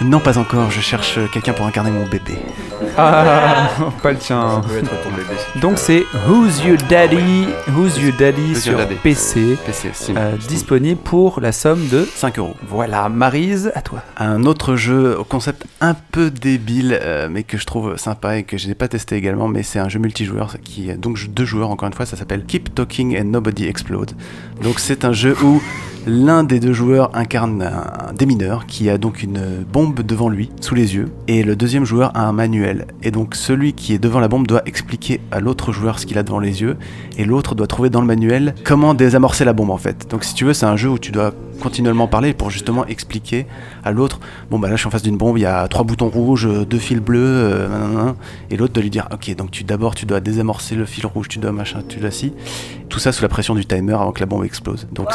Non, 0.00 0.18
pas 0.20 0.38
encore. 0.38 0.70
Je 0.70 0.80
cherche 0.80 1.18
euh, 1.18 1.26
quelqu'un 1.32 1.52
pour 1.52 1.66
incarner 1.66 1.90
mon 1.90 2.04
bébé. 2.06 2.38
Ah, 2.96 3.68
pas 4.02 4.12
le 4.12 4.18
tien. 4.18 4.62
Ça 4.62 4.68
peut 4.68 4.78
être 4.78 4.90
ton 5.02 5.10
bébé. 5.10 5.28
si 5.38 5.52
tu 5.52 5.58
Donc 5.60 5.78
c'est 5.78 6.04
Who's 6.28 6.64
Your 6.64 6.78
Daddy, 6.88 7.46
Who's 7.76 7.98
Your 7.98 8.12
Daddy 8.18 8.52
Who's 8.52 8.62
sur 8.62 8.72
Your 8.72 8.82
Daddy. 8.82 8.94
PC, 8.96 9.58
PC, 9.64 9.90
Euh, 10.10 10.36
disponible 10.48 11.00
pour 11.00 11.40
la 11.40 11.52
somme 11.52 11.86
de 11.88 12.04
5 12.04 12.38
euros. 12.38 12.54
voilà 12.66 13.08
Marise 13.08 13.70
à 13.74 13.82
toi. 13.82 14.02
Un 14.16 14.44
autre 14.44 14.74
jeu 14.74 15.16
au 15.18 15.24
concept 15.24 15.66
un 15.80 15.94
peu 15.94 16.30
débile, 16.30 16.98
euh, 17.00 17.28
mais 17.30 17.42
que 17.42 17.56
je 17.56 17.66
trouve 17.66 17.96
sympa 17.96 18.38
et 18.38 18.42
que 18.42 18.58
je 18.58 18.68
n'ai 18.68 18.74
pas 18.74 18.88
testé 18.88 19.16
également, 19.16 19.48
mais 19.48 19.62
c'est 19.62 19.78
un 19.78 19.88
jeu 19.88 19.98
multijoueur 19.98 20.56
qui 20.64 20.90
est 20.90 20.96
donc 20.96 21.18
deux 21.28 21.44
joueurs 21.44 21.70
encore 21.70 21.86
une 21.86 21.94
fois, 21.94 22.06
ça 22.06 22.16
s'appelle 22.16 22.44
Keep 22.44 22.74
Talking 22.74 23.18
and 23.18 23.24
Nobody 23.24 23.66
Explode. 23.66 24.12
Donc 24.62 24.80
c'est 24.80 25.04
un 25.04 25.12
jeu 25.12 25.36
où 25.42 25.62
l'un 26.06 26.44
des 26.44 26.60
deux 26.60 26.72
joueurs 26.72 27.10
incarne 27.14 27.62
un, 27.62 28.12
démineur 28.12 28.66
qui 28.66 28.90
a 28.90 28.98
donc 28.98 29.22
une 29.22 29.64
bombe 29.70 30.02
devant 30.02 30.28
lui, 30.28 30.50
sous 30.60 30.74
les 30.74 30.94
yeux, 30.94 31.08
et 31.28 31.42
le 31.42 31.56
deuxième 31.56 31.84
joueur 31.84 32.10
a 32.14 32.26
un 32.26 32.32
manuel. 32.32 32.86
Et 33.02 33.10
donc 33.10 33.34
celui 33.34 33.72
qui 33.72 33.94
est 33.94 33.98
devant 33.98 34.20
la 34.20 34.28
bombe 34.28 34.46
doit 34.46 34.62
expliquer 34.66 35.20
à 35.30 35.40
l'autre 35.40 35.72
joueur 35.72 35.98
ce 35.98 36.06
qu'il 36.06 36.18
a 36.18 36.22
devant 36.22 36.40
les 36.40 36.60
yeux, 36.60 36.76
et 37.18 37.24
l'autre 37.24 37.54
doit 37.54 37.66
trouver 37.66 37.90
dans 37.90 38.00
le 38.00 38.06
manuel 38.06 38.54
comment 38.64 38.94
désamorcer 38.94 39.44
la 39.44 39.52
bombe 39.52 39.70
en 39.70 39.78
fait. 39.78 40.08
Donc 40.10 40.24
si 40.24 40.34
tu 40.34 40.44
veux, 40.44 40.54
c'est 40.54 40.66
un 40.66 40.76
jeu 40.76 40.88
où 40.88 40.98
tu 40.98 41.12
dois 41.12 41.32
continuellement 41.60 42.08
parler 42.08 42.32
pour 42.32 42.50
justement 42.50 42.84
expliquer 42.86 43.46
à 43.84 43.92
l'autre 43.92 44.18
bon 44.50 44.58
bah 44.58 44.68
là 44.68 44.74
je 44.74 44.80
suis 44.80 44.88
en 44.88 44.90
face 44.90 45.02
d'une 45.02 45.16
bombe, 45.16 45.38
il 45.38 45.42
y 45.42 45.46
a 45.46 45.68
trois 45.68 45.84
boutons 45.84 46.08
rouges, 46.08 46.48
deux 46.66 46.78
fils 46.78 46.98
bleus, 46.98 47.20
euh, 47.20 47.68
nanana. 47.68 48.16
et 48.50 48.56
l'autre 48.56 48.72
de 48.72 48.80
lui 48.80 48.90
dire 48.90 49.08
ok 49.12 49.36
donc 49.36 49.52
tu 49.52 49.62
d'abord 49.62 49.94
tu 49.94 50.04
dois 50.04 50.20
désamorcer 50.20 50.74
le 50.74 50.84
fil 50.84 51.06
rouge, 51.06 51.28
tu 51.28 51.38
dois 51.38 51.52
machin, 51.52 51.82
tu 51.88 52.00
dois 52.00 52.10
si. 52.10 52.32
Tout 52.88 52.98
ça 52.98 53.12
sous 53.12 53.22
la 53.22 53.28
pression 53.28 53.54
du 53.54 53.64
timer 53.64 53.94
avant 53.94 54.12
que 54.12 54.20
la 54.20 54.26
bombe 54.26 54.44
explose. 54.44 54.86
Donc 54.92 55.08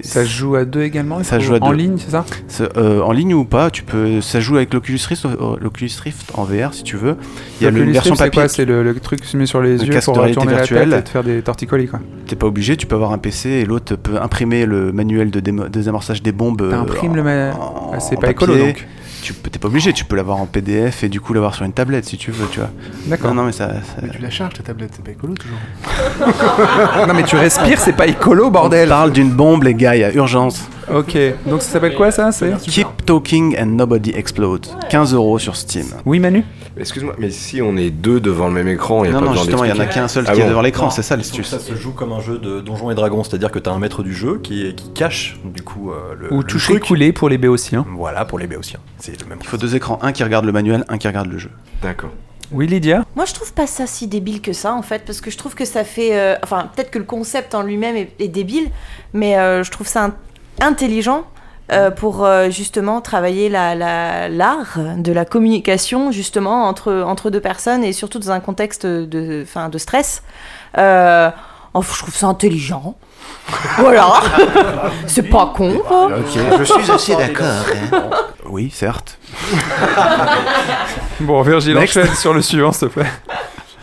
c'est 0.00 0.13
Ça 0.14 0.24
se 0.24 0.30
joue 0.30 0.54
à 0.56 0.64
deux 0.64 0.82
également 0.82 1.22
Ça 1.22 1.38
joue 1.38 1.54
à 1.54 1.58
en 1.60 1.70
deux. 1.70 1.76
ligne 1.76 1.96
c'est 1.98 2.10
ça? 2.10 2.24
Euh, 2.76 3.00
en 3.00 3.12
ligne 3.12 3.34
ou 3.34 3.44
pas, 3.44 3.70
tu 3.70 3.82
peux 3.82 4.20
ça 4.20 4.40
joue 4.40 4.56
avec 4.56 4.72
l'Oculus 4.72 4.98
Rift, 5.08 5.24
euh, 5.26 5.56
l'Oculus 5.60 5.90
Rift 6.02 6.30
en 6.34 6.44
VR 6.44 6.72
si 6.72 6.82
tu 6.82 6.96
veux. 6.96 7.16
Il 7.60 7.64
y 7.64 7.66
a 7.66 7.70
une 7.70 7.90
version 7.92 8.12
Rift, 8.12 8.18
c'est 8.22 8.24
papier. 8.30 8.40
quoi 8.42 8.48
C'est 8.48 8.64
le, 8.64 8.82
le 8.82 8.94
truc 9.00 9.20
que 9.20 9.26
tu 9.26 9.36
mets 9.36 9.46
sur 9.46 9.60
les 9.60 9.76
Le 9.78 9.84
yeux 9.84 10.00
pour 10.04 10.14
de 10.14 10.18
réalité 10.20 10.40
tourner 10.40 10.56
la 10.56 10.66
tête 10.66 11.00
et 11.00 11.02
te 11.04 11.08
faire 11.10 11.24
des 11.24 11.42
torticolis 11.42 11.88
quoi. 11.88 12.00
T'es 12.26 12.36
pas 12.36 12.46
obligé, 12.46 12.76
tu 12.76 12.86
peux 12.86 12.94
avoir 12.94 13.12
un 13.12 13.18
PC 13.18 13.48
et 13.50 13.64
l'autre 13.64 13.96
peut 13.96 14.20
imprimer 14.20 14.66
le 14.66 14.92
manuel 14.92 15.30
de 15.30 15.40
désamorçage 15.68 16.22
des 16.22 16.32
bombes. 16.32 16.62
euh, 16.62 16.70
T'imprimes 16.70 17.16
le 17.16 17.22
ma- 17.22 17.50
en- 17.54 17.90
Ah, 17.94 18.00
c'est 18.00 18.16
en 18.16 18.20
pas 18.20 18.30
écolo, 18.30 18.52
papier. 18.54 18.66
donc. 18.72 18.86
Tu 19.24 19.32
t'es 19.32 19.58
pas 19.58 19.68
obligé, 19.68 19.94
tu 19.94 20.04
peux 20.04 20.16
l'avoir 20.16 20.36
en 20.36 20.44
PDF 20.44 21.02
et 21.02 21.08
du 21.08 21.18
coup 21.18 21.32
l'avoir 21.32 21.54
sur 21.54 21.64
une 21.64 21.72
tablette 21.72 22.04
si 22.04 22.18
tu 22.18 22.30
veux, 22.30 22.46
tu 22.50 22.60
vois. 22.60 22.68
D'accord. 23.06 23.30
Non, 23.32 23.40
non, 23.40 23.46
mais 23.46 23.52
ça. 23.52 23.68
ça- 23.68 24.02
Mais 24.02 24.10
tu 24.10 24.18
la 24.20 24.28
charges 24.28 24.52
ta 24.52 24.62
tablette, 24.62 24.90
c'est 24.94 25.02
pas 25.04 25.12
écolo 25.12 25.32
toujours. 25.34 25.56
non 27.08 27.14
mais 27.14 27.22
tu 27.22 27.36
respires, 27.36 27.80
c'est 27.80 27.94
pas 27.94 28.06
écolo 28.06 28.46
On 28.48 28.50
bordel. 28.50 28.88
parle 28.90 29.12
d'une 29.12 29.30
bombe, 29.30 29.62
les 29.62 29.74
gars, 29.74 29.96
il 29.96 30.00
y 30.00 30.04
a 30.04 30.12
urgence. 30.12 30.68
Ok, 30.92 31.16
donc 31.46 31.62
ça 31.62 31.70
s'appelle 31.70 31.94
quoi 31.94 32.10
ça? 32.10 32.30
C'est 32.32 32.56
Keep 32.58 33.06
talking 33.06 33.56
and 33.58 33.66
nobody 33.66 34.10
explodes. 34.10 34.66
15 34.90 35.14
euros 35.14 35.38
sur 35.38 35.56
Steam. 35.56 35.86
Oui 36.04 36.18
Manu? 36.20 36.44
Excuse-moi, 36.76 37.14
mais 37.18 37.30
si 37.30 37.62
on 37.62 37.76
est 37.76 37.90
deux 37.90 38.20
devant 38.20 38.48
le 38.48 38.52
même 38.54 38.68
écran, 38.68 39.04
il 39.04 39.10
n'y 39.10 39.16
a 39.16 39.20
Non, 39.20 39.20
pas 39.20 39.24
non, 39.26 39.30
besoin 39.32 39.44
justement, 39.44 39.64
il 39.64 39.70
y 39.70 39.72
en 39.72 39.80
a 39.80 39.86
qu'un 39.86 40.08
seul 40.08 40.24
Ah 40.26 40.32
qui 40.32 40.40
est 40.40 40.42
bon 40.42 40.50
devant 40.50 40.60
l'écran, 40.62 40.90
c'est 40.90 41.02
ça 41.02 41.16
l'astuce. 41.16 41.48
Ça 41.48 41.58
se 41.60 41.74
joue 41.76 41.92
comme 41.92 42.12
un 42.12 42.20
jeu 42.20 42.38
de 42.38 42.60
Donjons 42.60 42.90
et 42.90 42.94
Dragons, 42.94 43.22
c'est-à-dire 43.24 43.50
que 43.52 43.58
tu 43.60 43.70
as 43.70 43.72
un 43.72 43.78
maître 43.78 44.02
du 44.02 44.12
jeu 44.12 44.40
qui, 44.42 44.74
qui 44.74 44.90
cache 44.92 45.38
du 45.44 45.62
coup 45.62 45.90
euh, 45.92 46.14
le, 46.18 46.32
Ou 46.32 46.38
le 46.38 46.44
toucher 46.44 46.72
truc. 46.74 46.84
couler 46.86 47.12
pour 47.12 47.28
les 47.28 47.38
béotiens. 47.38 47.84
Voilà, 47.96 48.24
pour 48.24 48.38
les 48.38 48.46
béotiens. 48.48 48.80
C'est 48.98 49.18
le 49.20 49.26
même 49.28 49.38
Il 49.40 49.46
faut 49.46 49.56
deux 49.56 49.76
écrans, 49.76 49.98
un 50.02 50.12
qui 50.12 50.24
regarde 50.24 50.44
le 50.44 50.52
manuel, 50.52 50.84
un 50.88 50.98
qui 50.98 51.06
regarde 51.06 51.30
le 51.30 51.38
jeu. 51.38 51.50
D'accord. 51.82 52.10
Oui 52.52 52.66
Lydia? 52.66 53.04
Moi, 53.16 53.24
je 53.24 53.32
trouve 53.34 53.52
pas 53.54 53.66
ça 53.66 53.86
si 53.86 54.06
débile 54.06 54.40
que 54.42 54.52
ça, 54.52 54.74
en 54.74 54.82
fait, 54.82 55.02
parce 55.06 55.20
que 55.20 55.30
je 55.30 55.38
trouve 55.38 55.54
que 55.54 55.64
ça 55.64 55.82
fait. 55.84 56.10
euh, 56.18 56.34
enfin, 56.42 56.68
peut-être 56.74 56.90
que 56.90 56.98
le 56.98 57.04
concept 57.04 57.54
en 57.54 57.62
lui-même 57.62 57.96
est, 57.96 58.12
est 58.18 58.28
débile, 58.28 58.68
mais 59.12 59.38
euh, 59.38 59.62
je 59.64 59.70
trouve 59.70 59.86
ça 59.86 60.04
in- 60.04 60.14
intelligent. 60.60 61.24
euh, 61.72 61.90
pour 61.90 62.26
euh, 62.26 62.50
justement 62.50 63.00
travailler 63.00 63.48
la- 63.48 63.74
la- 63.74 64.28
l'art 64.28 64.76
de 64.98 65.12
la 65.12 65.24
communication 65.24 66.12
justement 66.12 66.68
entre, 66.68 66.92
entre 67.06 67.30
deux 67.30 67.40
personnes 67.40 67.82
et 67.82 67.94
surtout 67.94 68.18
dans 68.18 68.32
un 68.32 68.40
contexte 68.40 68.84
de, 68.84 69.44
fin, 69.46 69.70
de 69.70 69.78
stress. 69.78 70.22
Euh, 70.76 71.30
oh, 71.72 71.80
je 71.82 71.98
trouve 72.00 72.14
ça 72.14 72.26
intelligent. 72.26 72.96
voilà. 73.78 74.12
C'est 75.06 75.22
pas 75.22 75.54
con. 75.56 75.78
quoi. 75.88 76.10
Je 76.58 76.64
suis 76.64 76.90
assez 76.92 77.16
d'accord. 77.16 77.64
Oui, 78.50 78.70
certes. 78.70 79.16
Bon 81.20 81.40
Virgile 81.42 81.74
Next. 81.76 81.96
enchaîne 81.96 82.14
sur 82.14 82.34
le 82.34 82.42
suivant 82.42 82.72
s'il 82.72 82.88
te 82.88 82.92
plaît. 82.94 83.06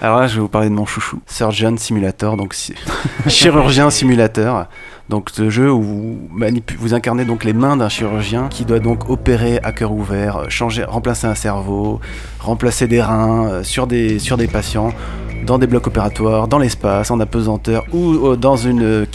Alors 0.02 0.20
là, 0.20 0.28
je 0.28 0.36
vais 0.36 0.42
vous 0.42 0.48
parler 0.50 0.70
de 0.70 0.74
mon 0.74 0.86
chouchou, 0.86 1.20
Surgeon 1.28 1.76
Simulator, 1.78 2.36
donc 2.38 2.56
chirurgien 3.28 3.90
simulateur. 3.90 4.66
Donc 5.10 5.30
ce 5.32 5.50
jeu 5.50 5.72
où 5.72 5.82
vous, 5.82 6.94
incarnez 6.94 7.26
donc 7.26 7.44
les 7.44 7.54
mains 7.54 7.78
d'un 7.78 7.90
chirurgien 7.90 8.48
qui 8.50 8.66
doit 8.66 8.80
donc 8.80 9.10
opérer 9.10 9.60
à 9.64 9.72
cœur 9.72 9.92
ouvert, 9.92 10.38
euh, 10.38 10.46
changer, 10.50 10.84
remplacer 10.84 11.28
un 11.28 11.36
cerveau, 11.36 12.00
remplacer 12.40 12.88
des 12.88 13.02
reins 13.02 13.48
euh, 13.48 13.64
sur 13.64 13.88
des 13.88 14.48
patients 14.52 14.94
dans 15.46 15.58
des 15.58 15.66
blocs 15.66 15.88
opératoires, 15.88 16.48
dans 16.48 16.60
l'espace, 16.60 17.10
en 17.10 17.20
apesanteur 17.20 17.84
ou 17.92 18.28
euh, 18.28 18.36
dans 18.36 18.56
une 18.56 19.06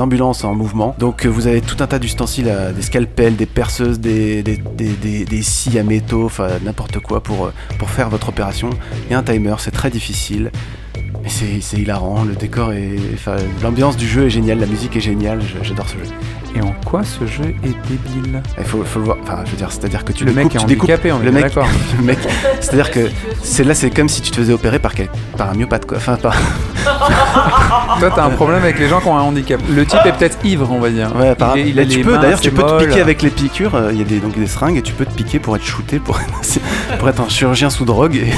ambulance 0.00 0.44
en 0.44 0.54
mouvement. 0.54 0.94
Donc 0.98 1.26
vous 1.26 1.46
avez 1.46 1.60
tout 1.60 1.76
un 1.80 1.86
tas 1.86 1.98
d'ustensiles, 1.98 2.52
des 2.74 2.82
scalpels, 2.82 3.36
des 3.36 3.46
perceuses, 3.46 3.98
des 4.00 4.42
des, 4.42 4.56
des, 4.56 5.78
à 5.78 5.82
métaux, 5.82 6.24
enfin 6.24 6.48
n'importe 6.64 7.00
quoi 7.00 7.20
pour 7.20 7.50
pour 7.78 7.90
faire 7.90 8.08
votre 8.08 8.28
opération. 8.28 8.70
A 9.10 9.16
un 9.18 9.22
timer, 9.22 9.56
c'est 9.58 9.72
très 9.72 9.90
difficile. 9.90 10.50
Mais 11.22 11.28
c'est 11.60 11.76
hilarant, 11.76 12.24
le 12.24 12.34
décor 12.34 12.72
est. 12.72 12.96
Enfin, 13.14 13.36
l'ambiance 13.62 13.96
du 13.96 14.06
jeu 14.06 14.26
est 14.26 14.30
géniale, 14.30 14.60
la 14.60 14.66
musique 14.66 14.96
est 14.96 15.00
géniale, 15.00 15.40
j'adore 15.62 15.88
ce 15.88 15.94
jeu. 15.94 16.04
Et 16.54 16.60
en 16.62 16.74
quoi 16.86 17.02
ce 17.04 17.26
jeu 17.26 17.54
est 17.64 17.88
débile? 17.88 18.40
Il 18.56 18.64
faut, 18.64 18.82
faut 18.84 18.98
le 19.00 19.04
voir, 19.06 19.18
enfin, 19.22 19.40
je 19.44 19.50
veux 19.50 19.56
dire, 19.58 19.70
c'est-à-dire 19.70 20.04
que 20.04 20.12
tu 20.12 20.24
Le 20.24 20.32
découpes, 20.32 20.44
mec 20.44 20.54
est 20.54 20.58
tu 20.58 20.64
handicapé, 20.64 21.12
on 21.12 21.18
le 21.18 21.30
mec, 21.32 21.42
d'accord. 21.44 21.66
le 21.98 22.04
mec, 22.04 22.18
c'est-à-dire 22.60 22.90
que 22.90 23.10
c'est 23.42 23.64
là, 23.64 23.74
c'est 23.74 23.90
comme 23.90 24.08
si 24.08 24.22
tu 24.22 24.30
te 24.30 24.36
faisais 24.36 24.52
opérer 24.54 24.78
par, 24.78 24.94
quel- 24.94 25.10
par 25.36 25.50
un 25.50 25.54
myopathe, 25.54 25.84
quoi. 25.86 25.98
Enfin, 25.98 26.16
par, 26.16 26.34
Toi 27.98 28.10
t'as 28.14 28.24
un 28.24 28.30
problème 28.30 28.62
avec 28.62 28.78
les 28.78 28.88
gens 28.88 29.00
qui 29.00 29.08
ont 29.08 29.16
un 29.16 29.22
handicap. 29.22 29.60
Le 29.74 29.84
type 29.84 30.00
est 30.04 30.12
peut-être 30.12 30.38
ivre 30.44 30.70
on 30.70 30.78
va 30.78 30.90
dire. 30.90 31.14
ouais, 31.16 31.34
par, 31.34 31.56
Il 31.58 31.78
a 31.80 31.84
tu 31.84 31.98
les 31.98 32.04
peux, 32.04 32.12
mains 32.12 32.20
d'ailleurs, 32.20 32.40
tu 32.40 32.50
peux 32.50 32.62
te 32.62 32.84
piquer 32.84 33.00
avec 33.00 33.22
les 33.22 33.30
piqûres. 33.30 33.74
euh, 33.74 33.90
Il 33.92 33.98
y 33.98 34.02
a 34.02 34.04
des, 34.04 34.18
donc 34.18 34.38
des 34.38 34.46
seringues 34.46 34.76
et 34.76 34.82
tu 34.82 34.92
peux 34.92 35.04
te 35.06 35.12
piquer 35.14 35.38
pour 35.38 35.56
être 35.56 35.64
shooté, 35.64 35.98
pour, 35.98 36.18
pour 36.98 37.08
être 37.08 37.20
un 37.20 37.28
chirurgien 37.28 37.70
sous 37.70 37.84
drogue 37.84 38.16
et, 38.16 38.30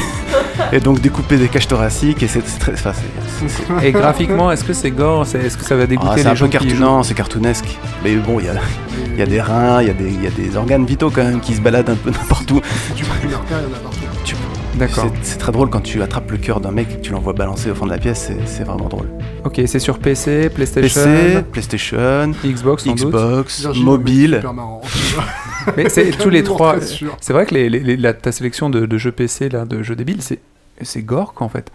et 0.73 0.81
donc 0.81 1.01
découper 1.01 1.37
des 1.37 1.49
caches 1.49 1.69
thoraciques. 1.69 2.23
Et 2.23 2.29
c'est 2.29 2.43
très, 2.59 2.73
enfin, 2.73 2.93
Et 3.83 3.93
graphiquement, 3.93 4.51
est-ce 4.53 4.65
que 4.65 4.73
c'est 4.73 4.91
gore 4.91 5.23
Est-ce 5.23 5.57
que 5.57 5.65
ça 5.65 5.77
va 5.77 5.85
Ah, 5.85 5.87
dégoûter 5.87 6.11
c'est 6.17 6.23
les 6.25 6.27
un 6.29 6.35
gens 6.35 6.47
peu 6.47 6.59
qui 6.59 6.67
cartoon- 6.67 6.75
jouent? 6.77 6.83
Non, 6.85 7.03
c'est 7.03 7.15
cartoonesque. 7.15 7.79
Mais 8.05 8.15
bon, 8.17 8.39
il 8.41 8.47
y 8.47 8.49
a, 8.49 8.55
il 9.15 9.19
y 9.19 9.23
a 9.23 9.27
des 9.27 9.41
reins, 9.41 9.83
il 9.83 9.89
y, 9.89 9.91
a 9.91 9.95
des- 9.95 10.11
il 10.13 10.23
y 10.23 10.27
a 10.27 10.31
des 10.31 10.57
organes 10.57 10.85
vitaux 10.87 11.11
quand 11.11 11.25
même 11.25 11.41
qui 11.41 11.55
se 11.55 11.61
baladent 11.61 11.91
un 11.91 11.97
peu 11.97 12.11
n'importe 12.11 12.51
où. 12.51 12.61
Tu 12.97 13.05
peux 13.05 13.29
leur 13.31 13.43
faire, 13.45 13.59
il 13.67 13.71
y 13.71 13.75
en 13.75 13.77
a 13.77 13.81
partout. 13.81 13.99
Tu- 14.25 14.35
D'accord. 14.79 15.07
c'est- 15.23 15.39
très 15.39 15.51
drôle 15.51 15.71
quand 15.71 15.81
tu 15.81 16.01
attrapes 16.03 16.31
le 16.31 16.37
cœur 16.37 16.61
d'un 16.61 16.71
mec, 16.71 17.03
tu 17.03 17.11
l'envoies 17.13 17.33
balancer 17.33 17.71
au 17.71 17.75
fond 17.75 17.87
de 17.87 17.91
la 17.91 17.99
pièce, 17.99 18.31
c'est- 18.47 18.63
vraiment 18.65 18.89
drôle. 18.89 19.09
Ok, 19.45 19.61
c'est 19.67 19.79
sur 19.81 19.99
PC, 19.99 20.51
PlayStation, 20.51 21.01
PC, 21.03 21.43
PlayStation, 21.51 22.33
Xbox 22.45 22.85
sans. 22.85 22.95
Xbox, 22.95 23.67
mobile. 23.77 24.41
Mais 25.77 25.89
c'est 25.89 26.11
tous 26.19 26.31
les 26.31 26.43
trois. 26.45 26.77
C'est 27.21 27.33
vrai 27.33 27.47
que 27.47 27.55
les, 27.55 27.69
les- 27.69 27.81
les- 27.81 27.97
la- 27.97 28.13
ta 28.15 28.31
sélection 28.33 28.71
de, 28.71 28.87
de 28.87 28.99
jeux 28.99 29.13
PC, 29.13 29.49
là, 29.49 29.65
de 29.65 29.83
jeux 29.83 29.97
débiles, 29.97 30.23
c'est. 30.23 30.39
C'est 30.83 31.03
gore 31.03 31.35
qu'en 31.35 31.49
fait. 31.49 31.71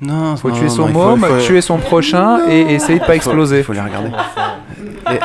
Non, 0.00 0.36
Faut 0.36 0.48
non, 0.48 0.54
tuer 0.54 0.64
non, 0.66 0.70
son 0.70 0.86
faut- 0.86 0.92
môme, 0.92 1.20
faut- 1.20 1.40
tuer 1.46 1.60
son 1.60 1.78
prochain 1.78 2.40
et 2.48 2.74
essayer 2.74 2.98
de 2.98 3.04
pas 3.04 3.14
il 3.14 3.16
exploser. 3.16 3.62
faut 3.62 3.72
les 3.72 3.80
regarder. 3.80 4.10
Mais, 5.08 5.20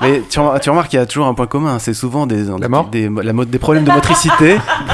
mais 0.00 0.22
tu, 0.28 0.40
rem- 0.40 0.58
tu 0.60 0.68
remarques 0.70 0.88
qu'il 0.90 0.98
y 0.98 1.02
a 1.02 1.06
toujours 1.06 1.26
un 1.26 1.34
point 1.34 1.46
commun, 1.46 1.78
c'est 1.78 1.94
souvent 1.94 2.26
des, 2.26 2.44
La 2.58 2.68
mort 2.68 2.88
des, 2.88 3.08
la 3.22 3.32
mo- 3.32 3.44
des 3.44 3.58
problèmes 3.58 3.84
de 3.84 3.92
motricité, 3.92 4.58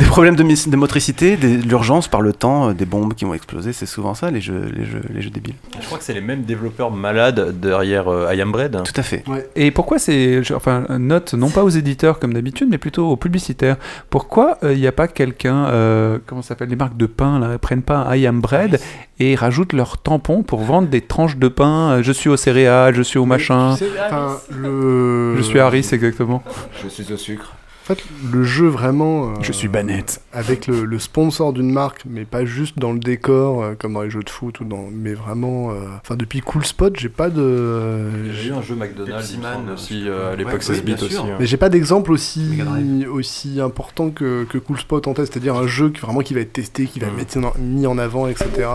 des 0.00 0.06
problèmes 0.06 0.34
de, 0.36 0.76
motricité, 0.76 1.36
de 1.36 1.46
l'urgence 1.68 2.08
par 2.08 2.20
le 2.22 2.32
temps, 2.32 2.70
euh, 2.70 2.72
des 2.72 2.86
bombes 2.86 3.14
qui 3.14 3.24
vont 3.24 3.34
exploser, 3.34 3.72
c'est 3.72 3.86
souvent 3.86 4.14
ça 4.14 4.30
les 4.30 4.40
jeux, 4.40 4.70
les 4.74 4.84
jeux, 4.84 5.02
les 5.12 5.20
jeux 5.22 5.30
débiles. 5.30 5.54
Je 5.80 5.86
crois 5.86 5.98
que 5.98 6.04
c'est 6.04 6.14
les 6.14 6.20
mêmes 6.20 6.42
développeurs 6.42 6.90
malades 6.90 7.60
derrière 7.60 8.08
euh, 8.08 8.34
I 8.34 8.40
Am 8.40 8.50
Bread. 8.50 8.82
Tout 8.84 8.92
à 8.98 9.02
fait. 9.02 9.22
Et 9.56 9.70
pourquoi 9.70 9.98
c'est. 9.98 10.40
Enfin, 10.54 10.84
note 10.98 11.34
non 11.34 11.50
pas 11.50 11.62
aux 11.64 11.68
éditeurs 11.68 12.18
comme 12.18 12.32
d'habitude, 12.32 12.68
mais 12.70 12.78
plutôt 12.78 13.08
aux 13.08 13.16
publicitaires. 13.16 13.76
Pourquoi 14.08 14.58
il 14.62 14.78
n'y 14.78 14.86
a 14.86 14.92
pas 14.92 15.08
quelqu'un. 15.08 15.66
euh, 15.66 16.18
comment 16.26 16.42
ça 16.42 16.48
s'appelle 16.48 16.68
Les 16.70 16.76
marques 16.76 16.96
de 16.96 17.06
pain, 17.06 17.38
là, 17.38 17.58
prennent 17.58 17.82
pas 17.82 17.98
un 17.98 18.16
I 18.16 18.26
am 18.26 18.40
bread 18.40 18.80
et 19.18 19.34
rajoutent 19.34 19.74
leur 19.74 19.98
tampon 19.98 20.42
pour 20.42 20.60
vendre 20.60 20.88
des 20.88 21.02
tranches 21.02 21.36
de 21.36 21.48
pain. 21.48 21.90
euh, 21.98 22.02
Je 22.02 22.12
suis 22.12 22.30
au 22.30 22.36
céréales, 22.36 22.94
je 22.94 23.02
suis 23.02 23.18
au 23.18 23.26
machin. 23.26 23.74
Tu 23.76 23.84
sais, 23.84 23.90
enfin, 24.06 24.38
le... 24.50 25.34
Je 25.36 25.42
suis 25.42 25.58
Harris, 25.60 25.86
exactement. 25.92 26.42
Je 26.82 26.88
suis 26.88 27.12
au 27.12 27.16
sucre. 27.16 27.52
En 27.90 27.94
fait, 27.96 28.04
le 28.32 28.44
jeu 28.44 28.68
vraiment. 28.68 29.30
euh, 29.30 29.34
Je 29.42 29.50
suis 29.50 29.66
Banette. 29.66 30.22
Avec 30.32 30.68
le, 30.68 30.84
le 30.84 30.98
sponsor 31.00 31.52
d'une 31.52 31.72
marque, 31.72 32.02
mais 32.08 32.24
pas 32.24 32.44
juste 32.44 32.78
dans 32.78 32.92
le 32.92 33.00
décor, 33.00 33.62
euh, 33.64 33.74
comme 33.76 33.94
dans 33.94 34.02
les 34.02 34.10
jeux 34.10 34.22
de 34.22 34.30
foot, 34.30 34.60
ou 34.60 34.64
dans, 34.64 34.88
mais 34.92 35.12
vraiment. 35.12 35.72
euh, 35.72 35.74
Enfin, 36.00 36.14
depuis 36.14 36.40
Cool 36.40 36.64
Spot, 36.64 36.94
j'ai 36.96 37.08
pas 37.08 37.30
de. 37.30 38.30
J'ai 38.32 38.50
eu 38.50 38.52
un 38.52 38.62
jeu 38.62 38.76
McDonald's 38.76 39.36
Man, 39.38 39.70
aussi 39.70 40.04
euh, 40.06 40.32
à 40.32 40.36
l'époque 40.36 40.54
ouais, 40.54 40.60
16 40.60 40.76
oui, 40.86 40.94
bits 40.94 41.02
aussi. 41.04 41.16
hein. 41.16 41.36
Mais 41.40 41.46
j'ai 41.46 41.56
pas 41.56 41.68
d'exemple 41.68 42.12
aussi, 42.12 42.62
aussi 43.10 43.60
important 43.60 44.10
que, 44.10 44.44
que 44.44 44.58
Cool 44.58 44.78
Spot 44.78 45.08
en 45.08 45.14
test, 45.14 45.32
c'est-à-dire 45.32 45.56
un 45.56 45.66
jeu 45.66 45.90
qui, 45.90 46.00
vraiment 46.00 46.20
qui 46.20 46.32
va 46.34 46.40
être 46.40 46.52
testé, 46.52 46.86
qui 46.86 47.00
va 47.00 47.08
Mm. 47.08 47.18
être 47.18 47.58
mis 47.58 47.86
en, 47.88 47.98
avant, 47.98 48.28
etc. 48.28 48.68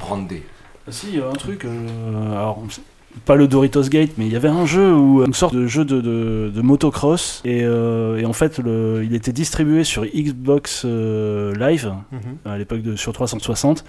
Brandé. 0.00 0.42
Ah 0.88 0.90
Si, 0.90 1.10
il 1.12 1.18
y 1.20 1.22
a 1.22 1.28
un 1.28 1.32
truc. 1.32 1.64
euh, 1.64 2.32
alors, 2.32 2.60
c'est 2.68 2.80
pas 3.24 3.36
le 3.36 3.46
Doritos 3.46 3.82
Gate, 3.88 4.10
mais 4.18 4.26
il 4.26 4.32
y 4.32 4.36
avait 4.36 4.48
un 4.48 4.66
jeu 4.66 4.92
où 4.94 5.22
une 5.24 5.34
sorte 5.34 5.54
de 5.54 5.66
jeu 5.66 5.84
de, 5.84 6.00
de, 6.00 6.50
de 6.54 6.60
motocross 6.62 7.40
et, 7.44 7.60
euh, 7.62 8.16
et 8.18 8.24
en 8.24 8.32
fait 8.32 8.58
le, 8.58 9.02
il 9.04 9.14
était 9.14 9.32
distribué 9.32 9.84
sur 9.84 10.04
Xbox 10.04 10.82
euh, 10.84 11.54
Live 11.54 11.92
à 12.44 12.58
l'époque 12.58 12.82
de 12.82 12.96
sur 12.96 13.12
360 13.12 13.84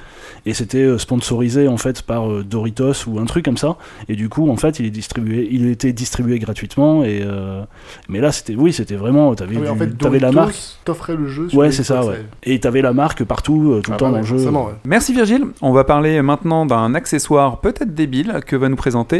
et 0.46 0.54
c'était 0.54 0.80
euh, 0.84 0.98
sponsorisé 0.98 1.68
en 1.68 1.78
fait 1.78 2.02
par 2.04 2.30
euh, 2.32 2.44
Doritos 2.44 3.08
ou 3.08 3.20
un 3.20 3.26
truc 3.26 3.46
comme 3.46 3.58
ça 3.58 3.78
et 4.10 4.16
du 4.16 4.30
coup 4.30 4.50
en 4.50 4.56
fait 4.58 4.80
il 4.80 4.86
est 4.86 4.92
distribué 4.92 5.48
il 5.52 5.68
était 5.68 5.94
distribué 5.94 6.38
gratuitement 6.40 7.04
et 7.04 7.22
euh, 7.24 7.64
mais 8.10 8.20
là 8.20 8.32
c'était 8.32 8.56
oui 8.56 8.72
c'était 8.74 8.96
vraiment 8.96 9.34
t'avais 9.36 9.56
Ah 9.58 9.62
oui, 9.62 9.70
en 9.70 9.76
fait, 9.76 9.98
t'avais 9.98 10.20
la 10.20 10.32
marque. 10.32 10.56
t'offrait 10.86 11.16
le 11.16 11.28
jeu 11.28 11.50
sur 11.50 11.58
ouais 11.60 11.72
c'est 11.72 11.84
ça 11.84 12.06
ouais. 12.06 12.24
et 12.44 12.60
t'avais 12.60 12.82
la 12.82 12.94
marque 12.94 13.24
partout 13.24 13.72
euh, 13.74 13.82
tout 13.82 13.92
Ah 13.92 13.94
le 13.94 13.98
temps 14.00 14.06
bah 14.08 14.12
dans 14.12 14.18
le 14.20 14.40
jeu. 14.40 14.50
ouais. 14.50 14.74
Merci 14.86 15.14
Virgile. 15.14 15.46
On 15.62 15.72
va 15.72 15.84
parler 15.84 16.22
maintenant 16.22 16.66
d'un 16.66 16.94
accessoire 16.94 17.60
peut-être 17.62 17.94
débile 17.96 18.42
que 18.46 18.56
va 18.56 18.70
nous 18.70 18.76
présenter 18.76 19.13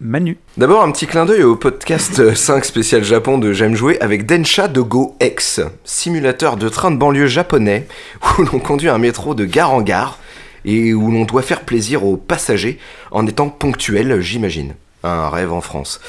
Manu. 0.00 0.38
D'abord, 0.56 0.82
un 0.82 0.90
petit 0.90 1.06
clin 1.06 1.24
d'œil 1.24 1.44
au 1.44 1.56
podcast 1.56 2.34
5 2.34 2.64
spécial 2.64 3.04
Japon 3.04 3.38
de 3.38 3.52
J'aime 3.52 3.74
jouer 3.74 3.98
avec 4.00 4.26
Densha 4.26 4.68
de 4.68 4.80
Go 4.80 5.16
X, 5.20 5.60
simulateur 5.84 6.56
de 6.56 6.68
train 6.68 6.90
de 6.90 6.96
banlieue 6.96 7.26
japonais 7.26 7.86
où 8.38 8.42
l'on 8.42 8.58
conduit 8.58 8.88
un 8.88 8.98
métro 8.98 9.34
de 9.34 9.44
gare 9.44 9.72
en 9.72 9.82
gare 9.82 10.18
et 10.64 10.94
où 10.94 11.10
l'on 11.10 11.24
doit 11.24 11.42
faire 11.42 11.62
plaisir 11.62 12.04
aux 12.04 12.16
passagers 12.16 12.78
en 13.10 13.26
étant 13.26 13.48
ponctuel, 13.48 14.20
j'imagine. 14.20 14.74
Un 15.02 15.28
rêve 15.28 15.52
en 15.52 15.60
France. 15.60 16.00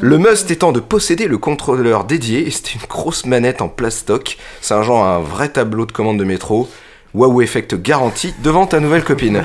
Le 0.00 0.18
must 0.18 0.50
étant 0.50 0.72
de 0.72 0.80
posséder 0.80 1.26
le 1.26 1.38
contrôleur 1.38 2.04
dédié, 2.04 2.50
c'était 2.50 2.74
une 2.74 2.86
grosse 2.88 3.24
manette 3.24 3.62
en 3.62 3.68
plastoc, 3.68 4.36
c'est 4.60 4.74
un 4.74 4.82
genre 4.82 5.04
un 5.04 5.20
vrai 5.20 5.48
tableau 5.48 5.86
de 5.86 5.92
commande 5.92 6.18
de 6.18 6.24
métro. 6.24 6.68
Waouh 7.14 7.42
Effect 7.42 7.76
garanti 7.76 8.34
devant 8.42 8.66
ta 8.66 8.80
nouvelle 8.80 9.04
copine. 9.04 9.44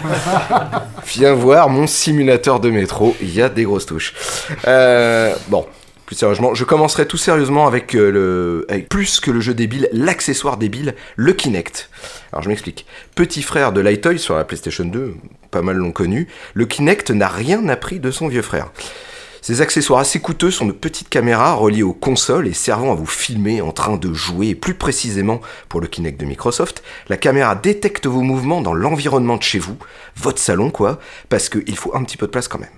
Viens 1.05 1.33
voir 1.33 1.69
mon 1.69 1.85
simulateur 1.85 2.59
de 2.59 2.71
métro, 2.71 3.15
il 3.21 3.33
y 3.33 3.41
a 3.43 3.49
des 3.49 3.63
grosses 3.63 3.85
touches. 3.85 4.13
Euh, 4.67 5.35
bon, 5.49 5.67
plus 6.07 6.15
sérieusement, 6.15 6.55
je 6.55 6.63
commencerai 6.63 7.05
tout 7.05 7.17
sérieusement 7.17 7.67
avec, 7.67 7.95
euh, 7.95 8.09
le, 8.09 8.83
plus 8.89 9.19
que 9.19 9.29
le 9.29 9.39
jeu 9.39 9.53
débile, 9.53 9.87
l'accessoire 9.91 10.57
débile, 10.57 10.95
le 11.15 11.33
Kinect. 11.33 11.91
Alors 12.33 12.41
je 12.41 12.49
m'explique. 12.49 12.87
Petit 13.13 13.43
frère 13.43 13.71
de 13.71 13.81
Lightoy 13.81 14.17
sur 14.17 14.35
la 14.35 14.45
PlayStation 14.45 14.85
2, 14.85 15.13
pas 15.51 15.61
mal 15.61 15.77
l'ont 15.77 15.91
connu, 15.91 16.27
le 16.55 16.65
Kinect 16.65 17.11
n'a 17.11 17.27
rien 17.27 17.69
appris 17.69 17.99
de 17.99 18.09
son 18.09 18.27
vieux 18.27 18.41
frère. 18.41 18.71
Ces 19.41 19.61
accessoires 19.61 19.99
assez 19.99 20.19
coûteux 20.19 20.51
sont 20.51 20.65
de 20.65 20.71
petites 20.71 21.09
caméras 21.09 21.53
reliées 21.53 21.83
aux 21.83 21.93
consoles 21.93 22.47
et 22.47 22.53
servant 22.53 22.91
à 22.91 22.95
vous 22.95 23.05
filmer 23.05 23.61
en 23.61 23.71
train 23.71 23.97
de 23.97 24.13
jouer. 24.13 24.55
Plus 24.55 24.73
précisément, 24.73 25.41
pour 25.69 25.81
le 25.81 25.87
Kinect 25.87 26.19
de 26.19 26.25
Microsoft, 26.25 26.83
la 27.07 27.17
caméra 27.17 27.55
détecte 27.55 28.05
vos 28.05 28.21
mouvements 28.21 28.61
dans 28.61 28.73
l'environnement 28.73 29.37
de 29.37 29.43
chez 29.43 29.59
vous, 29.59 29.77
votre 30.17 30.39
salon 30.39 30.71
quoi, 30.71 30.99
parce 31.29 31.49
qu'il 31.49 31.77
faut 31.77 31.95
un 31.95 32.03
petit 32.03 32.17
peu 32.17 32.27
de 32.27 32.31
place 32.31 32.47
quand 32.47 32.59
même. 32.59 32.69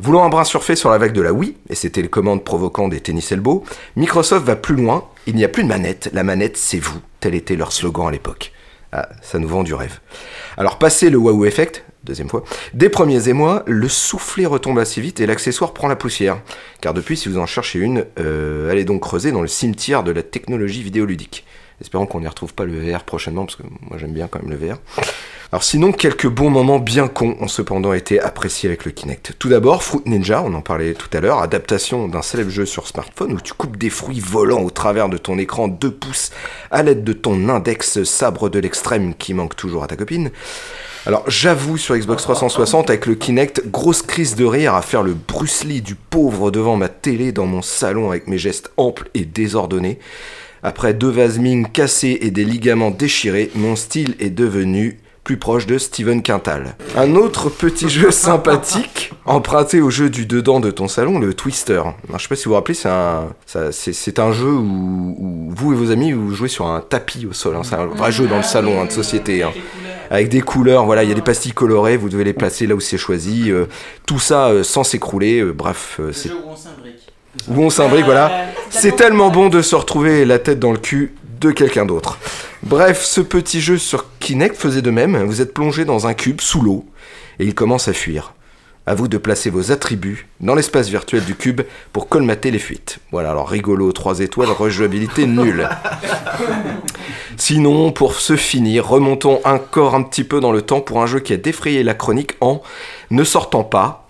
Voulant 0.00 0.24
un 0.24 0.28
brin 0.28 0.44
surfer 0.44 0.74
sur 0.74 0.90
la 0.90 0.98
vague 0.98 1.12
de 1.12 1.22
la 1.22 1.32
Wii, 1.32 1.56
et 1.68 1.74
ses 1.74 1.90
télécommandes 1.90 2.42
provoquant 2.42 2.88
des 2.88 3.00
tennis 3.00 3.30
elbow, 3.30 3.62
Microsoft 3.94 4.44
va 4.44 4.56
plus 4.56 4.74
loin, 4.74 5.04
il 5.26 5.36
n'y 5.36 5.44
a 5.44 5.48
plus 5.48 5.62
de 5.62 5.68
manette, 5.68 6.10
la 6.12 6.24
manette 6.24 6.56
c'est 6.56 6.80
vous, 6.80 7.00
tel 7.20 7.34
était 7.34 7.54
leur 7.54 7.72
slogan 7.72 8.08
à 8.08 8.10
l'époque. 8.10 8.52
Ah, 8.90 9.08
ça 9.22 9.38
nous 9.38 9.48
vend 9.48 9.62
du 9.62 9.74
rêve. 9.74 10.00
Alors 10.56 10.78
passé 10.78 11.08
le 11.08 11.18
Wahoo 11.18 11.44
Effect, 11.44 11.84
deuxième 12.04 12.28
fois, 12.28 12.44
des 12.74 12.88
premiers 12.88 13.28
émois, 13.28 13.62
le 13.66 13.88
soufflet 13.88 14.46
retombe 14.46 14.78
assez 14.78 15.00
vite 15.00 15.20
et 15.20 15.26
l'accessoire 15.26 15.72
prend 15.72 15.88
la 15.88 15.96
poussière. 15.96 16.40
Car 16.80 16.94
depuis, 16.94 17.16
si 17.16 17.28
vous 17.28 17.38
en 17.38 17.46
cherchez 17.46 17.78
une, 17.78 18.06
euh, 18.18 18.70
allez 18.70 18.84
donc 18.84 19.02
creuser 19.02 19.32
dans 19.32 19.42
le 19.42 19.48
cimetière 19.48 20.02
de 20.02 20.10
la 20.10 20.22
technologie 20.22 20.82
vidéoludique. 20.82 21.44
Espérons 21.80 22.06
qu'on 22.06 22.20
n'y 22.20 22.28
retrouve 22.28 22.54
pas 22.54 22.64
le 22.64 22.78
VR 22.78 23.02
prochainement, 23.02 23.44
parce 23.44 23.56
que 23.56 23.64
moi 23.88 23.98
j'aime 23.98 24.12
bien 24.12 24.28
quand 24.28 24.40
même 24.40 24.50
le 24.50 24.56
VR. 24.56 24.78
Alors 25.50 25.64
sinon, 25.64 25.92
quelques 25.92 26.28
bons 26.28 26.48
moments 26.48 26.78
bien 26.78 27.08
cons 27.08 27.36
ont 27.40 27.48
cependant 27.48 27.92
été 27.92 28.20
appréciés 28.20 28.68
avec 28.68 28.84
le 28.84 28.90
Kinect. 28.90 29.34
Tout 29.38 29.48
d'abord, 29.48 29.82
Fruit 29.82 30.02
Ninja, 30.06 30.42
on 30.42 30.54
en 30.54 30.62
parlait 30.62 30.94
tout 30.94 31.10
à 31.12 31.20
l'heure, 31.20 31.40
adaptation 31.40 32.08
d'un 32.08 32.22
célèbre 32.22 32.50
jeu 32.50 32.64
sur 32.64 32.86
smartphone 32.86 33.32
où 33.32 33.40
tu 33.40 33.52
coupes 33.52 33.76
des 33.76 33.90
fruits 33.90 34.20
volants 34.20 34.62
au 34.62 34.70
travers 34.70 35.08
de 35.08 35.18
ton 35.18 35.38
écran 35.38 35.68
2 35.68 35.90
pouces 35.90 36.30
à 36.70 36.82
l'aide 36.82 37.04
de 37.04 37.12
ton 37.12 37.48
index 37.48 38.02
sabre 38.04 38.48
de 38.48 38.60
l'extrême 38.60 39.14
qui 39.14 39.34
manque 39.34 39.56
toujours 39.56 39.82
à 39.82 39.88
ta 39.88 39.96
copine. 39.96 40.30
Alors 41.04 41.24
j'avoue 41.28 41.78
sur 41.78 41.96
Xbox 41.96 42.22
360 42.22 42.88
avec 42.90 43.06
le 43.06 43.14
Kinect, 43.16 43.62
grosse 43.70 44.02
crise 44.02 44.36
de 44.36 44.44
rire 44.44 44.74
à 44.74 44.82
faire 44.82 45.02
le 45.02 45.14
Bruce 45.14 45.64
Lee 45.64 45.82
du 45.82 45.96
pauvre 45.96 46.50
devant 46.52 46.76
ma 46.76 46.88
télé 46.88 47.32
dans 47.32 47.46
mon 47.46 47.60
salon 47.62 48.10
avec 48.10 48.28
mes 48.28 48.38
gestes 48.38 48.70
amples 48.76 49.10
et 49.14 49.24
désordonnés. 49.24 49.98
Après 50.62 50.94
deux 50.94 51.10
vases 51.10 51.40
ming 51.40 51.66
cassés 51.68 52.18
et 52.20 52.30
des 52.30 52.44
ligaments 52.44 52.92
déchirés, 52.92 53.50
mon 53.56 53.74
style 53.74 54.14
est 54.20 54.30
devenu 54.30 54.98
plus 55.24 55.36
proche 55.36 55.66
de 55.66 55.76
Steven 55.78 56.22
Quintal. 56.22 56.76
Un 56.96 57.16
autre 57.16 57.48
petit 57.48 57.88
jeu 57.88 58.10
sympathique, 58.12 59.12
emprunté 59.24 59.80
au 59.80 59.90
jeu 59.90 60.08
du 60.08 60.26
dedans 60.26 60.60
de 60.60 60.70
ton 60.70 60.86
salon, 60.86 61.18
le 61.18 61.34
Twister. 61.34 61.74
Alors, 61.78 61.94
je 62.18 62.22
sais 62.22 62.28
pas 62.28 62.36
si 62.36 62.44
vous 62.44 62.50
vous 62.50 62.54
rappelez, 62.56 62.74
c'est 62.74 62.88
un, 62.88 63.28
c'est, 63.72 64.18
un 64.20 64.32
jeu 64.32 64.48
où, 64.52 65.16
où 65.18 65.50
vous 65.54 65.72
et 65.72 65.76
vos 65.76 65.90
amis 65.92 66.12
vous 66.12 66.32
jouez 66.34 66.48
sur 66.48 66.66
un 66.66 66.80
tapis 66.80 67.26
au 67.26 67.32
sol. 67.32 67.54
hein. 67.56 67.62
C'est 67.64 67.74
un 67.76 67.86
vrai 67.86 68.10
jeu 68.12 68.26
dans 68.26 68.36
le 68.36 68.42
salon 68.42 68.80
hein, 68.80 68.84
de 68.86 68.92
société. 68.92 69.42
hein. 69.44 69.50
Avec 70.12 70.28
des 70.28 70.42
couleurs, 70.42 70.84
voilà, 70.84 71.04
il 71.04 71.08
y 71.08 71.12
a 71.12 71.14
des 71.14 71.22
pastilles 71.22 71.52
colorées, 71.52 71.96
vous 71.96 72.10
devez 72.10 72.22
les 72.24 72.34
placer 72.34 72.66
là 72.66 72.74
où 72.74 72.80
c'est 72.80 72.98
choisi. 72.98 73.50
euh, 73.50 73.64
tout 74.04 74.18
ça 74.18 74.48
euh, 74.48 74.62
sans 74.62 74.84
s'écrouler. 74.84 75.40
euh, 75.40 75.52
bref, 75.52 76.00
c'est 76.12 76.30
où 76.30 76.34
on 76.50 76.54
s'imbrique. 76.54 77.08
où 77.48 77.62
on 77.62 77.70
s'imbrique, 77.70 78.04
voilà. 78.04 78.44
C'est 78.68 78.94
tellement 78.94 79.30
bon 79.30 79.48
de 79.48 79.62
se 79.62 79.74
retrouver 79.74 80.26
la 80.26 80.38
tête 80.38 80.58
dans 80.58 80.72
le 80.72 80.76
cul 80.76 81.14
de 81.40 81.50
quelqu'un 81.50 81.86
d'autre. 81.86 82.18
Bref, 82.62 83.02
ce 83.02 83.22
petit 83.22 83.62
jeu 83.62 83.78
sur 83.78 84.04
Kinect 84.18 84.54
faisait 84.54 84.82
de 84.82 84.90
même. 84.90 85.16
Vous 85.24 85.40
êtes 85.40 85.54
plongé 85.54 85.86
dans 85.86 86.06
un 86.06 86.12
cube 86.12 86.42
sous 86.42 86.60
l'eau 86.60 86.84
et 87.38 87.46
il 87.46 87.54
commence 87.54 87.88
à 87.88 87.94
fuir. 87.94 88.34
À 88.84 88.94
vous 88.96 89.06
de 89.06 89.16
placer 89.16 89.48
vos 89.48 89.70
attributs 89.70 90.26
dans 90.40 90.56
l'espace 90.56 90.88
virtuel 90.88 91.24
du 91.24 91.36
cube 91.36 91.60
pour 91.92 92.08
colmater 92.08 92.50
les 92.50 92.58
fuites. 92.58 92.98
Voilà, 93.12 93.30
alors 93.30 93.48
rigolo, 93.48 93.92
3 93.92 94.20
étoiles, 94.20 94.50
rejouabilité 94.50 95.26
nulle. 95.26 95.68
Sinon, 97.36 97.92
pour 97.92 98.14
se 98.16 98.34
finir, 98.34 98.86
remontons 98.86 99.40
encore 99.44 99.94
un 99.94 100.02
petit 100.02 100.24
peu 100.24 100.40
dans 100.40 100.50
le 100.50 100.62
temps 100.62 100.80
pour 100.80 101.00
un 101.00 101.06
jeu 101.06 101.20
qui 101.20 101.32
a 101.32 101.36
défrayé 101.36 101.84
la 101.84 101.94
chronique 101.94 102.36
en 102.40 102.60
ne 103.10 103.22
sortant 103.22 103.62
pas. 103.62 104.08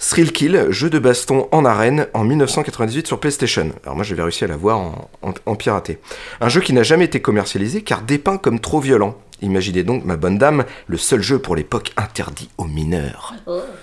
Thrill 0.00 0.32
Kill, 0.32 0.66
jeu 0.70 0.90
de 0.90 0.98
baston 0.98 1.48
en 1.52 1.64
arène 1.64 2.06
en 2.14 2.24
1998 2.24 3.06
sur 3.06 3.20
PlayStation. 3.20 3.72
Alors 3.84 3.94
moi 3.94 4.04
j'avais 4.04 4.22
réussi 4.22 4.44
à 4.44 4.46
l'avoir 4.46 4.78
en, 4.78 5.10
en, 5.22 5.34
en. 5.46 5.56
Un 6.40 6.48
jeu 6.48 6.60
qui 6.60 6.72
n'a 6.72 6.82
jamais 6.82 7.04
été 7.04 7.20
commercialisé 7.20 7.82
car 7.82 8.02
dépeint 8.02 8.38
comme 8.38 8.58
trop 8.58 8.80
violent. 8.80 9.16
Imaginez 9.40 9.84
donc, 9.84 10.04
ma 10.04 10.16
bonne 10.16 10.38
dame, 10.38 10.64
le 10.86 10.96
seul 10.96 11.22
jeu 11.22 11.38
pour 11.38 11.54
l'époque 11.54 11.92
interdit 11.96 12.48
aux 12.58 12.64
mineurs. 12.64 13.34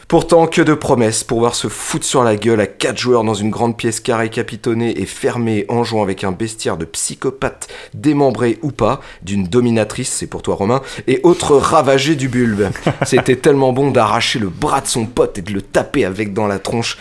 Pourtant, 0.07 0.47
que 0.47 0.61
de 0.61 0.73
promesses 0.73 1.23
pour 1.23 1.39
voir 1.39 1.55
se 1.55 1.67
foutre 1.67 2.05
sur 2.05 2.23
la 2.23 2.35
gueule 2.35 2.59
à 2.59 2.67
quatre 2.67 2.97
joueurs 2.97 3.23
dans 3.23 3.33
une 3.33 3.49
grande 3.49 3.77
pièce 3.77 3.99
carrée 3.99 4.29
capitonnée 4.29 4.99
et 4.99 5.05
fermée 5.05 5.65
en 5.69 5.83
jouant 5.83 6.03
avec 6.03 6.23
un 6.23 6.31
bestiaire 6.31 6.77
de 6.77 6.85
psychopathes 6.85 7.67
démembrés 7.93 8.59
ou 8.61 8.71
pas, 8.71 9.01
d'une 9.21 9.45
dominatrice, 9.45 10.11
c'est 10.11 10.27
pour 10.27 10.41
toi 10.41 10.55
Romain, 10.55 10.81
et 11.07 11.21
autres 11.23 11.55
ravagés 11.55 12.15
du 12.15 12.27
bulbe. 12.27 12.69
C'était 13.05 13.37
tellement 13.37 13.73
bon 13.73 13.91
d'arracher 13.91 14.39
le 14.39 14.49
bras 14.49 14.81
de 14.81 14.87
son 14.87 15.05
pote 15.05 15.37
et 15.37 15.41
de 15.41 15.53
le 15.53 15.61
taper 15.61 16.05
avec 16.05 16.33
dans 16.33 16.47
la 16.47 16.59
tronche. 16.59 16.97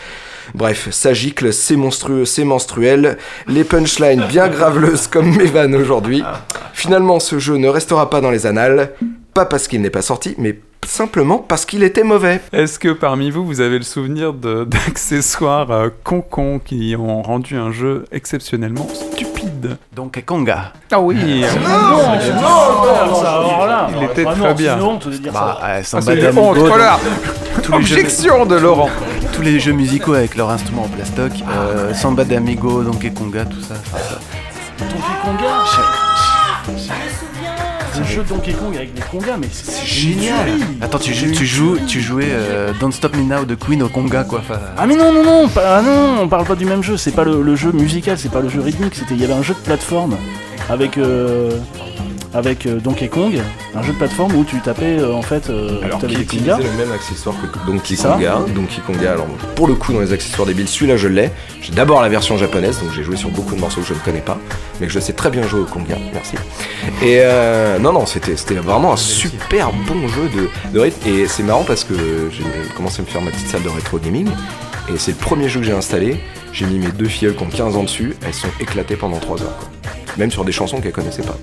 Bref, 0.55 0.89
ça 0.91 1.13
gicle, 1.15 1.53
c'est 1.53 1.77
monstrueux, 1.77 2.25
c'est 2.25 2.45
menstruel, 2.45 3.17
les 3.49 3.65
punchlines 3.65 4.25
bien 4.29 4.49
graveleuses 4.49 5.07
comme 5.07 5.35
mes 5.37 5.47
vannes 5.47 5.75
aujourd'hui. 5.75 6.23
Finalement, 6.73 7.21
ce 7.21 7.39
jeu 7.39 7.57
ne 7.57 7.69
restera 7.69 8.11
pas 8.11 8.21
dans 8.21 8.31
les 8.31 8.47
annales, 8.47 8.91
pas 9.33 9.47
parce 9.47 9.69
qu'il 9.69 9.81
n'est 9.81 9.91
pas 9.91 10.03
sorti, 10.03 10.35
mais 10.39 10.59
simplement 10.87 11.39
parce 11.39 11.65
qu'il 11.65 11.83
était 11.83 12.03
mauvais. 12.03 12.41
Est-ce 12.53 12.79
que 12.79 12.91
parmi 12.91 13.31
vous, 13.31 13.45
vous 13.47 13.61
avez 13.63 13.79
le 13.79 13.85
souvenir 13.85 14.35
de- 14.35 14.65
d'accessoires 14.69 15.71
euh, 15.71 15.89
con-con 16.05 16.61
qui 16.63 16.95
ont 16.99 17.23
rendu 17.23 17.57
un 17.57 17.73
jeu 17.73 18.05
exceptionnellement 18.13 18.87
stupide? 18.93 19.79
Donc 19.95 20.23
Konga. 20.27 20.73
Ah 20.93 21.01
oui 21.01 21.17
Il 23.97 24.05
était 24.05 24.25
très 24.25 24.55
bien. 24.55 24.77
Bah, 25.33 25.59
euh, 25.65 25.83
Ah, 25.93 26.01
d'Amigo, 26.33 26.41
honte, 26.51 26.57
donc, 26.59 26.69
colère. 26.71 26.99
tous 27.63 27.73
les 27.73 27.83
jeux- 27.83 27.95
Objection 27.97 28.47
de 28.47 28.55
Laurent. 28.57 28.91
Tous 29.35 29.43
les 29.43 29.59
jeux 29.61 29.72
musicaux 29.72 30.14
avec 30.14 30.37
leurs 30.37 30.51
instruments 30.51 30.85
en 30.85 30.89
plastoc, 30.89 31.32
euh, 31.49 31.93
Samba 31.95 32.24
d'Amigo, 32.24 32.82
Donkey 32.82 33.11
Konga, 33.11 33.45
tout 33.45 33.61
ça. 33.61 33.74
enfin, 33.93 33.99
ça- 33.99 34.85
Donkey 34.85 35.14
Konga 35.24 35.64
un 37.97 38.03
jeu 38.03 38.24
Donkey 38.28 38.53
Kong 38.55 38.74
avec 38.74 38.93
des 38.93 39.03
congas, 39.03 39.37
mais 39.39 39.47
c'est 39.53 39.87
Génial 39.87 40.49
Attends, 40.80 40.99
tu, 40.99 41.14
joues- 41.14 41.30
tu, 41.30 41.47
joues, 41.47 41.78
tu 41.87 42.01
jouais 42.01 42.26
euh, 42.28 42.72
Don't 42.80 42.91
Stop 42.91 43.14
Me 43.16 43.22
Now 43.22 43.45
de 43.45 43.55
Queen 43.55 43.85
au 43.85 43.89
Conga, 43.89 44.24
quoi. 44.24 44.41
Enfin, 44.41 44.59
Ah 44.76 44.85
mais 44.87 44.97
non 44.97 45.12
non 45.12 45.22
non, 45.22 45.49
pas, 45.49 45.76
ah 45.78 45.80
non, 45.82 46.22
on 46.22 46.28
parle 46.28 46.45
pas 46.45 46.57
du 46.57 46.64
même 46.64 46.82
jeu, 46.82 46.97
c'est 46.97 47.12
pas 47.12 47.22
le, 47.22 47.41
le 47.41 47.55
jeu 47.55 47.70
musical, 47.70 48.18
c'est 48.18 48.32
pas 48.32 48.41
le 48.41 48.49
jeu 48.49 48.61
rythmique, 48.61 48.97
c'était 48.97 49.14
il 49.14 49.20
y 49.20 49.24
avait 49.24 49.32
un 49.35 49.43
jeu 49.43 49.55
de 49.55 49.61
plateforme 49.61 50.16
avec 50.68 50.99
euh, 50.99 51.53
avec 52.35 52.66
euh, 52.66 52.80
Donkey 52.80 53.09
Kong, 53.09 53.41
un 53.74 53.82
jeu 53.82 53.93
de 53.93 53.99
plateforme 53.99 54.35
où 54.35 54.45
tu 54.45 54.61
tapais 54.61 54.99
euh, 54.99 55.12
en 55.14 55.22
fait 55.22 55.49
euh, 55.51 55.80
Alors, 55.82 56.01
qui 56.01 56.14
utilisait 56.14 56.57
le 56.57 56.70
même 56.76 56.93
accessoire 56.93 57.35
que 57.41 57.66
Donkey 57.70 57.97
Konga. 57.97 58.41
Donkey 58.55 58.80
Konga, 58.87 59.12
alors 59.12 59.26
pour 59.55 59.68
le 59.68 59.74
coup, 59.74 59.93
dans 59.93 60.01
les 60.01 60.12
accessoires 60.12 60.47
débiles, 60.47 60.68
celui-là 60.68 60.97
je 60.97 61.09
l'ai. 61.09 61.30
J'ai 61.62 61.72
d'abord 61.72 62.03
la 62.03 62.09
version 62.09 62.37
japonaise, 62.37 62.80
donc 62.80 62.93
j'ai 62.93 63.05
joué 63.05 63.16
sur 63.16 63.30
beaucoup 63.30 63.55
de 63.55 63.61
morceaux 63.61 63.80
que 63.80 63.87
je 63.87 63.95
ne 63.95 63.99
connais 64.01 64.20
pas, 64.20 64.39
mais 64.80 64.87
que 64.89 64.93
je 64.93 64.99
sais 64.99 65.12
très 65.12 65.30
bien 65.30 65.47
jouer 65.47 65.61
au 65.61 65.64
Konga, 65.64 65.97
merci. 66.12 66.35
Et 67.03 67.20
euh, 67.22 67.78
non, 67.78 67.93
non, 67.93 68.05
c'était 68.07 68.37
c'était 68.37 68.55
vraiment 68.55 68.93
un 68.93 68.97
super 68.97 69.70
bon 69.87 70.09
jeu 70.09 70.28
de, 70.35 70.49
de 70.72 70.80
rythme. 70.80 71.09
Et 71.09 71.26
c'est 71.28 71.43
marrant 71.45 71.64
parce 71.64 71.85
que 71.85 71.95
j'ai 72.30 72.45
commencé 72.76 73.01
à 73.01 73.03
me 73.05 73.09
faire 73.09 73.22
ma 73.22 73.30
petite 73.30 73.49
salle 73.49 73.62
de 73.62 73.68
rétro 73.68 73.99
gaming, 73.99 74.28
et 74.89 74.99
c'est 74.99 75.12
le 75.12 75.18
premier 75.18 75.49
jeu 75.49 75.61
que 75.61 75.66
j'ai 75.66 75.72
installé. 75.72 76.20
J'ai 76.53 76.66
mis 76.66 76.78
mes 76.78 76.93
deux 76.93 77.07
filles 77.07 77.35
qui 77.37 77.43
ont 77.43 77.49
15 77.49 77.76
ans 77.76 77.82
dessus, 77.82 78.14
elles 78.24 78.35
sont 78.35 78.47
éclatées 78.61 78.95
pendant 78.97 79.18
3 79.18 79.43
heures. 79.43 79.57
quoi. 79.59 79.68
Même 80.17 80.31
sur 80.31 80.45
des 80.45 80.53
chansons 80.53 80.81
qu'elles 80.81 80.93
connaissaient 80.93 81.23
pas. 81.23 81.37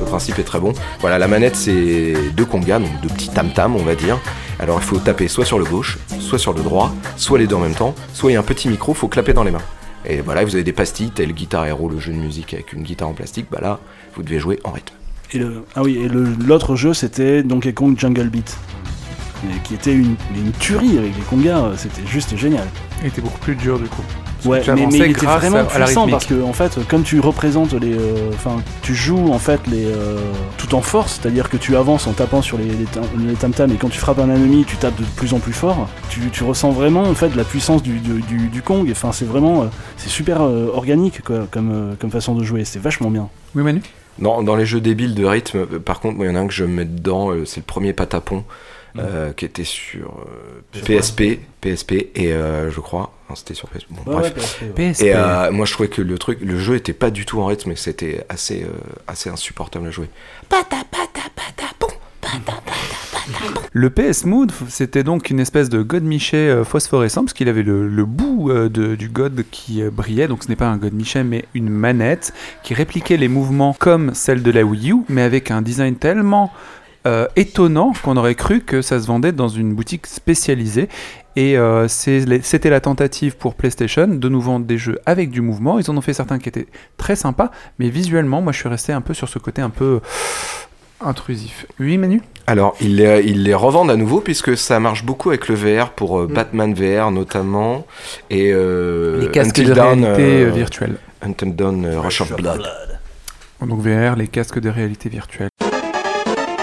Le 0.00 0.06
principe 0.06 0.38
est 0.38 0.44
très 0.44 0.60
bon. 0.60 0.72
Voilà, 1.00 1.18
la 1.18 1.28
manette 1.28 1.56
c'est 1.56 2.14
deux 2.36 2.44
congas, 2.44 2.78
donc 2.78 3.00
deux 3.02 3.08
petits 3.08 3.30
tam-tam 3.30 3.74
on 3.74 3.82
va 3.82 3.94
dire. 3.94 4.18
Alors 4.58 4.78
il 4.80 4.84
faut 4.84 4.98
taper 4.98 5.28
soit 5.28 5.44
sur 5.44 5.58
le 5.58 5.64
gauche, 5.64 5.98
soit 6.20 6.38
sur 6.38 6.52
le 6.52 6.62
droit, 6.62 6.94
soit 7.16 7.38
les 7.38 7.46
deux 7.46 7.56
en 7.56 7.60
même 7.60 7.74
temps, 7.74 7.94
soit 8.12 8.30
il 8.30 8.34
y 8.34 8.36
a 8.36 8.40
un 8.40 8.44
petit 8.44 8.68
micro, 8.68 8.94
faut 8.94 9.08
clapper 9.08 9.32
dans 9.32 9.44
les 9.44 9.50
mains. 9.50 9.62
Et 10.04 10.20
voilà, 10.20 10.44
vous 10.44 10.54
avez 10.54 10.64
des 10.64 10.72
pastilles, 10.72 11.10
tel 11.10 11.32
Guitar 11.32 11.66
Hero, 11.66 11.88
le 11.88 11.98
jeu 11.98 12.12
de 12.12 12.18
musique 12.18 12.54
avec 12.54 12.72
une 12.72 12.82
guitare 12.82 13.08
en 13.08 13.12
plastique, 13.14 13.46
bah 13.50 13.58
là, 13.60 13.80
vous 14.14 14.22
devez 14.22 14.38
jouer 14.38 14.60
en 14.64 14.70
rythme. 14.70 14.94
Et 15.32 15.38
le, 15.38 15.64
ah 15.74 15.82
oui, 15.82 15.98
et 15.98 16.08
l'autre 16.08 16.76
jeu 16.76 16.94
c'était 16.94 17.42
Donkey 17.42 17.72
Kong 17.72 17.98
Jungle 17.98 18.28
Beat. 18.28 18.56
Et 19.44 19.60
qui 19.62 19.74
était 19.74 19.92
une, 19.92 20.16
une 20.34 20.52
tuerie 20.58 20.98
avec 20.98 21.14
les 21.14 21.22
congas, 21.28 21.76
c'était 21.76 22.06
juste 22.06 22.36
génial. 22.36 22.66
Il 23.02 23.08
était 23.08 23.20
beaucoup 23.20 23.38
plus 23.38 23.54
dur 23.54 23.78
du 23.78 23.86
coup. 23.86 24.02
Ouais, 24.44 24.62
mais, 24.74 24.86
il 24.90 25.02
était 25.02 25.26
vraiment 25.26 25.64
puissant 25.64 26.06
parce 26.08 26.26
que 26.26 26.42
en 26.42 26.52
fait, 26.52 26.78
comme 26.88 27.02
tu 27.02 27.18
représentes 27.20 27.72
les, 27.74 27.94
euh, 27.94 28.30
enfin, 28.34 28.56
tu 28.82 28.94
joues 28.94 29.32
en 29.32 29.38
fait 29.38 29.60
les 29.66 29.86
euh, 29.86 30.16
tout 30.58 30.74
en 30.74 30.80
force, 30.80 31.18
c'est-à-dire 31.20 31.50
que 31.50 31.56
tu 31.56 31.76
avances 31.76 32.06
en 32.06 32.12
tapant 32.12 32.40
sur 32.40 32.56
les, 32.56 32.64
les, 32.66 32.84
tam- 32.84 33.04
tam-tams 33.40 33.72
et 33.72 33.76
quand 33.76 33.88
tu 33.88 33.98
frappes 33.98 34.20
un 34.20 34.30
ennemi, 34.30 34.64
tu 34.64 34.76
tapes 34.76 34.96
de 34.98 35.04
plus 35.16 35.34
en 35.34 35.40
plus 35.40 35.52
fort. 35.52 35.88
Tu, 36.08 36.20
tu 36.30 36.44
ressens 36.44 36.70
vraiment 36.70 37.02
en 37.02 37.14
fait 37.14 37.34
la 37.34 37.44
puissance 37.44 37.82
du, 37.82 37.98
du, 37.98 38.20
du- 38.22 38.48
du 38.48 38.62
Kong. 38.62 38.88
Enfin, 38.92 39.10
c'est 39.12 39.24
vraiment, 39.26 39.62
euh, 39.62 39.66
c'est 39.96 40.08
super 40.08 40.42
euh, 40.42 40.70
organique 40.72 41.22
quoi, 41.22 41.46
comme 41.50 41.70
euh, 41.72 41.94
comme 41.98 42.10
façon 42.10 42.34
de 42.34 42.44
jouer. 42.44 42.64
C'est 42.64 42.80
vachement 42.80 43.10
bien. 43.10 43.28
Oui, 43.54 43.62
Manu? 43.64 43.82
Dans, 44.20 44.42
dans 44.42 44.56
les 44.56 44.66
jeux 44.66 44.80
débiles 44.80 45.14
de 45.14 45.24
rythme, 45.24 45.66
par 45.78 46.00
contre, 46.00 46.16
moi, 46.16 46.26
il 46.26 46.30
y 46.30 46.32
en 46.32 46.36
a 46.36 46.40
un 46.40 46.46
que 46.48 46.52
je 46.52 46.64
mets 46.64 46.84
dedans, 46.84 47.30
c'est 47.44 47.58
le 47.58 47.64
premier 47.64 47.92
patapon. 47.92 48.42
Euh, 48.98 49.32
qui 49.32 49.44
était 49.44 49.64
sur 49.64 50.24
euh, 50.76 50.80
PSP, 50.84 51.40
PSP 51.60 51.92
et 52.14 52.32
euh, 52.32 52.70
je 52.70 52.80
crois, 52.80 53.12
non, 53.28 53.34
c'était 53.36 53.54
sur 53.54 53.68
PSP. 53.68 53.86
Bon, 53.90 54.12
Ouais, 54.12 54.20
bref. 54.20 54.34
ouais, 54.34 54.40
PSP, 54.40 54.62
ouais. 54.78 54.90
PSP. 54.92 55.02
Et 55.04 55.14
euh, 55.14 55.50
moi 55.52 55.66
je 55.66 55.72
trouvais 55.72 55.88
que 55.88 56.02
le 56.02 56.18
truc, 56.18 56.38
le 56.40 56.58
jeu 56.58 56.76
était 56.76 56.92
pas 56.92 57.10
du 57.10 57.26
tout 57.26 57.40
en 57.40 57.46
rythme 57.46 57.70
et 57.72 57.76
c'était 57.76 58.24
assez, 58.28 58.62
euh, 58.62 58.68
assez 59.06 59.28
insupportable 59.30 59.86
à 59.88 59.90
jouer. 59.90 60.08
Le 63.72 63.90
PS 63.90 64.24
Mood, 64.24 64.50
c'était 64.68 65.04
donc 65.04 65.30
une 65.30 65.38
espèce 65.38 65.68
de 65.68 65.82
god 65.82 66.02
Michet 66.02 66.36
euh, 66.48 66.64
phosphorescent, 66.64 67.22
parce 67.22 67.32
qu'il 67.34 67.48
avait 67.48 67.62
le, 67.62 67.86
le 67.86 68.04
bout 68.04 68.50
de- 68.52 68.94
du 68.96 69.08
god 69.08 69.44
qui 69.50 69.82
brillait, 69.82 70.26
donc 70.26 70.42
ce 70.42 70.48
n'est 70.48 70.56
pas 70.56 70.66
un 70.68 70.76
god 70.78 70.94
Michet, 70.94 71.22
mais 71.22 71.44
une 71.54 71.68
manette 71.68 72.32
qui 72.62 72.74
répliquait 72.74 73.16
les 73.18 73.28
mouvements 73.28 73.76
comme 73.78 74.14
celle 74.14 74.42
de 74.42 74.50
la 74.50 74.64
Wii 74.64 74.92
U, 74.92 74.96
mais 75.08 75.22
avec 75.22 75.50
un 75.50 75.62
design 75.62 75.96
tellement 75.96 76.52
euh, 77.08 77.26
étonnant 77.36 77.92
qu'on 78.04 78.16
aurait 78.16 78.34
cru 78.34 78.60
que 78.60 78.82
ça 78.82 79.00
se 79.00 79.06
vendait 79.06 79.32
dans 79.32 79.48
une 79.48 79.74
boutique 79.74 80.06
spécialisée. 80.06 80.88
Et 81.36 81.56
euh, 81.56 81.86
c'était 81.88 82.70
la 82.70 82.80
tentative 82.80 83.36
pour 83.36 83.54
PlayStation 83.54 84.08
de 84.08 84.28
nous 84.28 84.40
vendre 84.40 84.66
des 84.66 84.78
jeux 84.78 84.98
avec 85.06 85.30
du 85.30 85.40
mouvement. 85.40 85.78
Ils 85.78 85.90
en 85.90 85.96
ont 85.96 86.00
fait 86.00 86.12
certains 86.12 86.38
qui 86.38 86.48
étaient 86.48 86.66
très 86.96 87.16
sympas, 87.16 87.50
mais 87.78 87.88
visuellement, 87.90 88.42
moi 88.42 88.52
je 88.52 88.58
suis 88.58 88.68
resté 88.68 88.92
un 88.92 89.00
peu 89.00 89.14
sur 89.14 89.28
ce 89.28 89.38
côté 89.38 89.62
un 89.62 89.70
peu 89.70 90.00
intrusif. 91.00 91.66
Oui, 91.78 91.96
Manu? 91.96 92.22
Alors 92.46 92.74
ils 92.80 92.96
les, 92.96 93.22
ils 93.24 93.44
les 93.44 93.54
revendent 93.54 93.90
à 93.90 93.96
nouveau 93.96 94.20
puisque 94.20 94.56
ça 94.56 94.80
marche 94.80 95.04
beaucoup 95.04 95.28
avec 95.28 95.48
le 95.48 95.54
VR 95.54 95.90
pour 95.90 96.18
euh, 96.18 96.26
Batman 96.26 96.74
VR 96.74 97.10
notamment 97.10 97.86
et 98.30 98.52
euh, 98.52 99.18
Mm. 99.18 99.20
Les 99.20 99.30
casques 99.30 99.58
Until 99.58 99.68
de 99.68 99.74
Dawn, 99.74 100.04
réalité 100.04 100.44
euh, 100.44 100.50
virtuelle. 100.50 100.96
Until 101.22 101.54
Dawn, 101.54 101.86
Rush 101.96 102.20
of 102.20 102.36
Blood. 102.36 102.62
Donc 103.60 103.80
VR, 103.80 104.16
les 104.16 104.28
casques 104.28 104.60
de 104.60 104.68
réalité 104.68 105.08
virtuelle. 105.08 105.48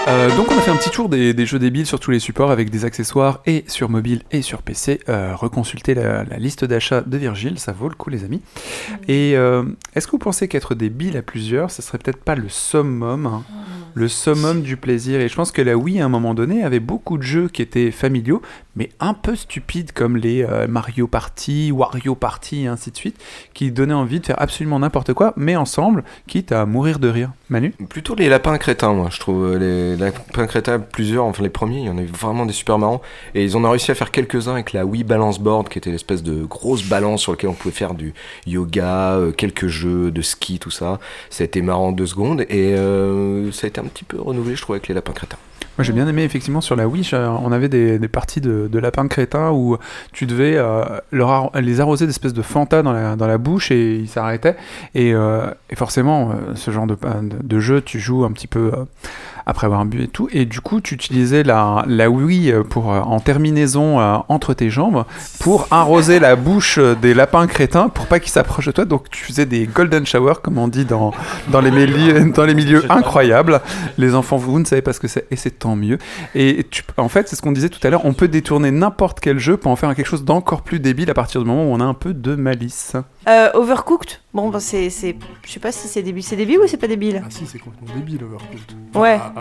Euh, 0.08 0.28
donc 0.36 0.52
on 0.52 0.56
a 0.56 0.60
fait 0.60 0.70
un 0.70 0.76
petit 0.76 0.90
tour 0.90 1.08
des, 1.08 1.34
des 1.34 1.46
jeux 1.46 1.58
débiles 1.58 1.86
sur 1.86 1.98
tous 1.98 2.12
les 2.12 2.20
supports 2.20 2.52
avec 2.52 2.70
des 2.70 2.84
accessoires 2.84 3.40
et 3.44 3.64
sur 3.66 3.88
mobile 3.88 4.22
et 4.30 4.40
sur 4.40 4.62
PC. 4.62 5.00
Euh, 5.08 5.34
reconsultez 5.34 5.94
la, 5.94 6.22
la 6.22 6.36
liste 6.36 6.64
d'achat 6.64 7.00
de 7.00 7.16
Virgile, 7.16 7.58
ça 7.58 7.72
vaut 7.72 7.88
le 7.88 7.96
coup 7.96 8.08
les 8.08 8.22
amis. 8.22 8.40
Et 9.08 9.36
euh, 9.36 9.64
est-ce 9.96 10.06
que 10.06 10.12
vous 10.12 10.18
pensez 10.18 10.46
qu'être 10.46 10.76
débile 10.76 11.16
à 11.16 11.22
plusieurs, 11.22 11.72
ce 11.72 11.82
serait 11.82 11.98
peut-être 11.98 12.22
pas 12.22 12.36
le 12.36 12.48
summum 12.48 13.26
hein, 13.26 13.44
le 13.94 14.06
summum 14.06 14.62
du 14.62 14.76
plaisir? 14.76 15.20
Et 15.20 15.28
je 15.28 15.34
pense 15.34 15.50
que 15.50 15.62
la 15.62 15.76
Wii, 15.76 16.00
à 16.00 16.04
un 16.04 16.08
moment 16.08 16.34
donné, 16.34 16.62
avait 16.62 16.78
beaucoup 16.78 17.18
de 17.18 17.24
jeux 17.24 17.48
qui 17.48 17.60
étaient 17.60 17.90
familiaux, 17.90 18.42
mais 18.76 18.90
un 19.00 19.14
peu 19.14 19.34
stupides, 19.34 19.92
comme 19.92 20.16
les 20.16 20.42
euh, 20.42 20.66
Mario 20.68 21.06
Party, 21.06 21.72
Wario 21.72 22.14
Party, 22.14 22.64
et 22.64 22.66
ainsi 22.66 22.90
de 22.90 22.96
suite, 22.96 23.20
qui 23.54 23.72
donnaient 23.72 23.94
envie 23.94 24.20
de 24.20 24.26
faire 24.26 24.40
absolument 24.40 24.78
n'importe 24.78 25.12
quoi, 25.14 25.32
mais 25.36 25.56
ensemble, 25.56 26.04
quitte 26.26 26.52
à 26.52 26.66
mourir 26.66 26.98
de 26.98 27.08
rire. 27.08 27.32
Manu? 27.48 27.72
Plutôt 27.88 28.14
les 28.14 28.28
lapins 28.28 28.58
crétins, 28.58 28.92
moi, 28.92 29.08
je 29.10 29.20
trouve. 29.20 29.56
Les 29.56 29.96
lapins 29.96 30.46
crétins, 30.46 30.80
plusieurs, 30.80 31.24
enfin 31.24 31.42
les 31.42 31.48
premiers, 31.48 31.80
il 31.80 31.86
y 31.86 31.90
en 31.90 31.98
a 31.98 32.02
eu 32.02 32.06
vraiment 32.06 32.44
des 32.44 32.52
super 32.52 32.78
marrants. 32.78 33.02
Et 33.34 33.44
ils 33.44 33.56
en 33.56 33.64
ont 33.64 33.70
réussi 33.70 33.90
à 33.90 33.94
faire 33.94 34.10
quelques-uns 34.10 34.52
avec 34.52 34.72
la 34.72 34.84
Wii 34.84 35.04
Balance 35.04 35.38
Board, 35.38 35.68
qui 35.68 35.78
était 35.78 35.90
l'espèce 35.90 36.22
de 36.22 36.44
grosse 36.44 36.84
balance 36.84 37.22
sur 37.22 37.32
laquelle 37.32 37.50
on 37.50 37.54
pouvait 37.54 37.74
faire 37.74 37.94
du 37.94 38.14
yoga, 38.46 39.14
euh, 39.14 39.32
quelques 39.32 39.68
jeux 39.68 40.10
de 40.10 40.22
ski, 40.22 40.58
tout 40.58 40.70
ça. 40.70 40.98
Ça 41.30 41.42
a 41.42 41.46
été 41.46 41.62
marrant 41.62 41.92
deux 41.92 42.06
secondes 42.06 42.42
et 42.42 42.74
euh, 42.74 43.50
ça 43.52 43.66
a 43.66 43.68
été 43.68 43.80
un 43.80 43.84
petit 43.84 44.04
peu 44.04 44.20
renouvelé, 44.20 44.56
je 44.56 44.62
trouve, 44.62 44.74
avec 44.74 44.88
les 44.88 44.94
lapins 44.94 45.12
crétins. 45.12 45.38
Moi 45.78 45.84
j'ai 45.84 45.92
bien 45.92 46.08
aimé 46.08 46.22
effectivement 46.22 46.60
sur 46.62 46.74
la 46.74 46.88
Wii, 46.88 47.02
j'ai- 47.02 47.16
on 47.16 47.52
avait 47.52 47.68
des, 47.68 47.98
des 47.98 48.08
parties 48.08 48.40
de, 48.40 48.68
de 48.70 48.78
lapins 48.78 49.06
crétins 49.08 49.50
où 49.50 49.76
tu 50.12 50.24
devais 50.26 50.54
euh, 50.56 50.82
les 51.60 51.80
arroser 51.80 52.06
d'espèces 52.06 52.32
de 52.32 52.42
Fanta 52.42 52.82
dans 52.82 52.92
la, 52.92 53.14
la 53.16 53.38
bouche 53.38 53.70
et 53.70 53.96
ils 53.96 54.08
s'arrêtaient. 54.08 54.56
Et, 54.94 55.12
euh, 55.14 55.46
et 55.68 55.76
forcément, 55.76 56.30
euh, 56.30 56.54
ce 56.54 56.70
genre 56.70 56.86
de, 56.86 56.94
de, 56.94 57.36
de 57.42 57.60
jeu, 57.60 57.82
tu 57.82 58.00
joues 58.00 58.24
un 58.24 58.32
petit 58.32 58.46
peu 58.46 58.70
euh, 58.74 58.84
après 59.46 59.66
avoir 59.66 59.84
bu 59.84 60.02
et 60.02 60.08
tout. 60.08 60.28
Et 60.32 60.44
du 60.44 60.60
coup, 60.60 60.80
tu 60.80 60.94
utilisais 60.94 61.44
la, 61.44 61.84
la 61.86 62.10
Wii 62.10 62.52
pour, 62.68 62.92
euh, 62.92 63.00
en 63.00 63.20
terminaison 63.20 64.00
euh, 64.00 64.16
entre 64.28 64.54
tes 64.54 64.70
jambes 64.70 65.04
pour 65.38 65.68
arroser 65.70 66.18
la 66.18 66.34
bouche 66.34 66.78
des 67.00 67.14
lapins 67.14 67.46
crétins 67.46 67.88
pour 67.88 68.06
pas 68.06 68.18
qu'ils 68.18 68.32
s'approchent 68.32 68.66
de 68.66 68.72
toi. 68.72 68.84
Donc 68.84 69.08
tu 69.08 69.24
faisais 69.24 69.46
des 69.46 69.66
golden 69.66 70.04
showers, 70.04 70.40
comme 70.42 70.58
on 70.58 70.66
dit 70.66 70.84
dans, 70.84 71.12
dans, 71.48 71.60
les, 71.60 71.70
milieux, 71.70 72.32
dans 72.34 72.44
les 72.44 72.54
milieux 72.54 72.84
incroyables. 72.90 73.60
Les 73.98 74.14
enfants, 74.16 74.36
vous 74.36 74.58
ne 74.58 74.64
savez 74.64 74.82
pas 74.82 74.92
ce 74.92 75.00
que 75.00 75.08
c'est 75.08 75.26
et 75.30 75.36
c'est 75.36 75.58
tant 75.58 75.76
mieux. 75.76 75.98
Et 76.34 76.66
tu, 76.68 76.82
en 76.96 77.08
fait, 77.08 77.28
c'est 77.28 77.36
ce 77.36 77.42
qu'on 77.42 77.52
disait 77.52 77.68
tout 77.68 77.84
à 77.86 77.90
l'heure, 77.90 78.04
on 78.04 78.14
peut 78.14 78.28
détourner 78.28 78.72
n'importe 78.72 79.20
quel 79.20 79.38
jeu 79.38 79.56
pour 79.56 79.70
en 79.70 79.76
faire 79.76 79.94
quelque 79.94 80.08
chose 80.08 80.24
d'encore 80.24 80.62
plus 80.62 80.80
débile 80.80 81.08
à 81.10 81.14
partir 81.14 81.40
du 81.40 81.46
moment 81.46 81.70
où 81.70 81.74
on 81.74 81.80
a 81.80 81.84
un 81.84 81.94
peu 81.94 82.14
de 82.14 82.34
malice. 82.34 82.94
Euh, 83.28 83.50
Overcooked, 83.54 84.18
bon, 84.34 84.50
bah, 84.50 84.60
c'est, 84.60 84.90
c'est, 84.90 85.16
je 85.44 85.52
sais 85.52 85.60
pas 85.60 85.72
si 85.72 85.86
c'est 85.88 86.02
débile. 86.02 86.22
C'est 86.22 86.36
débile 86.36 86.58
ou 86.58 86.66
c'est 86.66 86.76
pas 86.76 86.88
débile? 86.88 87.22
Ah 87.24 87.28
si, 87.30 87.46
c'est 87.46 87.58
complètement 87.58 87.94
débile, 87.94 88.24
Overcooked. 88.24 88.72
Ouais. 88.94 89.20
Ah. 89.20 89.35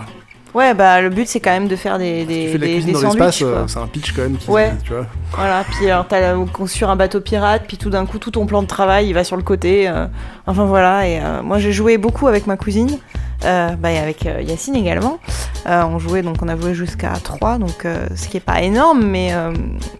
Ouais, 0.54 0.74
bah 0.74 1.02
le 1.02 1.10
but 1.10 1.28
c'est 1.28 1.42
quand 1.42 1.52
même 1.52 1.68
de 1.68 1.76
faire 1.76 1.98
des, 1.98 2.24
des, 2.24 2.46
Tu 2.46 2.52
fais 2.52 2.58
de 2.58 2.62
la 2.62 2.68
des, 2.68 2.74
cuisine 2.76 2.94
des 2.94 3.02
dans 3.02 3.10
l'espace, 3.10 3.42
euh, 3.42 3.64
c'est 3.68 3.80
un 3.80 3.88
pitch 3.88 4.14
quand 4.14 4.22
même 4.22 4.38
qui, 4.38 4.50
Ouais. 4.50 4.72
tu 4.86 4.94
vois. 4.94 5.06
Voilà, 5.34 5.66
puis 5.70 5.90
alors 5.90 6.08
t'as 6.08 6.22
la- 6.22 6.46
construire 6.54 6.90
un 6.90 6.96
bateau 6.96 7.20
pirate, 7.20 7.64
puis 7.68 7.76
tout 7.76 7.90
d'un 7.90 8.06
coup 8.06 8.20
tout 8.20 8.32
ton 8.32 8.46
plan 8.46 8.62
de 8.62 8.68
travail 8.68 9.08
il 9.08 9.14
va 9.14 9.26
sur 9.26 9.36
le 9.36 9.44
côté. 9.44 9.90
euh, 9.90 10.06
enfin 10.48 10.66
voilà, 10.66 11.08
et 11.08 11.20
euh, 11.20 11.42
moi 11.42 11.60
j'ai 11.60 11.72
joué 11.72 11.98
beaucoup 11.98 12.28
avec 12.28 12.48
ma 12.48 12.58
cousine, 12.58 12.98
euh, 13.46 13.70
bah, 13.76 13.92
et 13.92 13.98
avec 13.98 14.26
euh, 14.26 14.42
Yacine 14.42 14.76
également. 14.76 15.20
On 15.68 15.98
jouait 15.98 16.22
donc 16.22 16.38
on 16.44 16.48
a 16.48 16.56
joué 16.56 16.76
jusqu'à 16.76 17.14
3, 17.14 17.58
donc 17.58 17.88
ce 18.16 18.28
qui 18.28 18.38
est 18.38 18.40
pas 18.40 18.62
énorme, 18.62 19.04
mais 19.04 19.34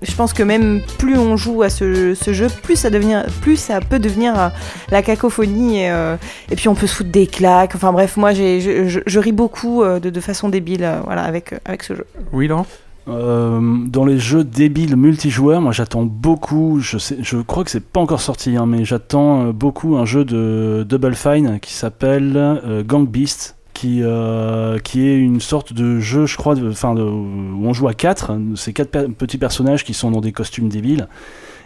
je 0.04 0.14
pense 0.14 0.32
que 0.32 0.44
même 0.44 0.84
plus 1.00 1.18
on 1.18 1.38
joue 1.38 1.64
à 1.64 1.72
ce, 1.72 2.14
jeu, 2.14 2.48
plus 2.62 2.76
ça, 2.76 2.92
devenir, 2.92 3.26
plus 3.42 3.58
ça 3.58 3.80
peut 3.80 3.98
devenir 3.98 4.52
la 4.92 5.02
cacophonie, 5.02 5.80
et, 5.80 6.56
puis 6.56 6.68
on 6.68 6.76
peut 6.76 6.86
se 6.86 6.98
foutre 6.98 7.10
des 7.10 7.26
claques. 7.26 7.74
Enfin 7.74 7.92
bref, 7.94 8.16
moi 8.16 8.32
je, 8.36 9.02
je- 9.08 9.20
ris 9.20 9.32
beaucoup 9.32 9.84
de, 9.84 10.20
façon 10.20 10.50
débile 10.50 10.88
voilà, 11.06 11.24
avec, 11.24 11.56
avec 11.66 11.82
ce 11.82 11.96
jeu. 11.96 12.06
Oui, 12.32 12.48
Laurent? 12.48 12.68
Euh, 13.08 13.86
dans 13.88 14.04
les 14.04 14.18
jeux 14.18 14.44
débiles 14.44 14.96
multijoueurs, 14.96 15.62
moi 15.62 15.72
j'attends 15.72 16.04
beaucoup, 16.04 16.80
je, 16.80 17.42
crois 17.42 17.64
que 17.64 17.70
c'est 17.70 17.84
pas 17.86 18.00
encore 18.00 18.22
sorti, 18.22 18.58
hein, 18.58 18.66
mais 18.66 18.84
j'attends 18.84 19.48
euh, 19.48 19.52
beaucoup 19.52 19.96
un 19.96 20.06
jeu 20.06 20.26
de 20.26 20.84
Double 20.88 21.14
Fine 21.14 21.60
qui 21.60 21.74
s'appelle 21.74 22.34
euh, 22.36 22.84
Gang 22.84 23.08
Beast, 23.08 23.58
qui, 23.74 24.02
est 24.02 25.18
une 25.18 25.42
sorte 25.42 25.74
de 25.74 26.00
jeu, 26.00 26.26
je 26.26 26.38
crois, 26.38 26.56
de, 26.56 27.02
où 27.02 27.68
on 27.68 27.74
joue 27.74 27.88
à 27.88 27.94
quatre, 27.94 28.32
ces 28.56 28.74
quatre 28.74 28.90
petits 29.10 29.38
personnages 29.38 29.84
qui 29.84 29.94
sont 29.94 30.10
dans 30.12 30.22
des 30.22 30.32
costumes 30.32 30.70
débiles. 30.70 31.08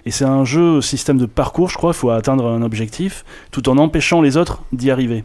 Et 0.06 0.12
c'est 0.12 0.26
un 0.26 0.44
jeu 0.44 0.82
système 0.82 1.20
de 1.20 1.28
parcours, 1.28 1.70
je 1.70 1.78
crois, 1.78 1.92
il 1.92 1.96
faut 1.98 2.10
atteindre 2.10 2.48
un 2.48 2.64
objectif, 2.64 3.24
tout 3.52 3.70
en 3.70 3.78
empêchant 3.78 4.22
les 4.22 4.38
autres 4.38 4.64
d'y 4.74 4.90
arriver. 4.90 5.24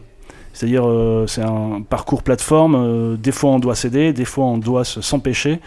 C'est-à-dire, 0.53 0.85
c'est 1.27 1.41
un 1.41 1.81
parcours 1.81 2.21
plateforme. 2.21 3.17
des 3.17 3.31
fois, 3.31 3.49
on 3.49 3.59
doit 3.59 3.75
céder, 3.75 4.13
des 4.13 4.23
fois, 4.23 4.45
on 4.45 4.57
doit 4.57 4.85
se- 4.85 5.01
s'empêcher. 5.01 5.59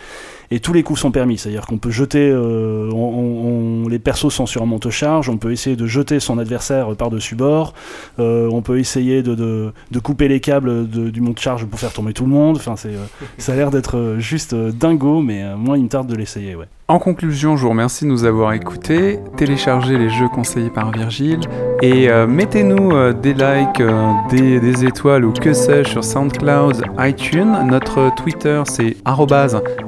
Et 0.51 0.61
tous 0.61 0.73
les 0.73 0.83
coups 0.83 1.01
sont 1.01 1.11
permis. 1.11 1.37
C'est-à-dire 1.39 1.67
qu'on 1.67 1.79
peut 1.79 1.91
jeter. 1.91 2.31
euh, 2.31 2.91
on- 2.93 3.85
on- 3.85 3.89
les 3.89 3.99
persos 3.99 4.31
sont 4.33 4.47
sur 4.47 4.63
un 4.63 4.67
monte-charge. 4.67 5.29
On 5.29 5.37
peut 5.37 5.53
essayer 5.53 5.77
de 5.77 5.87
jeter 5.87 6.21
son 6.21 6.39
adversaire 6.39 6.95
par-dessus 6.97 7.35
bord. 7.35 7.75
euh, 8.19 8.49
on 8.51 8.63
peut 8.63 8.79
essayer 8.79 9.23
de, 9.23 9.35
de- 9.35 9.99
couper 10.01 10.29
les 10.29 10.41
câbles 10.41 10.89
de- 10.89 11.11
du 11.11 11.21
monte-charge 11.21 11.65
pour 11.67 11.79
faire 11.79 11.93
tomber 11.93 12.13
tout 12.13 12.25
le 12.25 12.31
monde. 12.31 12.57
Enfin, 12.57 12.77
c'est, 12.77 12.89
euh, 12.95 13.05
ça 13.39 13.53
a 13.53 13.57
l'air 13.57 13.71
d'être 13.71 14.17
juste 14.19 14.55
dingo, 14.55 15.21
mais 15.21 15.55
moi, 15.57 15.77
il 15.79 15.85
me 15.85 15.89
tarde 15.89 16.07
de 16.09 16.15
l'essayer. 16.17 16.55
Ouais. 16.55 16.67
En 16.91 16.99
conclusion, 16.99 17.55
je 17.55 17.65
vous 17.65 17.69
remercie 17.69 18.07
de 18.07 18.09
nous 18.09 18.25
avoir 18.25 18.55
écoutés. 18.55 19.19
Téléchargez 19.37 19.99
les 19.99 20.09
jeux 20.09 20.31
conseillés 20.31 20.71
par 20.71 20.91
Virgile 20.91 21.41
et 21.83 22.09
euh, 22.09 22.27
mettez-nous 22.27 22.93
euh, 22.93 23.13
des 23.13 23.35
likes, 23.35 23.81
euh, 23.81 24.11
des, 24.31 24.87
étoiles 24.87 25.27
ou 25.27 25.35
que 25.35 25.53
sais-je 25.53 25.91
sur 25.91 26.03
SoundCloud, 26.03 26.87
iTunes. 26.99 27.59
Notre 27.67 28.11
Twitter 28.15 28.63
c'est 28.65 28.97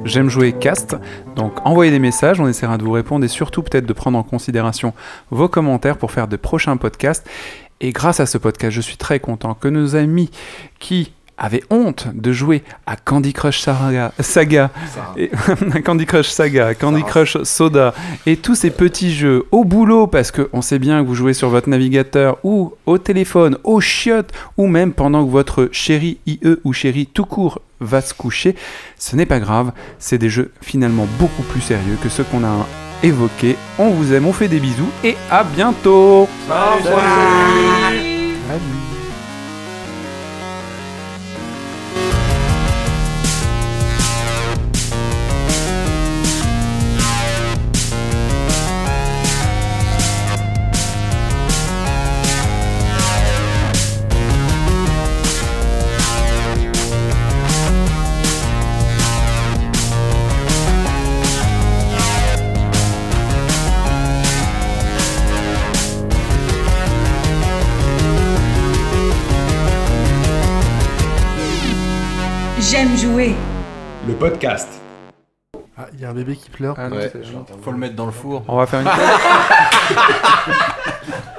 j'aime 0.05 0.29
jouer 0.29 0.53
cast. 0.53 0.95
Donc 1.35 1.53
envoyez 1.65 1.89
des 1.89 1.97
messages, 1.97 2.39
on 2.39 2.47
essaiera 2.47 2.77
de 2.77 2.83
vous 2.83 2.91
répondre 2.91 3.25
et 3.25 3.29
surtout 3.29 3.63
peut-être 3.63 3.87
de 3.87 3.93
prendre 3.93 4.19
en 4.19 4.23
considération 4.23 4.93
vos 5.31 5.47
commentaires 5.47 5.97
pour 5.97 6.11
faire 6.11 6.27
de 6.27 6.35
prochains 6.35 6.77
podcasts. 6.77 7.27
Et 7.79 7.93
grâce 7.93 8.19
à 8.19 8.27
ce 8.27 8.37
podcast, 8.37 8.75
je 8.75 8.81
suis 8.81 8.97
très 8.97 9.19
content 9.19 9.55
que 9.55 9.67
nos 9.67 9.95
amis 9.95 10.29
qui 10.77 11.13
avaient 11.41 11.63
honte 11.71 12.07
de 12.13 12.31
jouer 12.31 12.63
à 12.85 12.95
Candy 12.95 13.33
Crush 13.33 13.59
Saga, 13.61 14.11
Saga. 14.19 14.69
Et- 15.17 15.31
Candy 15.83 16.05
Crush 16.05 16.29
Saga, 16.29 16.67
à 16.67 16.73
Candy 16.75 17.03
Crush 17.03 17.41
Soda. 17.43 17.93
Et 18.27 18.37
tous 18.37 18.55
ces 18.55 18.69
petits 18.69 19.13
jeux 19.13 19.45
au 19.51 19.63
boulot 19.65 20.05
parce 20.07 20.31
qu'on 20.31 20.61
sait 20.61 20.77
bien 20.79 21.01
que 21.01 21.07
vous 21.07 21.15
jouez 21.15 21.33
sur 21.33 21.49
votre 21.49 21.67
navigateur 21.67 22.37
ou 22.43 22.73
au 22.85 22.97
téléphone, 22.99 23.57
au 23.63 23.81
chiottes 23.81 24.31
ou 24.57 24.67
même 24.67 24.93
pendant 24.93 25.25
que 25.25 25.31
votre 25.31 25.69
chéri 25.71 26.19
IE 26.27 26.39
ou 26.63 26.73
chéri 26.73 27.07
tout 27.11 27.25
court 27.25 27.59
va 27.79 28.01
se 28.01 28.13
coucher, 28.13 28.55
ce 28.99 29.15
n'est 29.15 29.25
pas 29.25 29.39
grave, 29.39 29.71
c'est 29.97 30.19
des 30.19 30.29
jeux 30.29 30.51
finalement 30.61 31.07
beaucoup 31.19 31.41
plus 31.43 31.61
sérieux 31.61 31.97
que 32.03 32.09
ceux 32.09 32.23
qu'on 32.23 32.43
a 32.43 32.67
évoqués. 33.01 33.55
On 33.79 33.89
vous 33.89 34.13
aime, 34.13 34.27
on 34.27 34.33
fait 34.33 34.47
des 34.47 34.59
bisous 34.59 34.89
et 35.03 35.17
à 35.31 35.43
bientôt. 35.43 36.29
Podcast. 74.21 74.69
Ah, 75.75 75.87
il 75.93 75.99
y 75.99 76.05
a 76.05 76.11
un 76.11 76.13
bébé 76.13 76.35
qui 76.35 76.51
pleure. 76.51 76.75
Ah 76.77 76.89
non, 76.89 76.97
Ouais. 76.97 77.09
c'est- 77.11 77.23
Faut 77.63 77.71
le 77.71 77.77
mettre 77.79 77.95
dans 77.95 78.05
le 78.05 78.11
four. 78.11 78.43
On 78.47 78.57
va 78.57 78.67
faire 78.67 78.81
une 78.81 78.87